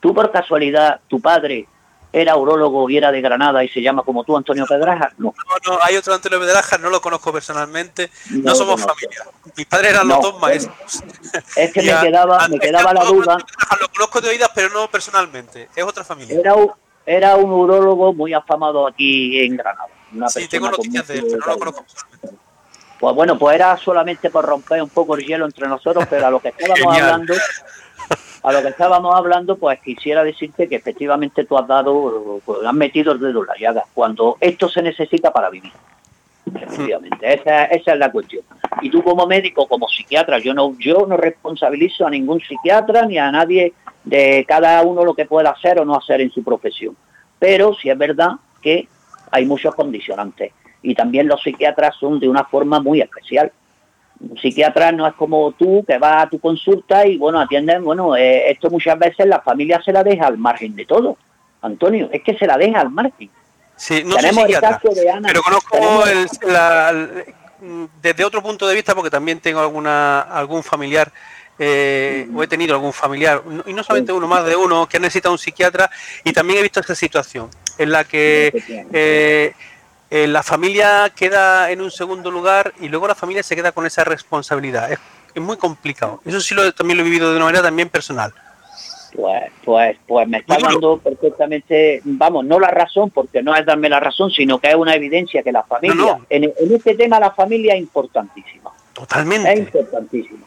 Tú 0.00 0.14
por 0.14 0.30
casualidad, 0.30 1.00
tu 1.08 1.20
padre 1.20 1.66
era 2.14 2.36
urologo 2.36 2.88
y 2.88 2.96
era 2.96 3.10
de 3.10 3.20
Granada 3.20 3.64
y 3.64 3.68
se 3.68 3.82
llama 3.82 4.04
como 4.04 4.22
tú, 4.22 4.36
Antonio 4.36 4.64
Pedraja. 4.66 5.12
No, 5.18 5.34
no, 5.66 5.78
hay 5.82 5.96
otro 5.96 6.14
Antonio 6.14 6.38
Pedraja, 6.38 6.78
no 6.78 6.88
lo 6.88 7.00
conozco 7.00 7.32
personalmente, 7.32 8.08
no, 8.30 8.54
somos 8.54 8.80
familia. 8.80 9.24
Mis 9.56 9.66
padres 9.66 9.90
eran 9.90 10.06
los 10.06 10.22
dos 10.22 10.40
maestros. 10.40 11.02
Es 11.56 11.72
que 11.72 11.82
me 11.82 12.00
quedaba, 12.00 12.48
me 12.48 12.58
quedaba 12.60 12.94
la 12.94 13.04
duda. 13.04 13.38
Lo 13.80 13.88
conozco 13.88 14.20
de 14.20 14.28
oídas, 14.28 14.48
pero 14.54 14.70
no 14.70 14.88
personalmente, 14.88 15.68
es 15.74 15.84
otra 15.84 16.04
familia. 16.04 16.38
Era 16.38 16.54
un, 16.54 16.70
era 17.04 17.34
un 17.34 17.50
urólogo 17.50 18.14
muy 18.14 18.32
afamado 18.32 18.86
aquí 18.86 19.44
en 19.44 19.56
Granada. 19.56 19.88
sí, 20.28 20.46
tengo 20.46 20.70
noticias 20.70 21.08
de 21.08 21.18
él, 21.18 21.26
pero 21.28 21.40
no 21.40 21.46
lo 21.46 21.58
conozco 21.58 21.82
personalmente. 21.82 22.38
Pues 23.00 23.14
bueno, 23.16 23.36
pues 23.36 23.56
era 23.56 23.76
solamente 23.76 24.30
por 24.30 24.46
romper 24.46 24.80
un 24.80 24.88
poco 24.88 25.16
el 25.16 25.26
hielo 25.26 25.46
entre 25.46 25.66
nosotros, 25.66 26.06
pero 26.08 26.28
a 26.28 26.30
lo 26.30 26.38
que 26.38 26.48
estábamos 26.48 26.96
hablando 26.96 27.34
a 28.44 28.52
lo 28.52 28.60
que 28.60 28.68
estábamos 28.68 29.14
hablando, 29.14 29.56
pues 29.56 29.80
quisiera 29.80 30.22
decirte 30.22 30.68
que 30.68 30.76
efectivamente 30.76 31.46
tú 31.46 31.56
has 31.56 31.66
dado, 31.66 32.42
pues, 32.44 32.58
has 32.62 32.74
metido 32.74 33.12
el 33.12 33.18
dedo 33.18 33.40
en 33.40 33.46
la 33.46 33.56
llaga, 33.58 33.84
cuando 33.94 34.36
esto 34.38 34.68
se 34.68 34.82
necesita 34.82 35.32
para 35.32 35.48
vivir. 35.48 35.72
Efectivamente, 36.54 37.16
esa, 37.22 37.64
esa 37.64 37.92
es 37.94 37.98
la 37.98 38.12
cuestión. 38.12 38.44
Y 38.82 38.90
tú 38.90 39.02
como 39.02 39.26
médico, 39.26 39.66
como 39.66 39.88
psiquiatra, 39.88 40.40
yo 40.40 40.52
no, 40.52 40.76
yo 40.78 41.06
no 41.06 41.16
responsabilizo 41.16 42.06
a 42.06 42.10
ningún 42.10 42.38
psiquiatra 42.38 43.06
ni 43.06 43.16
a 43.16 43.32
nadie 43.32 43.72
de 44.04 44.44
cada 44.46 44.82
uno 44.82 45.06
lo 45.06 45.14
que 45.14 45.24
pueda 45.24 45.48
hacer 45.48 45.80
o 45.80 45.86
no 45.86 45.96
hacer 45.96 46.20
en 46.20 46.30
su 46.30 46.44
profesión. 46.44 46.94
Pero 47.38 47.72
sí 47.72 47.88
es 47.88 47.96
verdad 47.96 48.32
que 48.60 48.86
hay 49.30 49.46
muchos 49.46 49.74
condicionantes. 49.74 50.52
Y 50.82 50.94
también 50.94 51.28
los 51.28 51.42
psiquiatras 51.42 51.96
son 51.96 52.20
de 52.20 52.28
una 52.28 52.44
forma 52.44 52.78
muy 52.78 53.00
especial 53.00 53.50
un 54.20 54.38
psiquiatra 54.38 54.92
no 54.92 55.06
es 55.06 55.14
como 55.14 55.52
tú 55.52 55.84
que 55.86 55.98
vas 55.98 56.24
a 56.24 56.28
tu 56.28 56.38
consulta 56.38 57.06
y 57.06 57.16
bueno, 57.16 57.40
atienden, 57.40 57.84
bueno, 57.84 58.16
eh, 58.16 58.50
esto 58.50 58.70
muchas 58.70 58.98
veces 58.98 59.26
la 59.26 59.40
familia 59.40 59.82
se 59.84 59.92
la 59.92 60.02
deja 60.02 60.26
al 60.26 60.38
margen 60.38 60.74
de 60.76 60.86
todo. 60.86 61.16
Antonio, 61.62 62.08
es 62.12 62.22
que 62.22 62.36
se 62.36 62.46
la 62.46 62.56
deja 62.56 62.80
al 62.80 62.90
margen. 62.90 63.30
Sí, 63.76 64.02
no 64.04 64.16
Tenemos 64.16 64.48
el 64.48 64.60
caso 64.60 64.88
de 64.94 65.10
Ana. 65.10 65.28
Pero 65.28 65.42
conozco 65.42 66.04
desde 68.02 68.24
otro 68.24 68.42
punto 68.42 68.66
de 68.68 68.74
vista 68.74 68.94
porque 68.94 69.10
también 69.10 69.40
tengo 69.40 69.60
alguna 69.60 70.20
algún 70.20 70.62
familiar 70.62 71.10
eh, 71.58 72.28
o 72.34 72.42
he 72.42 72.46
tenido 72.48 72.74
algún 72.74 72.92
familiar, 72.92 73.42
y 73.66 73.72
no 73.72 73.84
solamente 73.84 74.12
uno, 74.12 74.26
más 74.26 74.44
de 74.44 74.56
uno, 74.56 74.88
que 74.88 74.96
ha 74.96 75.00
necesitado 75.00 75.32
un 75.32 75.38
psiquiatra, 75.38 75.88
y 76.24 76.32
también 76.32 76.58
he 76.58 76.62
visto 76.62 76.80
esta 76.80 76.96
situación 76.96 77.48
en 77.78 77.92
la 77.92 78.04
que 78.04 78.52
eh, 78.92 79.52
la 80.28 80.42
familia 80.42 81.10
queda 81.14 81.70
en 81.70 81.80
un 81.80 81.90
segundo 81.90 82.30
lugar 82.30 82.72
y 82.80 82.88
luego 82.88 83.08
la 83.08 83.14
familia 83.14 83.42
se 83.42 83.56
queda 83.56 83.72
con 83.72 83.84
esa 83.86 84.04
responsabilidad. 84.04 84.92
Es, 84.92 84.98
muy 85.36 85.56
complicado. 85.56 86.20
Eso 86.24 86.40
sí 86.40 86.54
lo, 86.54 86.72
también 86.72 86.96
lo 86.96 87.02
he 87.02 87.04
vivido 87.04 87.30
de 87.30 87.36
una 87.36 87.46
manera 87.46 87.64
también 87.64 87.88
personal. 87.88 88.32
Pues, 89.12 89.50
pues, 89.64 89.96
pues 90.06 90.28
me 90.28 90.38
está 90.38 90.58
dando 90.58 90.98
perfectamente, 90.98 92.00
vamos, 92.04 92.44
no 92.44 92.60
la 92.60 92.68
razón, 92.68 93.10
porque 93.10 93.42
no 93.42 93.54
es 93.54 93.66
darme 93.66 93.88
la 93.88 93.98
razón, 93.98 94.30
sino 94.30 94.58
que 94.58 94.68
es 94.68 94.74
una 94.74 94.94
evidencia 94.94 95.42
que 95.42 95.52
la 95.52 95.62
familia, 95.64 96.18
En, 96.30 96.52
este 96.72 96.94
tema 96.94 97.18
la 97.18 97.32
familia 97.32 97.74
es 97.74 97.80
importantísima. 97.80 98.70
Totalmente. 98.92 99.52
Es 99.52 99.58
importantísimo. 99.58 100.46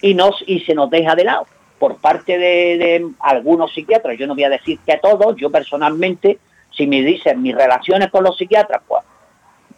Y, 0.00 0.14
nos, 0.14 0.42
y 0.46 0.60
se 0.60 0.74
nos 0.74 0.90
deja 0.90 1.14
de 1.14 1.24
lado 1.24 1.46
por 1.80 1.96
parte 1.96 2.38
de, 2.38 3.06
algunos 3.18 3.72
psiquiatras. 3.72 4.16
Yo 4.18 4.26
no 4.26 4.34
voy 4.34 4.44
a 4.44 4.50
decir 4.50 4.78
que 4.86 4.98
todos, 4.98 5.34
yo 5.36 5.50
personalmente, 5.50 6.38
si 6.70 6.86
me 6.86 7.02
dicen 7.02 7.42
mis 7.42 7.54
relaciones 7.54 8.10
con 8.10 8.24
los 8.24 8.36
psiquiatras, 8.36 8.82
pues 8.86 9.02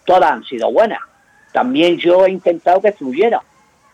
todas 0.05 0.31
han 0.31 0.45
sido 0.45 0.71
buenas. 0.71 1.01
También 1.53 1.99
yo 1.99 2.27
he 2.27 2.31
intentado 2.31 2.81
que 2.81 2.93
fluyera. 2.93 3.43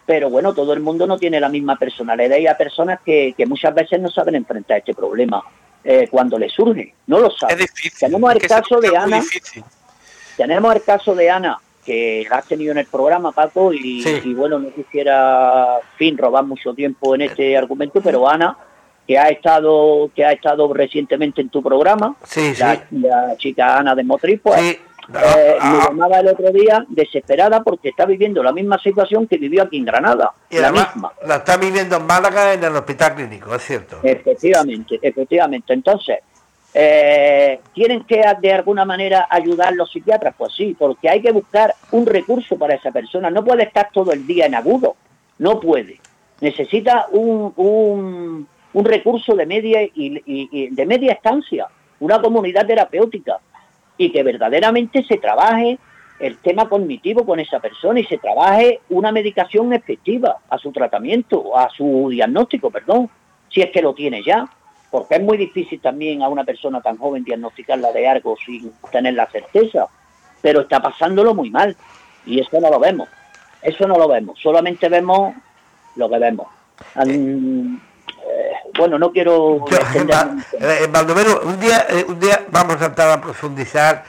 Pero 0.07 0.31
bueno, 0.31 0.55
todo 0.55 0.73
el 0.73 0.81
mundo 0.81 1.07
no 1.07 1.19
tiene 1.19 1.39
la 1.39 1.51
misma 1.51 1.77
personalidad 1.77 2.39
y 2.39 2.47
hay 2.47 2.55
personas 2.55 3.01
que, 3.05 3.35
muchas 3.47 3.75
veces 3.75 4.01
no 4.01 4.09
saben 4.09 4.37
enfrentar 4.37 4.79
este 4.79 4.95
problema 4.95 5.43
eh, 5.85 6.09
cuando 6.11 6.39
les 6.39 6.53
surge. 6.53 6.95
No 7.07 7.21
lo 7.21 7.31
saben. 7.31 7.67
Tenemos 8.01 8.35
el 8.35 8.41
caso 8.41 8.81
de 8.81 8.97
Ana. 8.97 9.23
Tenemos 10.39 10.75
el 10.75 10.83
caso 10.83 11.15
de 11.15 11.29
Ana, 11.29 11.59
que 11.85 12.27
has 12.31 12.47
tenido 12.47 12.73
en 12.73 12.79
el 12.79 12.87
programa, 12.87 13.33
Paco, 13.33 13.73
y, 13.73 14.33
bueno, 14.35 14.59
no 14.59 14.73
quisiera, 14.73 15.79
fin, 15.97 16.17
robar 16.17 16.45
mucho 16.45 16.73
tiempo 16.73 17.15
en 17.15 17.23
este 17.23 17.57
argumento, 17.57 18.01
pero 18.01 18.27
Ana, 18.29 18.57
que 19.09 19.19
ha 19.19 19.29
estado 19.31 20.11
que 20.15 20.23
ha 20.23 20.33
estado 20.33 20.71
recientemente 20.75 21.41
en 21.41 21.49
tu 21.49 21.63
programa, 21.63 22.15
la, 22.91 23.37
chica 23.39 23.79
Ana 23.79 23.95
de 23.95 24.05
Motriz, 24.05 24.39
pues 24.43 24.61
eh, 24.61 24.79
me 25.09 25.19
ah. 25.19 25.87
llamaba 25.89 26.21
el 26.21 26.29
otro 26.29 26.53
día 26.53 26.85
desesperada 26.87 27.63
porque 27.63 27.89
está 27.89 28.05
viviendo 28.05 28.43
la 28.43 28.53
misma 28.53 28.79
situación 28.79 29.27
que 29.27 29.39
vivió 29.39 29.63
aquí 29.63 29.79
en 29.79 29.87
Granada, 29.87 30.33
la 30.51 30.71
misma. 30.71 31.13
La 31.27 31.37
está 31.37 31.57
viviendo 31.57 31.97
en 31.97 32.07
Málaga 32.07 32.53
en 32.53 32.63
el 32.63 32.77
hospital 32.77 33.15
clínico, 33.15 33.55
es 33.55 33.63
cierto. 33.63 33.99
Efectivamente, 34.03 34.99
efectivamente. 35.01 35.73
Entonces, 35.73 36.19
eh, 36.75 37.61
¿Tienen 37.73 38.05
que 38.05 38.23
de 38.41 38.53
alguna 38.53 38.85
manera 38.85 39.27
ayudar 39.31 39.73
los 39.73 39.91
psiquiatras? 39.91 40.35
Pues 40.37 40.53
sí, 40.55 40.77
porque 40.79 41.09
hay 41.09 41.23
que 41.23 41.33
buscar 41.33 41.75
un 41.93 42.05
recurso 42.05 42.59
para 42.59 42.75
esa 42.75 42.91
persona. 42.91 43.31
No 43.31 43.43
puede 43.43 43.65
estar 43.65 43.89
todo 43.91 44.13
el 44.13 44.27
día 44.27 44.47
en 44.47 44.55
agudo, 44.55 44.97
no 45.39 45.59
puede. 45.59 45.99
Necesita 46.41 47.07
un, 47.11 47.53
un, 47.57 48.47
recurso 48.75 49.35
de 49.35 49.47
media, 49.47 49.83
y, 49.83 50.69
de 50.71 50.87
media 50.87 51.13
estancia, 51.13 51.67
una 52.01 52.21
comunidad 52.21 52.67
terapéutica 52.67 53.39
y 53.97 54.11
que 54.11 54.23
verdaderamente 54.23 55.03
se 55.05 55.17
trabaje 55.17 55.79
el 56.21 56.37
tema 56.39 56.69
cognitivo 56.69 57.25
con 57.25 57.41
esa 57.41 57.61
persona 57.61 58.01
y 58.01 58.05
se 58.05 58.19
trabaje 58.19 58.81
una 58.91 59.13
medicación 59.13 59.73
efectiva 59.73 60.39
a 60.49 60.59
su 60.59 60.73
tratamiento, 60.73 61.57
a 61.57 61.69
su 61.71 62.09
diagnóstico, 62.11 62.71
perdón, 62.71 63.09
si 63.49 63.63
es 63.63 63.71
que 63.71 63.83
lo 63.83 63.95
tiene 63.95 64.23
ya 64.23 64.49
porque 64.91 65.17
es 65.17 65.23
muy 65.23 65.37
difícil 65.37 65.81
también 65.81 66.23
a 66.23 66.29
una 66.29 66.45
persona 66.45 66.81
tan 66.81 66.97
joven 66.97 67.25
diagnosticarla 67.25 67.93
de 67.93 68.09
algo 68.09 68.37
sin 68.45 68.73
tener 68.91 69.15
la 69.15 69.27
certeza, 69.27 69.87
pero 70.41 70.63
está 70.63 70.81
pasándolo 70.81 71.35
muy 71.35 71.51
mal 71.51 71.77
y 72.25 72.41
eso 72.41 72.61
no 72.61 72.71
lo 72.71 72.79
vemos, 72.79 73.09
eso 73.63 73.87
no 73.87 73.99
lo 73.99 74.09
vemos, 74.09 74.39
solamente 74.41 74.89
vemos 74.89 75.35
lo 75.97 76.09
que 76.09 76.19
vemos. 76.19 76.47
Eh, 77.05 77.79
bueno, 78.77 78.99
no 78.99 79.13
quiero... 79.13 79.65
Eh, 80.61 80.89
Baldomero, 80.91 81.43
un 81.45 81.59
día, 81.61 81.87
eh, 81.89 82.05
un 82.07 82.19
día 82.19 82.47
vamos 82.51 82.81
a 82.83 82.87
entrar 82.87 83.11
a 83.11 83.21
profundizar 83.21 84.05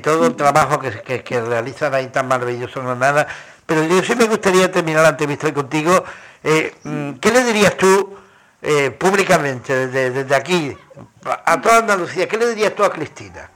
todo 0.00 0.26
el 0.26 0.36
trabajo 0.36 0.78
que, 0.78 0.92
que, 1.02 1.24
que 1.24 1.40
realizan 1.40 1.92
ahí 1.92 2.06
tan 2.06 2.28
maravilloso 2.28 2.78
en 2.78 2.86
Granada, 2.86 3.26
pero 3.66 3.82
yo 3.84 4.00
sí 4.02 4.14
me 4.14 4.26
gustaría 4.26 4.70
terminar 4.70 5.02
la 5.02 5.08
entrevista 5.08 5.52
contigo. 5.52 6.04
Mm, 6.84 7.14
¿Qué 7.14 7.30
le 7.32 7.42
dirías 7.42 7.76
tú? 7.76 8.16
Eh, 8.64 8.92
públicamente 8.92 9.88
desde, 9.88 10.32
aquí 10.36 10.72
a 11.24 11.60
toda 11.60 11.78
Andalucía, 11.78 12.28
¿qué 12.28 12.36
le 12.36 12.50
dirías 12.50 12.72
tú 12.76 12.84
a 12.84 12.92
Cristina? 12.92 13.50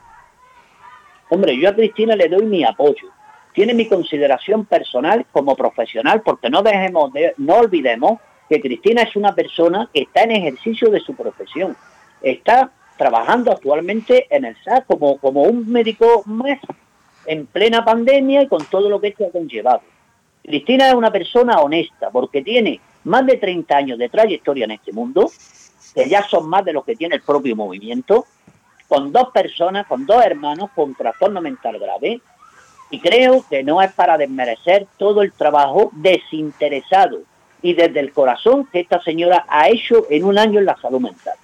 Hombre, 1.29 1.57
yo 1.57 1.69
a 1.69 1.75
Cristina 1.75 2.17
le 2.17 2.29
doy 2.29 2.45
mi 2.45 2.65
apoyo. 2.65 3.13
Tiene 3.53 3.73
mi 3.73 3.89
consideración 3.89 4.65
personal 4.65 5.25
como 5.31 5.55
profesional, 5.55 6.23
porque 6.23 6.51
no 6.51 6.61
dejemos 6.63 7.13
de, 7.13 7.35
no 7.37 7.55
olvidemos 7.55 8.19
que 8.49 8.61
Cristina 8.61 9.03
es 9.03 9.17
una 9.17 9.35
persona 9.35 9.89
que 9.93 10.03
está 10.03 10.23
en 10.23 10.33
ejercicio 10.33 10.91
de 10.91 11.01
su 11.01 11.15
profesión. 11.15 11.77
Está 12.23 12.71
trabajando 12.97 13.53
actualmente 13.53 14.27
en 14.31 14.45
el 14.45 14.57
SAS 14.65 14.85
como, 14.87 15.19
como 15.19 15.43
un 15.43 15.71
médico 15.71 16.23
más 16.27 16.59
en 17.27 17.47
plena 17.47 17.85
pandemia 17.85 18.43
y 18.43 18.49
con 18.49 18.65
todo 18.67 18.89
lo 18.89 19.01
que 19.01 19.09
esto 19.09 19.27
ha 19.27 19.31
conllevado. 19.33 19.83
Cristina 20.43 20.89
es 20.89 20.95
una 20.95 21.11
persona 21.11 21.59
honesta 21.59 22.11
porque 22.11 22.43
tiene 22.43 22.81
más 23.05 23.27
de 23.27 23.37
30 23.37 23.77
años 23.77 23.99
de 23.99 24.09
trayectoria 24.09 24.65
en 24.65 24.73
este 24.73 24.93
mundo, 24.93 25.31
que 25.95 26.09
ya 26.09 26.23
son 26.23 26.49
más 26.49 26.65
de 26.65 26.73
los 26.73 26.85
que 26.85 26.97
tiene 26.97 27.17
el 27.17 27.23
propio 27.23 27.57
movimiento, 27.57 28.27
con 28.89 29.11
dos 29.11 29.31
personas, 29.31 29.87
con 29.87 30.07
dos 30.07 30.25
hermanos 30.25 30.71
con 30.75 30.95
trastorno 30.95 31.41
mental 31.41 31.79
grave, 31.79 32.21
y 32.91 33.01
creo 33.01 33.45
que 33.51 33.65
no 33.65 33.83
es 33.83 33.93
para 33.93 34.17
desmerecer 34.17 34.87
todo 34.97 35.23
el 35.23 35.33
trabajo 35.33 35.91
desinteresado 35.95 37.23
y 37.63 37.75
desde 37.75 38.01
el 38.01 38.13
corazón 38.13 38.67
que 38.67 38.81
esta 38.81 39.01
señora 39.03 39.47
ha 39.49 39.69
hecho 39.69 40.07
en 40.11 40.25
un 40.25 40.39
año 40.39 40.61
en 40.61 40.67
la 40.67 40.77
salud 40.77 41.01
mental. 41.01 41.35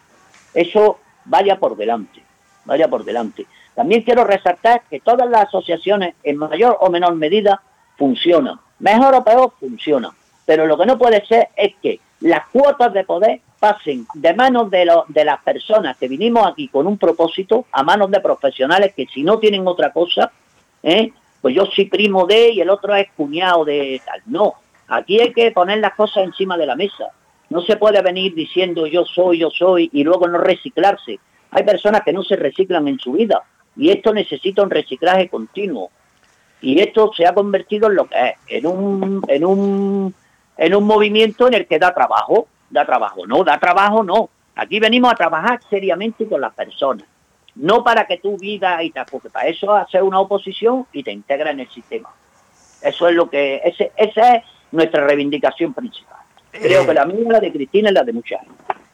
Eso 0.55 0.99
vaya 1.25 1.59
por 1.59 1.77
delante, 1.77 2.23
vaya 2.65 2.89
por 2.89 3.05
delante. 3.05 3.47
También 3.75 4.03
quiero 4.03 4.25
resaltar 4.25 4.83
que 4.91 5.01
todas 5.01 5.29
las 5.29 5.49
asociaciones, 5.49 6.15
en 6.23 6.37
mayor 6.37 6.77
o 6.81 6.91
menor 6.91 7.15
medida, 7.15 7.63
funcionan. 7.97 8.61
Mejor 8.79 9.15
o 9.15 9.25
peor, 9.25 9.53
funcionan. 9.59 10.13
Pero 10.45 10.67
lo 10.67 10.77
que 10.77 10.87
no 10.87 10.99
puede 10.99 11.25
ser 11.27 11.49
es 11.57 11.75
que 11.81 12.01
las 12.21 12.47
cuotas 12.49 12.93
de 12.93 13.05
poder 13.05 13.41
pasen 13.59 14.07
de 14.15 14.35
manos 14.35 14.71
de, 14.71 14.91
de 15.09 15.25
las 15.25 15.41
personas 15.43 15.97
que 15.97 16.09
vinimos 16.09 16.47
aquí 16.47 16.69
con 16.69 16.87
un 16.87 16.99
propósito 16.99 17.67
a 17.71 17.83
manos 17.83 18.11
de 18.11 18.21
profesionales 18.21 18.93
que 18.95 19.07
si 19.07 19.23
no 19.23 19.39
tienen 19.39 19.67
otra 19.67 19.93
cosa, 19.93 20.33
¿eh? 20.83 21.13
pues 21.41 21.55
yo 21.55 21.67
soy 21.67 21.87
primo 21.87 22.27
de 22.27 22.51
y 22.51 22.61
el 22.61 22.71
otro 22.71 22.95
es 22.95 23.09
cuñado 23.17 23.65
de 23.65 24.01
tal. 24.05 24.23
No, 24.27 24.55
aquí 24.89 25.21
hay 25.21 25.33
que 25.33 25.51
poner 25.51 25.79
las 25.79 25.95
cosas 25.95 26.25
encima 26.25 26.57
de 26.57 26.67
la 26.67 26.77
mesa. 26.77 27.09
No 27.51 27.61
se 27.63 27.77
puede 27.77 28.01
venir 28.03 28.35
diciendo 28.35 28.87
yo 28.87 29.05
soy, 29.05 29.39
yo 29.39 29.51
soy 29.51 29.91
y 29.93 30.05
luego 30.05 30.27
no 30.29 30.39
reciclarse. 30.39 31.19
Hay 31.51 31.65
personas 31.65 32.03
que 32.03 32.13
no 32.13 32.23
se 32.23 32.37
reciclan 32.37 32.89
en 32.89 32.99
su 32.99 33.13
vida 33.13 33.43
y 33.77 33.91
esto 33.91 34.13
necesita 34.13 34.63
un 34.63 34.71
reciclaje 34.71 35.29
continuo. 35.29 35.91
Y 36.61 36.81
esto 36.81 37.11
se 37.15 37.27
ha 37.27 37.35
convertido 37.35 37.89
en 37.89 37.97
lo 37.97 38.07
que 38.07 38.17
es, 38.21 38.37
en 38.49 38.67
un, 38.67 39.23
en 39.27 39.45
un 39.45 40.15
en 40.57 40.75
un 40.75 40.85
movimiento 40.85 41.49
en 41.49 41.55
el 41.55 41.67
que 41.67 41.79
da 41.79 41.93
trabajo, 41.93 42.47
da 42.71 42.85
trabajo, 42.85 43.27
no, 43.27 43.43
da 43.45 43.59
trabajo, 43.59 44.03
no. 44.03 44.29
Aquí 44.55 44.81
venimos 44.81 45.13
a 45.13 45.17
trabajar 45.17 45.61
seriamente 45.69 46.29
con 46.29 46.41
las 46.41 46.55
personas, 46.55 47.05
no 47.55 47.83
para 47.83 48.07
que 48.07 48.19
tú 48.19 48.37
vivas 48.39 48.83
y 48.83 48.91
tal, 48.91 49.07
porque 49.11 49.31
para 49.31 49.49
eso 49.49 49.75
hacer 49.75 50.03
una 50.03 50.21
oposición 50.21 50.87
y 50.93 51.03
te 51.03 51.11
integra 51.11 51.51
en 51.51 51.61
el 51.61 51.71
sistema. 51.71 52.11
Eso 52.83 53.09
es 53.09 53.15
lo 53.15 53.31
que, 53.31 53.61
ese, 53.65 53.93
esa 53.97 54.37
es 54.37 54.45
nuestra 54.73 55.07
reivindicación 55.07 55.73
principal. 55.73 56.19
Creo 56.51 56.83
eh, 56.83 56.87
que 56.87 56.95
la 56.95 57.05
mía, 57.05 57.27
la 57.31 57.41
de 57.41 57.53
Cristina 57.53 57.91
y 57.91 57.95
la 57.95 58.03
de 58.03 58.13
muchas. 58.13 58.41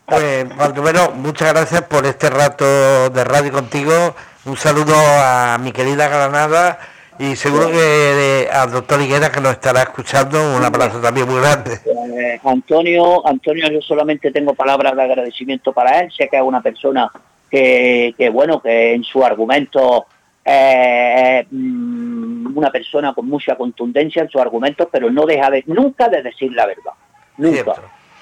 Pues, 0.06 0.46
bueno, 0.76 1.10
muchas 1.16 1.52
gracias 1.52 1.82
por 1.82 2.06
este 2.06 2.30
rato 2.30 3.10
de 3.10 3.24
radio 3.24 3.52
contigo. 3.52 4.14
Un 4.44 4.56
saludo 4.56 4.94
a 4.96 5.58
mi 5.58 5.72
querida 5.72 6.08
Granada 6.08 6.78
y 7.18 7.34
seguro 7.34 7.70
que 7.70 8.48
al 8.50 8.70
doctor 8.70 9.00
Higuera 9.00 9.30
que 9.30 9.40
nos 9.40 9.52
estará 9.52 9.82
escuchando, 9.82 10.56
un 10.56 10.64
abrazo 10.64 11.00
también 11.00 11.28
muy 11.28 11.40
grande. 11.40 11.80
Eh, 11.84 12.40
Antonio, 12.44 13.26
Antonio, 13.26 13.68
yo 13.70 13.82
solamente 13.82 14.30
tengo 14.30 14.54
palabras 14.54 14.94
de 14.94 15.02
agradecimiento 15.02 15.72
para 15.72 16.00
él, 16.00 16.12
sé 16.16 16.28
que 16.28 16.36
es 16.36 16.42
una 16.42 16.62
persona 16.62 17.10
que, 17.50 18.30
bueno, 18.32 18.60
que 18.60 18.94
en 18.94 19.02
su 19.02 19.24
argumento 19.24 20.06
es 20.48 21.46
mm, 21.50 22.56
una 22.56 22.70
persona 22.70 23.12
con 23.12 23.28
mucha 23.28 23.56
contundencia 23.56 24.22
en 24.22 24.30
sus 24.30 24.40
argumentos, 24.40 24.88
pero 24.90 25.10
no 25.10 25.26
deja 25.26 25.50
de, 25.50 25.62
nunca 25.66 26.08
de 26.08 26.22
decir 26.22 26.52
la 26.52 26.66
verdad, 26.66 26.92
nunca. 27.36 27.74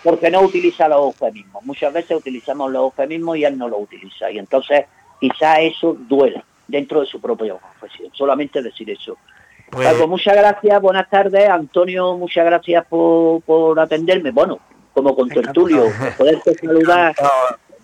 Porque 0.02 0.30
no 0.30 0.40
utiliza 0.40 0.88
los 0.88 1.06
eufemismos. 1.06 1.64
Muchas 1.64 1.92
veces 1.92 2.16
utilizamos 2.16 2.70
los 2.70 2.82
eufemismos 2.82 3.36
y 3.38 3.44
él 3.44 3.58
no 3.58 3.68
lo 3.68 3.78
utiliza. 3.78 4.30
Y 4.30 4.38
entonces 4.38 4.84
quizá 5.20 5.60
eso 5.60 5.96
duele 5.98 6.44
dentro 6.68 7.00
de 7.00 7.06
su 7.06 7.20
propia 7.20 7.56
profesión. 7.56 8.10
Solamente 8.12 8.62
decir 8.62 8.88
eso. 8.90 9.16
Pues... 9.70 10.06
muchas 10.06 10.36
gracias, 10.36 10.80
buenas 10.80 11.10
tardes. 11.10 11.48
Antonio, 11.48 12.16
muchas 12.16 12.44
gracias 12.44 12.86
por, 12.86 13.42
por 13.42 13.80
atenderme. 13.80 14.30
Bueno, 14.30 14.60
como 14.96 15.14
con 15.14 15.28
tertulio, 15.28 15.86
poderte 16.16 16.54
saludar, 16.54 17.14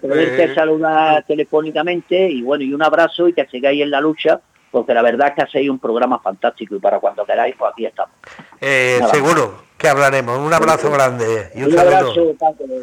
poderte 0.02 0.44
pues- 0.46 0.54
saludar 0.54 1.24
telefónicamente 1.24 2.28
y 2.28 2.42
bueno, 2.42 2.64
y 2.64 2.74
un 2.74 2.82
abrazo 2.82 3.28
y 3.28 3.32
que 3.32 3.46
sigáis 3.46 3.80
en 3.80 3.90
la 3.90 4.00
lucha, 4.00 4.40
porque 4.70 4.92
la 4.94 5.02
verdad 5.02 5.28
es 5.28 5.34
que 5.34 5.42
hacéis 5.42 5.70
un 5.70 5.78
programa 5.78 6.18
fantástico 6.18 6.74
y 6.74 6.80
para 6.80 6.98
cuando 6.98 7.24
queráis, 7.24 7.54
pues 7.56 7.72
aquí 7.72 7.86
estamos. 7.86 8.14
Eh, 8.60 9.00
seguro 9.10 9.62
que 9.78 9.88
hablaremos. 9.88 10.38
Un 10.38 10.52
abrazo 10.52 10.90
grande 10.90 11.50
y 11.54 11.64
un, 11.64 11.78
abrazo, 11.78 12.34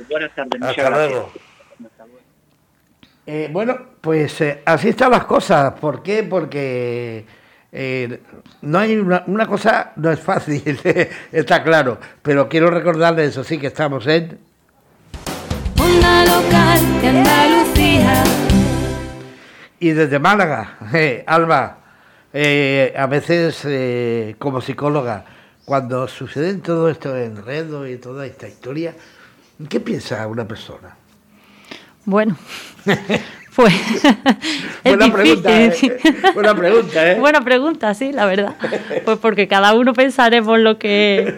Buenas 0.10 0.36
tardes. 0.36 0.62
Hasta 0.62 0.90
luego. 0.90 1.32
Eh, 3.26 3.48
bueno, 3.52 3.78
pues 4.02 4.42
eh, 4.42 4.62
así 4.66 4.90
están 4.90 5.12
las 5.12 5.26
cosas. 5.26 5.74
¿Por 5.80 6.02
qué? 6.02 6.24
Porque 6.24 7.26
eh, 7.72 8.20
no 8.64 8.80
hay 8.80 8.98
una, 8.98 9.46
cosa, 9.46 9.94
no 9.98 10.12
es 10.12 10.20
fácil, 10.20 10.80
está 11.32 11.64
claro. 11.64 12.00
Pero 12.22 12.50
quiero 12.50 12.70
recordarles 12.70 13.30
eso 13.30 13.44
sí 13.44 13.60
que 13.60 13.68
estamos 13.68 14.08
en 14.08 14.40
local 16.42 17.02
de 17.02 17.08
Andalucía. 17.08 18.24
Y 19.80 19.90
desde 19.92 20.20
Málaga, 20.20 20.78
Alba, 21.26 21.78
a 22.34 23.08
veces 23.08 24.36
como 24.38 24.62
psicóloga, 24.62 25.26
cuando 25.66 26.08
suceden 26.08 26.62
todo 26.62 26.90
esto 26.90 27.16
enredo 27.16 27.88
y 27.88 27.98
toda 27.98 28.26
esta 28.26 28.48
historia, 28.48 28.94
¿qué 29.70 29.80
piensa 29.80 30.26
una 30.28 30.48
persona? 30.48 30.96
Bueno, 32.06 32.38
pues 33.56 33.74
buena 34.84 35.12
pregunta, 35.12 35.62
¿eh? 35.62 35.76
buena 36.34 36.56
pregunta, 36.56 37.12
¿eh? 37.12 37.20
Buena 37.20 37.42
pregunta, 37.42 37.94
sí, 37.94 38.14
la 38.14 38.26
verdad. 38.26 38.56
Pues 39.06 39.18
porque 39.20 39.48
cada 39.48 39.74
uno 39.74 39.94
pensaremos 39.94 40.58
lo 40.60 40.80
que 40.80 41.38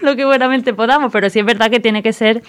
lo 0.00 0.14
que 0.14 0.24
buenamente 0.24 0.72
podamos, 0.72 1.12
pero 1.12 1.28
sí 1.28 1.40
es 1.40 1.44
verdad 1.44 1.70
que 1.70 1.80
tiene 1.80 2.02
que 2.02 2.12
ser 2.12 2.42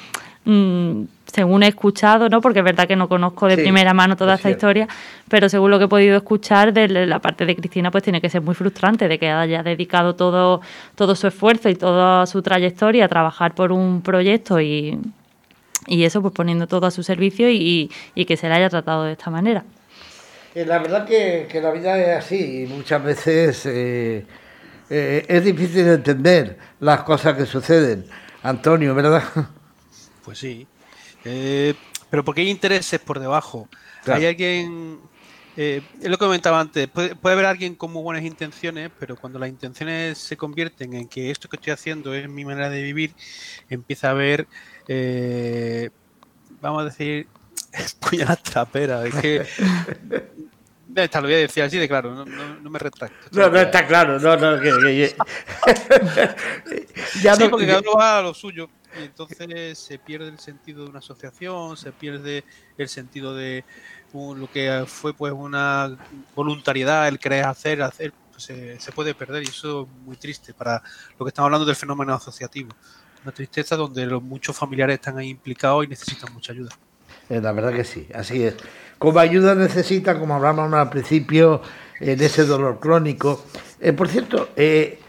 mm, 0.46 1.04
según 1.36 1.64
he 1.64 1.68
escuchado, 1.68 2.30
¿no? 2.30 2.40
Porque 2.40 2.60
es 2.60 2.66
verdad 2.66 2.88
que 2.88 2.96
no 2.96 3.10
conozco 3.10 3.48
de 3.48 3.58
primera 3.58 3.94
mano 3.94 4.16
toda 4.16 4.36
esta 4.36 4.50
historia, 4.50 4.88
pero 5.28 5.50
según 5.50 5.70
lo 5.70 5.78
que 5.78 5.86
he 5.86 5.88
podido 5.90 6.16
escuchar 6.16 6.72
de 6.72 6.88
la 6.88 7.20
parte 7.20 7.46
de 7.46 7.58
Cristina, 7.58 7.92
pues 7.92 8.06
tiene 8.06 8.22
que 8.22 8.30
ser 8.30 8.42
muy 8.42 8.56
frustrante 8.56 9.10
de 9.10 9.20
que 9.20 9.30
haya 9.30 9.62
dedicado 9.62 10.16
todo, 10.16 10.62
todo 10.96 11.14
su 11.14 11.28
esfuerzo 11.28 11.68
y 11.68 11.76
toda 11.76 12.26
su 12.26 12.42
trayectoria 12.42 13.06
a 13.06 13.08
trabajar 13.10 13.54
por 13.54 13.74
un 13.74 14.02
proyecto 14.02 14.62
y, 14.62 14.98
eso, 15.88 16.22
pues 16.22 16.34
poniendo 16.34 16.68
todo 16.68 16.88
a 16.88 16.92
su 16.92 17.04
servicio 17.04 17.50
y, 17.50 17.92
que 18.26 18.38
se 18.38 18.48
le 18.48 18.56
haya 18.56 18.70
tratado 18.70 19.04
de 19.04 19.12
esta 19.12 19.30
manera. 19.30 19.66
Eh, 20.56 20.66
la 20.66 20.80
verdad 20.80 21.06
que, 21.06 21.50
la 21.62 21.72
vida 21.72 22.00
es 22.00 22.18
así 22.18 22.64
y 22.64 22.68
muchas 22.68 23.04
veces 23.04 23.66
eh, 23.66 24.26
eh, 24.90 25.26
es 25.28 25.44
difícil 25.44 25.84
de 25.84 25.96
entender 25.96 26.58
las 26.80 27.04
cosas 27.04 27.36
que 27.36 27.46
suceden. 27.46 28.06
Antonio, 28.42 28.96
¿verdad? 28.96 29.24
Pues 30.24 30.40
sí. 30.40 30.66
Eh, 31.26 31.74
pero 32.10 32.24
porque 32.24 32.42
hay 32.42 32.50
intereses 32.50 33.00
por 33.00 33.20
debajo. 33.20 33.68
Hay 34.06 34.26
alguien, 34.26 35.00
eh, 35.58 35.82
es 36.00 36.10
lo 36.10 36.18
que 36.18 36.26
comentaba 36.26 36.60
antes, 36.60 36.88
puede, 36.88 37.16
haber 37.24 37.46
alguien 37.46 37.76
con 37.76 37.92
muy 37.92 38.04
buenas 38.04 38.24
intenciones, 38.24 38.92
pero 39.00 39.16
cuando 39.16 39.40
las 39.40 39.50
intenciones 39.50 40.20
se 40.20 40.38
convierten 40.38 40.94
en 40.94 41.08
que 41.08 41.32
esto 41.32 41.50
que 41.50 41.56
estoy 41.58 41.74
haciendo 41.74 42.14
es 42.14 42.30
mi 42.30 42.46
manera 42.46 42.70
de 42.70 42.84
vivir, 42.84 43.16
empieza 43.70 44.10
a 44.10 44.12
haber, 44.12 44.48
eh, 44.88 45.90
vamos 46.62 46.84
a 46.84 46.86
decir, 46.86 47.28
puñalas 48.00 48.44
traperas. 48.44 49.06
Es 49.06 49.16
que 49.16 49.46
Esta 50.96 51.20
lo 51.20 51.28
voy 51.28 51.34
a 51.34 51.40
decir 51.40 51.62
así 51.62 51.78
de 51.78 51.90
claro, 51.90 52.26
no, 52.26 52.70
me 52.70 52.80
retracto. 52.80 53.18
No, 53.32 53.50
no 53.50 53.60
está 53.60 53.86
claro, 53.86 54.18
no, 54.18 54.38
no. 54.38 54.62
ya 57.22 57.36
sí, 57.36 57.50
porque 57.50 57.68
cada 57.68 57.82
uno 57.82 57.96
va 57.98 58.20
a 58.20 58.22
lo 58.22 58.34
suyo 58.34 58.70
entonces 58.98 59.78
se 59.78 60.00
pierde 60.00 60.30
el 60.30 60.40
sentido 60.40 60.84
de 60.84 60.90
una 60.90 61.00
asociación, 61.00 61.78
se 61.78 61.92
pierde 61.92 62.44
el 62.78 62.88
sentido 62.90 63.36
de 63.36 63.64
lo 64.14 64.50
que 64.50 64.86
fue 64.88 65.14
pues 65.14 65.34
una 65.34 65.98
voluntariedad, 66.36 67.08
el 67.08 67.20
querer 67.20 67.46
hacer, 67.46 67.82
hacer, 67.82 68.14
pues 68.32 68.46
se, 68.46 68.92
puede 68.94 69.14
perder 69.14 69.44
y 69.44 69.48
eso 69.48 69.84
es 69.84 70.06
muy 70.06 70.16
triste 70.16 70.54
para 70.54 70.82
lo 71.20 71.26
que 71.26 71.30
estamos 71.30 71.48
hablando 71.48 71.66
del 71.66 71.76
fenómeno 71.76 72.14
asociativo. 72.14 72.70
Una 73.24 73.34
tristeza 73.34 73.76
donde 73.76 74.06
los, 74.06 74.22
muchos 74.22 74.56
familiares 74.56 74.96
están 74.96 75.18
ahí 75.18 75.30
implicados 75.30 75.84
y 75.84 75.88
necesitan 75.88 76.34
mucha 76.34 76.54
ayuda. 76.54 76.72
Eh, 77.30 77.42
la 77.42 77.52
verdad 77.52 77.74
que 77.74 77.84
sí, 77.84 78.08
así 78.14 78.44
es. 78.44 78.56
Como 79.00 79.20
ayuda 79.20 79.56
necesita, 79.56 80.18
como 80.18 80.36
hablamos 80.36 80.72
al 80.72 80.90
principio, 80.90 81.62
en 82.00 82.22
ese 82.22 82.46
dolor 82.46 82.80
crónico. 82.80 83.44
Eh, 83.80 83.94
por 83.94 84.08
cierto, 84.08 84.50
eh, 84.56 85.00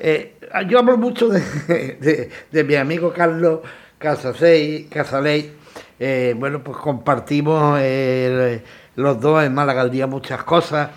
eh, 0.00 0.36
yo 0.66 0.78
hablo 0.78 0.96
mucho 0.96 1.28
de, 1.28 2.30
mi 2.64 2.74
amigo 2.74 3.12
Carlos 3.12 3.60
Casaley. 3.98 4.88
Eh, 5.98 6.34
bueno, 6.36 6.62
pues 6.64 6.78
compartimos 6.78 7.78
eh, 7.80 8.62
los 8.96 9.20
dos 9.20 9.44
en 9.44 9.54
Málaga 9.54 9.82
al 9.82 9.90
día 9.90 10.06
muchas 10.06 10.42
cosas. 10.44 10.90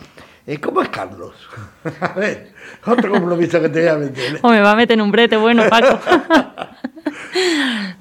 ¿Cómo 0.61 0.81
es 0.81 0.89
Carlos? 0.89 1.33
a 2.01 2.13
ver, 2.13 2.51
otro 2.85 3.11
compromiso 3.11 3.61
que 3.61 3.69
te 3.69 3.81
voy 3.81 3.89
a 3.89 3.95
meter. 3.95 4.39
O 4.43 4.49
me 4.49 4.61
va 4.61 4.71
a 4.71 4.75
meter 4.75 4.95
en 4.95 5.01
un 5.01 5.11
brete 5.11 5.37
bueno, 5.37 5.63
Paco. 5.69 5.99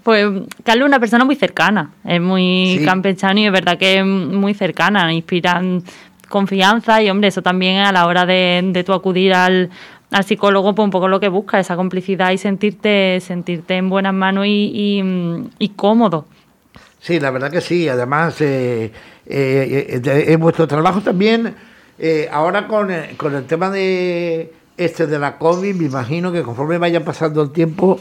pues 0.03 0.27
Carlos 0.65 0.87
es 0.87 0.89
una 0.89 1.01
persona 1.01 1.25
muy 1.25 1.37
cercana, 1.37 1.93
es 2.05 2.21
muy 2.21 2.83
campechano 2.85 3.41
y 3.41 3.47
es 3.47 3.53
verdad 3.53 3.79
que 3.79 3.99
es 3.99 4.05
muy 4.05 4.55
cercana, 4.55 5.13
inspiran 5.13 5.83
confianza 6.29 7.03
y 7.03 7.11
hombre, 7.11 7.29
eso 7.29 7.43
también 7.43 7.79
a 7.79 7.93
la 7.93 8.07
hora 8.07 8.25
de, 8.25 8.61
de 8.73 8.85
tú 8.85 8.93
acudir 8.93 9.35
al, 9.35 9.71
al 10.13 10.25
psicólogo 10.25 10.75
pues 10.75 10.85
un 10.85 10.91
poco 10.91 11.09
lo 11.09 11.19
que 11.19 11.29
busca, 11.29 11.59
esa 11.59 11.75
complicidad 11.75 12.31
y 12.31 12.39
sentirte, 12.39 13.19
sentirte 13.21 13.77
en 13.77 13.89
buenas 13.89 14.15
manos 14.15 14.45
y, 14.47 15.73
cómodo. 15.75 16.27
Sí, 17.01 17.19
la 17.19 17.31
verdad 17.31 17.51
que 17.51 17.61
sí. 17.61 17.89
Además, 17.89 18.41
eh, 18.41 18.93
eh, 19.27 20.01
eh, 20.05 20.25
en 20.29 20.41
vuestro 20.41 20.69
trabajo 20.69 21.01
también, 21.01 21.55
ahora 22.31 22.69
con, 22.69 22.91
con, 23.17 23.35
el 23.35 23.47
tema 23.47 23.71
de 23.71 24.53
este 24.77 25.07
de 25.07 25.19
la 25.19 25.39
COVID, 25.39 25.75
me 25.75 25.87
imagino 25.87 26.31
que 26.31 26.43
conforme 26.43 26.79
vaya 26.79 27.05
pasando 27.05 27.43
el 27.43 27.51
tiempo, 27.51 27.99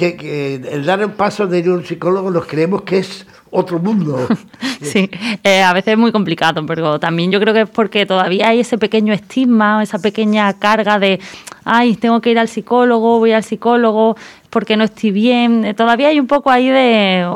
que, 0.00 0.54
el 0.54 0.84
dar 0.84 1.00
el 1.00 1.12
paso 1.12 1.46
de 1.46 1.58
ir 1.60 1.68
a 1.68 1.74
un 1.74 1.84
psicólogo 1.84 2.30
nos 2.30 2.46
creemos 2.46 2.82
que 2.82 2.98
es 2.98 3.26
otro 3.50 3.78
mundo. 3.78 4.28
sí, 4.80 5.10
eh, 5.44 5.62
a 5.62 5.72
veces 5.72 5.92
es 5.92 5.98
muy 5.98 6.12
complicado, 6.12 6.64
pero 6.66 6.98
también 6.98 7.30
yo 7.30 7.40
creo 7.40 7.52
que 7.52 7.62
es 7.62 7.68
porque 7.68 8.06
todavía 8.06 8.48
hay 8.48 8.60
ese 8.60 8.78
pequeño 8.78 9.12
estigma, 9.12 9.82
esa 9.82 9.98
pequeña 9.98 10.52
carga 10.58 10.98
de, 10.98 11.20
ay, 11.64 11.96
tengo 11.96 12.20
que 12.20 12.30
ir 12.30 12.38
al 12.38 12.48
psicólogo, 12.48 13.18
voy 13.18 13.32
al 13.32 13.44
psicólogo 13.44 14.16
porque 14.50 14.76
no 14.76 14.84
estoy 14.84 15.10
bien. 15.10 15.64
Eh, 15.64 15.74
todavía 15.74 16.08
hay 16.08 16.20
un 16.20 16.26
poco 16.26 16.50
ahí 16.50 16.68
de, 16.68 17.26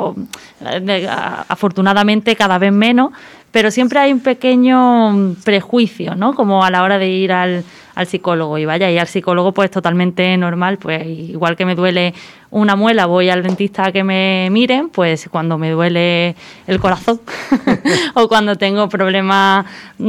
afortunadamente 1.49 2.37
cada 2.37 2.59
vez 2.59 2.73
menos, 2.73 3.13
pero 3.55 3.71
siempre 3.71 4.01
hay 4.01 4.13
un 4.13 4.19
pequeño 4.19 5.37
prejuicio, 5.45 6.17
¿no? 6.17 6.35
Como 6.35 6.65
a 6.65 6.73
la 6.73 6.83
hora 6.83 6.99
de 6.99 7.09
ir 7.09 7.31
al 7.31 7.63
psicólogo 8.05 8.59
y 8.59 8.65
vaya, 8.65 8.91
y 8.91 8.99
al 8.99 9.07
psicólogo 9.07 9.53
pues 9.53 9.71
totalmente 9.71 10.37
normal, 10.37 10.79
pues 10.79 11.07
igual 11.07 11.55
que 11.55 11.65
me 11.65 11.77
duele 11.77 12.15
una 12.51 12.75
muela, 12.75 13.07
voy 13.07 13.31
al 13.31 13.45
dentista 13.45 13.87
a 13.87 13.93
que 13.93 14.03
me 14.03 14.49
miren, 14.51 14.89
pues 14.89 15.29
cuando 15.31 15.57
me 15.57 15.71
duele 15.71 16.35
el 16.67 16.81
corazón 16.81 17.21
o 18.15 18.27
cuando 18.27 18.57
tengo 18.57 18.89
problemas 18.89 19.67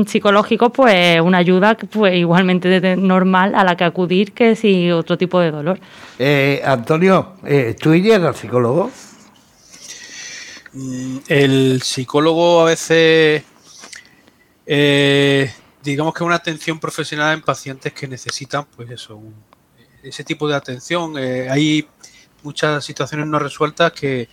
psicológicos, 0.08 0.72
pues 0.72 1.22
una 1.22 1.38
ayuda 1.38 1.76
pues 1.76 2.16
igualmente 2.16 2.96
normal 2.96 3.54
a 3.54 3.64
la 3.64 3.78
que 3.78 3.84
acudir 3.84 4.32
que 4.32 4.56
si 4.56 4.90
otro 4.90 5.20
tipo 5.20 5.40
de 5.40 5.52
dolor. 5.52 5.80
Eh, 6.18 6.64
Antonio, 6.66 7.34
eh, 7.46 7.76
¿tú 7.80 7.94
irías 7.94 8.24
al 8.24 8.34
psicólogo? 8.34 8.90
Mm, 10.76 11.20
el 11.30 11.82
psicólogo 11.82 12.62
a 12.62 12.66
veces 12.66 13.44
eh, 14.66 15.54
digamos 15.82 16.14
que 16.14 16.24
una 16.24 16.36
atención 16.36 16.80
profesional 16.80 17.34
en 17.34 17.42
pacientes 17.42 17.94
que 17.94 18.08
necesitan, 18.08 18.66
pues 18.76 18.90
eso, 18.90 19.22
ese 20.04 20.24
tipo 20.24 20.48
de 20.48 20.56
atención. 20.56 21.18
Eh, 21.18 21.50
hay 21.50 21.88
muchas 22.44 22.84
situaciones 22.84 23.28
no 23.28 23.40
resueltas 23.40 23.92
que 23.94 24.28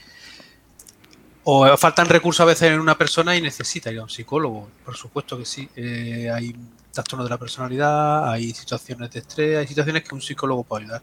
o 1.45 1.76
faltan 1.76 2.07
recursos 2.07 2.40
a 2.40 2.45
veces 2.45 2.70
en 2.70 2.80
una 2.80 2.97
persona 2.97 3.36
y 3.36 3.40
necesita 3.40 3.90
ir 3.90 3.99
a 3.99 4.05
un 4.05 4.11
psicólogo. 4.11 4.68
Por 4.84 4.97
supuesto 4.97 5.36
que 5.38 5.45
sí. 5.45 5.68
Eh, 5.76 6.30
hay 6.32 6.55
trastornos 6.93 7.26
de 7.26 7.30
la 7.30 7.38
personalidad, 7.38 8.30
hay 8.30 8.53
situaciones 8.53 9.11
de 9.11 9.20
estrés, 9.20 9.59
hay 9.59 9.66
situaciones 9.66 10.05
que 10.05 10.14
un 10.14 10.22
psicólogo 10.22 10.62
puede 10.64 10.84
ayudar. 10.84 11.03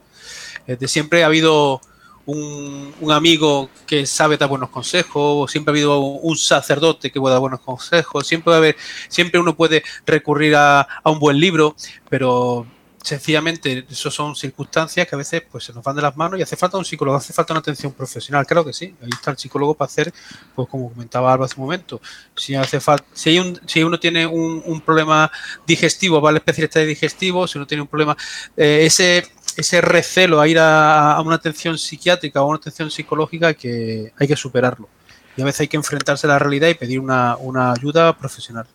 de 0.65 0.87
siempre 0.87 1.23
ha 1.23 1.27
habido 1.27 1.81
un, 2.29 3.11
amigo 3.11 3.69
que 3.87 4.05
sabe 4.05 4.37
dar 4.37 4.49
buenos 4.49 4.69
consejos, 4.69 5.51
siempre 5.51 5.71
ha 5.71 5.73
habido 5.73 5.99
un 5.99 6.37
sacerdote 6.37 7.11
que 7.11 7.19
puede 7.19 7.33
dar 7.33 7.41
buenos 7.41 7.61
consejos, 7.61 8.27
siempre, 8.27 8.53
haber, 8.53 8.75
siempre 9.07 9.39
uno 9.39 9.55
puede 9.55 9.83
recurrir 10.05 10.55
a, 10.55 10.81
a 10.81 11.09
un 11.09 11.19
buen 11.19 11.39
libro, 11.39 11.75
pero 12.09 12.67
sencillamente 13.03 13.85
eso 13.89 14.11
son 14.11 14.35
circunstancias 14.35 15.07
que 15.07 15.15
a 15.15 15.17
veces 15.17 15.43
pues 15.49 15.63
se 15.63 15.73
nos 15.73 15.83
van 15.83 15.95
de 15.95 16.01
las 16.01 16.15
manos 16.17 16.39
y 16.39 16.43
hace 16.43 16.55
falta 16.55 16.77
un 16.77 16.85
psicólogo, 16.85 17.17
hace 17.17 17.33
falta 17.33 17.53
una 17.53 17.59
atención 17.59 17.93
profesional, 17.93 18.45
claro 18.45 18.65
que 18.65 18.73
sí, 18.73 18.93
ahí 19.01 19.09
está 19.11 19.31
el 19.31 19.37
psicólogo 19.37 19.73
para 19.73 19.87
hacer, 19.87 20.13
pues 20.55 20.67
como 20.67 20.91
comentaba 20.91 21.31
Alba 21.31 21.45
hace 21.45 21.55
un 21.57 21.63
momento, 21.63 22.01
si 22.35 22.55
hace 22.55 22.79
si 23.13 23.29
hay 23.29 23.39
un, 23.39 23.59
si 23.65 23.83
uno 23.83 23.99
tiene 23.99 24.27
un, 24.27 24.81
problema 24.81 25.31
digestivo, 25.67 26.21
va 26.21 26.29
al 26.29 26.37
especialista 26.37 26.79
de 26.79 26.85
digestivo, 26.85 27.47
si 27.47 27.57
uno 27.57 27.67
tiene 27.67 27.81
un 27.81 27.87
problema, 27.87 28.15
eh, 28.55 28.85
ese 28.85 29.23
ese 29.59 29.81
recelo 29.81 30.39
a 30.39 30.47
ir 30.47 30.57
a, 30.59 31.19
una 31.23 31.35
atención 31.35 31.77
psiquiátrica 31.77 32.41
o 32.41 32.45
a 32.45 32.47
una 32.47 32.57
atención 32.57 32.89
psicológica 32.89 33.53
que 33.53 34.13
hay 34.17 34.27
que 34.27 34.35
superarlo. 34.35 34.89
Y 35.35 35.41
a 35.41 35.45
veces 35.45 35.61
hay 35.61 35.67
que 35.67 35.77
enfrentarse 35.77 36.27
a 36.27 36.31
la 36.31 36.39
realidad 36.39 36.67
y 36.67 36.73
pedir 36.73 36.99
una, 36.99 37.37
una 37.37 37.71
ayuda 37.71 38.17
profesional. 38.17 38.65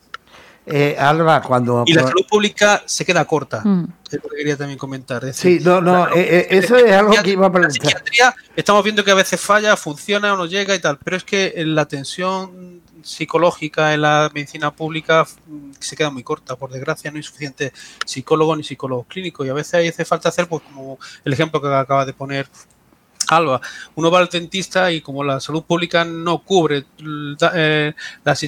Eh, 0.65 0.95
Alba, 0.97 1.41
cuando... 1.41 1.83
Y 1.85 1.93
la 1.93 2.03
salud 2.03 2.25
pública 2.27 2.81
se 2.85 3.05
queda 3.05 3.25
corta. 3.25 3.61
Mm. 3.63 3.87
Es 4.09 4.23
lo 4.23 4.29
que 4.29 4.37
quería 4.37 4.57
también 4.57 4.79
comentar. 4.79 5.31
sí, 5.33 5.59
no, 5.61 5.79
no, 5.79 6.07
eh, 6.07 6.13
eh, 6.15 6.47
eso 6.49 6.75
es 6.75 6.91
algo 6.91 7.13
que 7.21 7.31
iba 7.31 7.47
a 7.47 7.51
preguntar. 7.51 7.83
La 7.83 7.89
psiquiatría, 7.89 8.35
estamos 8.55 8.83
viendo 8.83 9.03
que 9.03 9.11
a 9.11 9.15
veces 9.15 9.39
falla, 9.39 9.75
funciona 9.77 10.33
o 10.33 10.37
no 10.37 10.45
llega 10.45 10.73
y 10.73 10.79
tal, 10.79 10.97
pero 11.03 11.17
es 11.17 11.23
que 11.23 11.53
la 11.57 11.81
atención 11.81 12.81
psicológica 13.05 13.93
en 13.93 14.01
la 14.01 14.31
medicina 14.33 14.75
pública 14.75 15.25
se 15.79 15.95
queda 15.95 16.09
muy 16.09 16.23
corta. 16.23 16.55
Por 16.55 16.71
desgracia, 16.71 17.11
no 17.11 17.17
hay 17.17 17.23
suficiente 17.23 17.71
psicólogo 18.05 18.55
ni 18.55 18.63
psicólogos 18.63 19.05
clínicos 19.07 19.45
y 19.45 19.49
a 19.49 19.53
veces 19.53 19.89
hace 19.93 20.05
falta 20.05 20.29
hacer, 20.29 20.47
pues 20.47 20.63
como 20.63 20.97
el 21.23 21.33
ejemplo 21.33 21.61
que 21.61 21.67
acaba 21.67 22.05
de 22.05 22.13
poner 22.13 22.47
Alba, 23.27 23.59
uno 23.95 24.11
va 24.11 24.19
al 24.19 24.27
dentista 24.27 24.91
y 24.91 25.01
como 25.01 25.23
la 25.23 25.39
salud 25.39 25.63
pública 25.63 26.05
no 26.05 26.43
cubre 26.43 26.85
eh, 27.53 27.93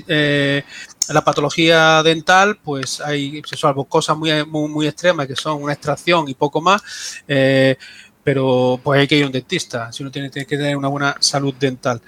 eh, 0.08 0.64
la, 1.10 1.22
patología 1.24 2.04
dental, 2.04 2.60
pues 2.64 3.02
hay, 3.02 3.42
salvo 3.56 3.86
cosas 3.86 4.18
muy, 4.18 4.46
muy, 4.46 4.88
extremas 4.88 5.28
que 5.28 5.36
son 5.36 5.64
una 5.64 5.74
extracción 5.74 6.30
y 6.30 6.36
poco 6.36 6.62
más, 6.62 7.24
eh, 7.28 7.76
pero 8.24 8.80
pues 8.84 9.00
hay 9.00 9.08
que 9.08 9.16
ir 9.16 9.24
a 9.24 9.28
un 9.28 9.32
dentista 9.32 9.92
si 9.92 10.04
uno 10.04 10.12
tiene, 10.12 10.30
tiene, 10.30 10.46
que 10.46 10.58
tener 10.58 10.78
una 10.78 10.90
buena 10.90 11.16
salud 11.20 11.54
dental. 11.56 12.02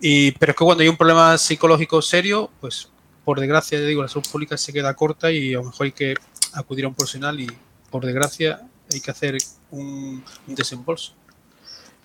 Y, 0.00 0.32
pero 0.32 0.52
es 0.52 0.58
que 0.58 0.64
cuando 0.64 0.82
hay 0.82 0.88
un 0.88 0.96
problema 0.96 1.38
psicológico 1.38 2.02
serio, 2.02 2.50
pues 2.60 2.90
por 3.24 3.40
desgracia, 3.40 3.80
digo, 3.80 4.02
la 4.02 4.08
salud 4.08 4.26
pública 4.30 4.56
se 4.56 4.72
queda 4.72 4.94
corta 4.94 5.30
y 5.30 5.54
a 5.54 5.58
lo 5.58 5.64
mejor 5.64 5.86
hay 5.86 5.92
que 5.92 6.14
acudir 6.52 6.84
a 6.84 6.88
un 6.88 6.94
profesional 6.94 7.40
y 7.40 7.50
por 7.90 8.04
desgracia 8.04 8.60
hay 8.92 9.00
que 9.00 9.10
hacer 9.10 9.36
un 9.70 10.22
desembolso. 10.46 11.14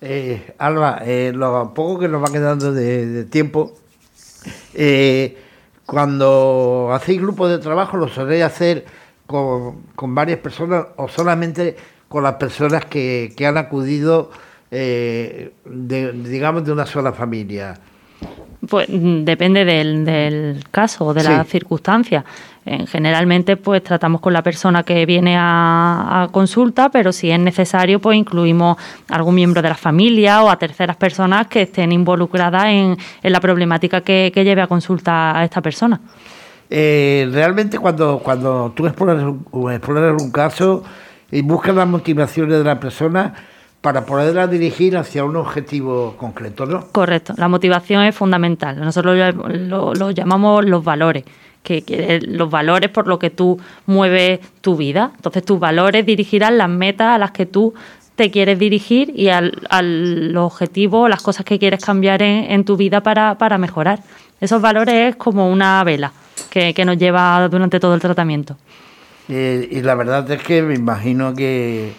Eh, 0.04 0.54
Alba, 0.58 1.00
eh, 1.04 1.30
lo 1.32 1.72
poco 1.72 2.00
que 2.00 2.08
nos 2.08 2.20
va 2.20 2.32
quedando 2.32 2.72
de, 2.72 3.24
tiempo, 3.26 3.78
eh, 4.74 5.38
cuando 5.86 6.90
hacéis 6.92 7.20
grupos 7.20 7.50
de 7.50 7.58
trabajo, 7.58 7.96
¿lo 7.96 8.08
soléis 8.08 8.42
hacer 8.42 8.84
con, 9.28 9.84
varias 9.96 10.40
personas 10.40 10.86
o 10.96 11.06
solamente 11.06 11.76
con 12.08 12.24
las 12.24 12.34
personas 12.34 12.84
que, 12.86 13.32
han 13.46 13.56
acudido, 13.56 14.32
digamos, 14.72 16.64
de 16.64 16.72
una 16.72 16.86
sola 16.86 17.12
familia? 17.12 17.78
Pues 18.68 18.88
mm, 18.88 19.24
depende 19.24 19.64
del, 19.64 20.04
del 20.04 20.64
caso 20.70 21.06
o 21.06 21.14
de 21.14 21.24
la 21.24 21.44
circunstancia. 21.44 22.24
generalmente, 22.86 23.56
pues 23.56 23.82
tratamos 23.82 24.20
con 24.20 24.32
la 24.32 24.42
persona 24.42 24.84
que 24.84 25.04
viene 25.04 25.36
a, 25.36 26.28
consulta, 26.30 26.88
pero 26.90 27.10
si 27.12 27.30
es 27.30 27.40
necesario, 27.40 27.98
pues 27.98 28.16
incluimos 28.16 28.76
a 29.10 29.16
algún 29.16 29.34
miembro 29.34 29.60
de 29.62 29.68
la 29.68 29.74
familia 29.74 30.44
o 30.44 30.48
a 30.48 30.56
terceras 30.56 30.96
personas 30.96 31.48
que 31.48 31.62
estén 31.62 31.90
involucradas 31.90 32.66
en, 32.66 32.96
la 33.22 33.40
problemática 33.40 34.00
que, 34.02 34.30
lleve 34.32 34.62
a 34.62 34.68
consulta 34.68 35.36
a 35.36 35.44
esta 35.44 35.60
persona. 35.60 36.00
Eh, 36.70 37.28
realmente, 37.32 37.78
cuando, 37.78 38.20
cuando 38.20 38.72
tú 38.76 38.86
exploras, 38.86 39.24
exploras 39.72 40.22
un 40.22 40.30
caso 40.30 40.84
y 41.32 41.42
buscas 41.42 41.74
las 41.74 41.88
motivaciones 41.88 42.58
de 42.58 42.64
la 42.64 42.78
persona, 42.78 43.34
para 43.82 44.06
poderla 44.06 44.46
dirigir 44.46 44.96
hacia 44.96 45.24
un 45.24 45.36
objetivo 45.36 46.14
concreto, 46.16 46.66
¿no? 46.66 46.86
Correcto, 46.92 47.34
la 47.36 47.48
motivación 47.48 48.04
es 48.04 48.14
fundamental. 48.14 48.80
Nosotros 48.80 49.34
lo, 49.34 50.10
llamamos 50.12 50.64
los 50.64 50.84
valores, 50.84 51.24
que, 51.64 52.20
los 52.24 52.48
valores 52.48 52.90
por 52.90 53.08
lo 53.08 53.18
que 53.18 53.30
tú 53.30 53.60
mueves 53.86 54.38
tu 54.60 54.76
vida. 54.76 55.10
Entonces 55.16 55.44
tus 55.44 55.58
valores 55.58 56.06
dirigirán 56.06 56.58
las 56.58 56.68
metas 56.68 57.08
a 57.08 57.18
las 57.18 57.32
que 57.32 57.44
tú 57.44 57.74
te 58.14 58.30
quieres 58.30 58.56
dirigir 58.60 59.12
y 59.16 59.30
al, 59.30 59.52
al 59.68 60.36
objetivo, 60.36 61.08
las 61.08 61.20
cosas 61.20 61.44
que 61.44 61.58
quieres 61.58 61.84
cambiar 61.84 62.22
en, 62.22 62.64
tu 62.64 62.76
vida 62.76 63.02
para, 63.02 63.58
mejorar. 63.58 63.98
Esos 64.40 64.62
valores 64.62 64.94
es 64.94 65.16
como 65.16 65.50
una 65.50 65.82
vela 65.82 66.12
que, 66.50 66.72
nos 66.84 66.98
lleva 66.98 67.48
durante 67.48 67.80
todo 67.80 67.94
el 67.94 68.00
tratamiento. 68.00 68.56
Eh, 69.28 69.68
y 69.72 69.80
la 69.80 69.96
verdad 69.96 70.30
es 70.30 70.40
que 70.42 70.62
me 70.62 70.74
imagino 70.74 71.34
que 71.34 71.92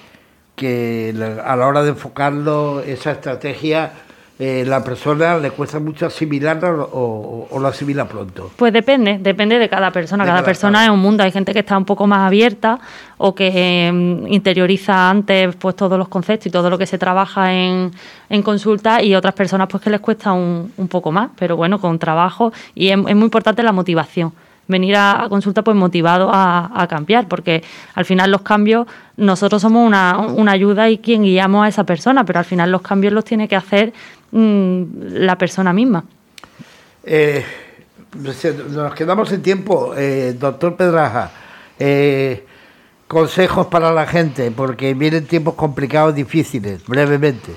que 0.56 1.14
a 1.44 1.56
la 1.56 1.68
hora 1.68 1.84
de 1.84 1.90
enfocarlo, 1.90 2.82
esa 2.82 3.12
estrategia, 3.12 3.92
eh, 4.40 4.66
la 4.66 4.84
persona 4.84 5.38
le 5.38 5.52
cuesta 5.52 5.80
mucho 5.80 6.08
asimilarla 6.08 6.72
o, 6.72 7.48
o, 7.52 7.60
lo 7.60 7.68
asimila 7.68 8.06
pronto? 8.06 8.52
Pues 8.56 8.74
depende, 8.74 9.20
depende 9.20 9.60
de 9.60 9.70
cada 9.70 9.92
persona. 9.92 10.26
cada, 10.26 10.44
persona 10.44 10.84
es 10.84 10.90
un 10.90 11.00
mundo. 11.00 11.24
Hay 11.24 11.32
gente 11.32 11.54
que 11.54 11.60
está 11.60 11.78
un 11.78 11.86
poco 11.86 12.08
más 12.08 12.28
abierta 12.28 12.80
o 13.18 13.36
que 13.36 13.88
em, 13.88 14.26
interioriza 14.28 15.10
antes 15.10 15.56
pues 15.56 15.76
todos 15.76 16.00
los 16.00 16.08
conceptos 16.08 16.48
y 16.48 16.50
todo 16.50 16.70
lo 16.72 16.80
que 16.80 16.88
se 16.88 16.98
trabaja 16.98 17.54
en, 17.54 17.92
en 18.30 18.42
consulta 18.42 19.04
y 19.04 19.14
otras 19.14 19.36
personas 19.36 19.68
pues 19.70 19.84
que 19.84 19.92
les 19.92 20.00
cuesta 20.00 20.34
un, 20.34 20.74
un 20.78 20.88
poco 20.88 21.12
más. 21.12 21.30
Pero 21.38 21.56
bueno, 21.56 21.80
con 21.80 22.00
trabajo 22.00 22.52
y 22.74 22.90
es, 22.90 22.98
es 22.98 23.16
muy 23.16 23.26
importante 23.26 23.62
la 23.62 23.72
motivación 23.72 24.34
venir 24.68 24.96
a, 24.96 25.26
consulta 25.30 25.62
pues 25.62 25.76
motivado 25.76 26.30
a, 26.32 26.86
cambiar, 26.90 27.28
porque 27.28 27.64
al 27.96 28.06
final 28.06 28.32
los 28.32 28.42
cambios, 28.42 28.88
nosotros 29.18 29.62
somos 29.62 29.86
una, 29.88 30.52
ayuda 30.52 30.90
y 30.90 30.98
quien 30.98 31.24
guiamos 31.24 31.66
a 31.66 31.68
esa 31.68 31.84
persona, 31.84 32.26
pero 32.26 32.40
al 32.40 32.46
final 32.46 32.72
los 32.72 32.82
cambios 32.82 33.14
los 33.14 33.26
tiene 33.26 33.48
que 33.48 33.56
hacer 33.56 33.94
mm, 34.32 34.84
la 35.00 35.38
persona 35.38 35.74
misma. 35.74 36.04
Eh, 37.04 37.44
nos 38.16 38.94
quedamos 38.94 39.32
en 39.32 39.42
tiempo, 39.42 39.94
eh, 39.96 40.36
doctor 40.40 40.76
Pedraja. 40.76 41.32
Eh, 41.80 42.46
consejos 43.08 43.68
para 43.68 43.92
la 43.92 44.06
gente, 44.06 44.52
porque 44.52 44.94
vienen 44.94 45.26
tiempos 45.26 45.56
complicados, 45.56 46.16
difíciles, 46.16 46.86
brevemente. 46.86 47.52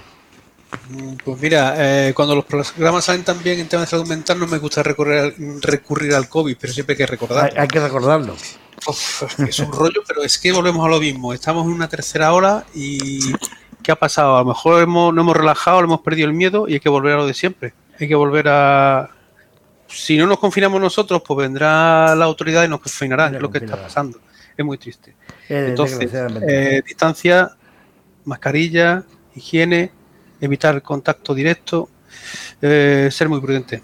Pues 1.25 1.41
mira, 1.41 1.75
eh, 1.77 2.15
cuando 2.15 2.35
los 2.35 2.45
programas 2.45 3.05
salen 3.05 3.25
también 3.25 3.59
en 3.59 3.69
temas 3.69 3.87
de 3.87 3.91
salud 3.91 4.09
mental 4.09 4.39
no 4.39 4.47
me 4.47 4.59
gusta 4.59 4.83
recurrir 4.83 5.19
al, 5.19 5.35
recurrir 5.63 6.15
al 6.15 6.29
COVID, 6.29 6.57
pero 6.61 6.73
siempre 6.73 6.95
hay 6.95 6.99
que 6.99 7.07
recordarlo. 7.07 7.61
Hay, 7.61 7.69
que 7.69 7.81
recordarlo. 7.81 8.37
es 9.49 9.59
un 9.59 9.73
rollo, 9.73 10.03
pero 10.07 10.23
es 10.23 10.39
que 10.39 10.53
volvemos 10.53 10.85
a 10.85 10.89
lo 10.89 11.01
mismo. 11.01 11.33
Estamos 11.33 11.67
en 11.67 11.73
una 11.73 11.89
tercera 11.89 12.33
ola 12.33 12.65
y 12.75 13.33
¿qué 13.83 13.93
ha 13.93 13.97
pasado? 13.97 14.37
A 14.37 14.41
lo 14.41 14.47
mejor 14.47 14.83
hemos, 14.83 15.15
no 15.15 15.21
hemos 15.21 15.37
relajado, 15.37 15.81
hemos 15.81 16.01
perdido 16.01 16.29
el 16.29 16.35
miedo 16.35 16.69
y 16.69 16.75
hay 16.75 16.81
que 16.81 16.89
volver 16.89 17.15
a 17.15 17.17
lo 17.17 17.27
de 17.27 17.35
siempre. 17.35 17.75
Hay 17.99 18.09
que 18.09 18.15
volver 18.15 18.49
a... 18.49 19.11
Si 19.89 20.17
no 20.17 20.27
nos 20.27 20.39
confinamos 20.39 20.81
nosotros, 20.81 21.23
pues 21.27 21.39
vendrá 21.39 22.15
la 22.15 22.25
autoridad 22.25 22.65
y 22.65 22.69
nos 22.69 22.81
confinará. 22.81 23.29
Es 23.29 23.41
lo 23.41 23.51
que 23.51 23.59
está 23.59 23.81
pasando. 23.81 24.21
Es 24.57 24.65
muy 24.65 24.79
triste. 24.79 25.15
Eh, 25.49 25.67
Entonces, 25.69 26.11
eh, 26.13 26.83
distancia, 26.85 27.53
mascarilla, 28.25 29.05
higiene 29.35 29.93
evitar 30.41 30.83
contacto 30.83 31.35
directo, 31.35 31.89
eh, 32.61 33.09
ser 33.11 33.29
muy 33.29 33.41
prudente. 33.41 33.83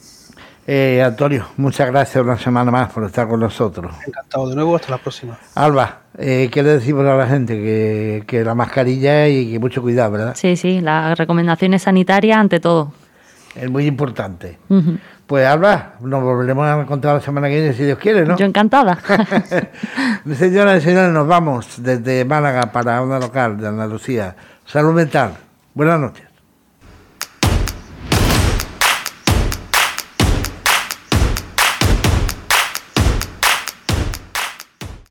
Eh, 0.64 1.02
Antonio, 1.04 1.48
muchas 1.56 1.88
gracias 1.88 2.22
una 2.22 2.38
semana 2.38 2.70
más 2.70 2.92
por 2.92 3.04
estar 3.04 3.26
con 3.26 3.40
nosotros. 3.40 3.92
Encantado 4.06 4.48
de 4.48 4.54
nuevo, 4.54 4.76
hasta 4.76 4.92
la 4.92 4.98
próxima. 4.98 5.36
Alba, 5.56 6.02
eh, 6.16 6.48
¿qué 6.52 6.62
le 6.62 6.70
decimos 6.74 7.04
a 7.04 7.16
la 7.16 7.26
gente? 7.26 8.24
Que, 8.26 8.44
la 8.44 8.54
mascarilla 8.54 9.28
y 9.28 9.52
que 9.52 9.58
mucho 9.58 9.82
cuidado, 9.82 10.12
¿verdad? 10.12 10.34
Sí, 10.36 10.56
sí, 10.56 10.80
las 10.80 11.18
recomendaciones 11.18 11.82
sanitarias 11.82 12.38
ante 12.38 12.60
todo. 12.60 12.92
Es 13.56 13.68
muy 13.68 13.86
importante. 13.86 14.58
Pues 15.26 15.46
Alba, 15.46 15.94
nos 16.00 16.22
volveremos 16.22 16.66
a 16.66 16.80
encontrar 16.80 17.14
la 17.14 17.20
semana 17.20 17.48
que 17.48 17.56
viene, 17.56 17.72
si 17.74 17.84
Dios 17.84 17.98
quiere, 17.98 18.24
¿no? 18.24 18.36
Yo 18.36 18.46
encantada. 18.46 18.98
Señoras 20.34 20.82
y 20.82 20.84
señores, 20.84 21.12
nos 21.12 21.26
vamos 21.26 21.82
desde 21.82 22.24
Málaga 22.24 22.72
para 22.72 23.02
una 23.02 23.18
local 23.18 23.58
de 23.58 23.68
Andalucía. 23.68 24.36
Salud 24.64 24.92
mental. 24.92 25.34
Buenas 25.74 26.00
noches. 26.00 26.31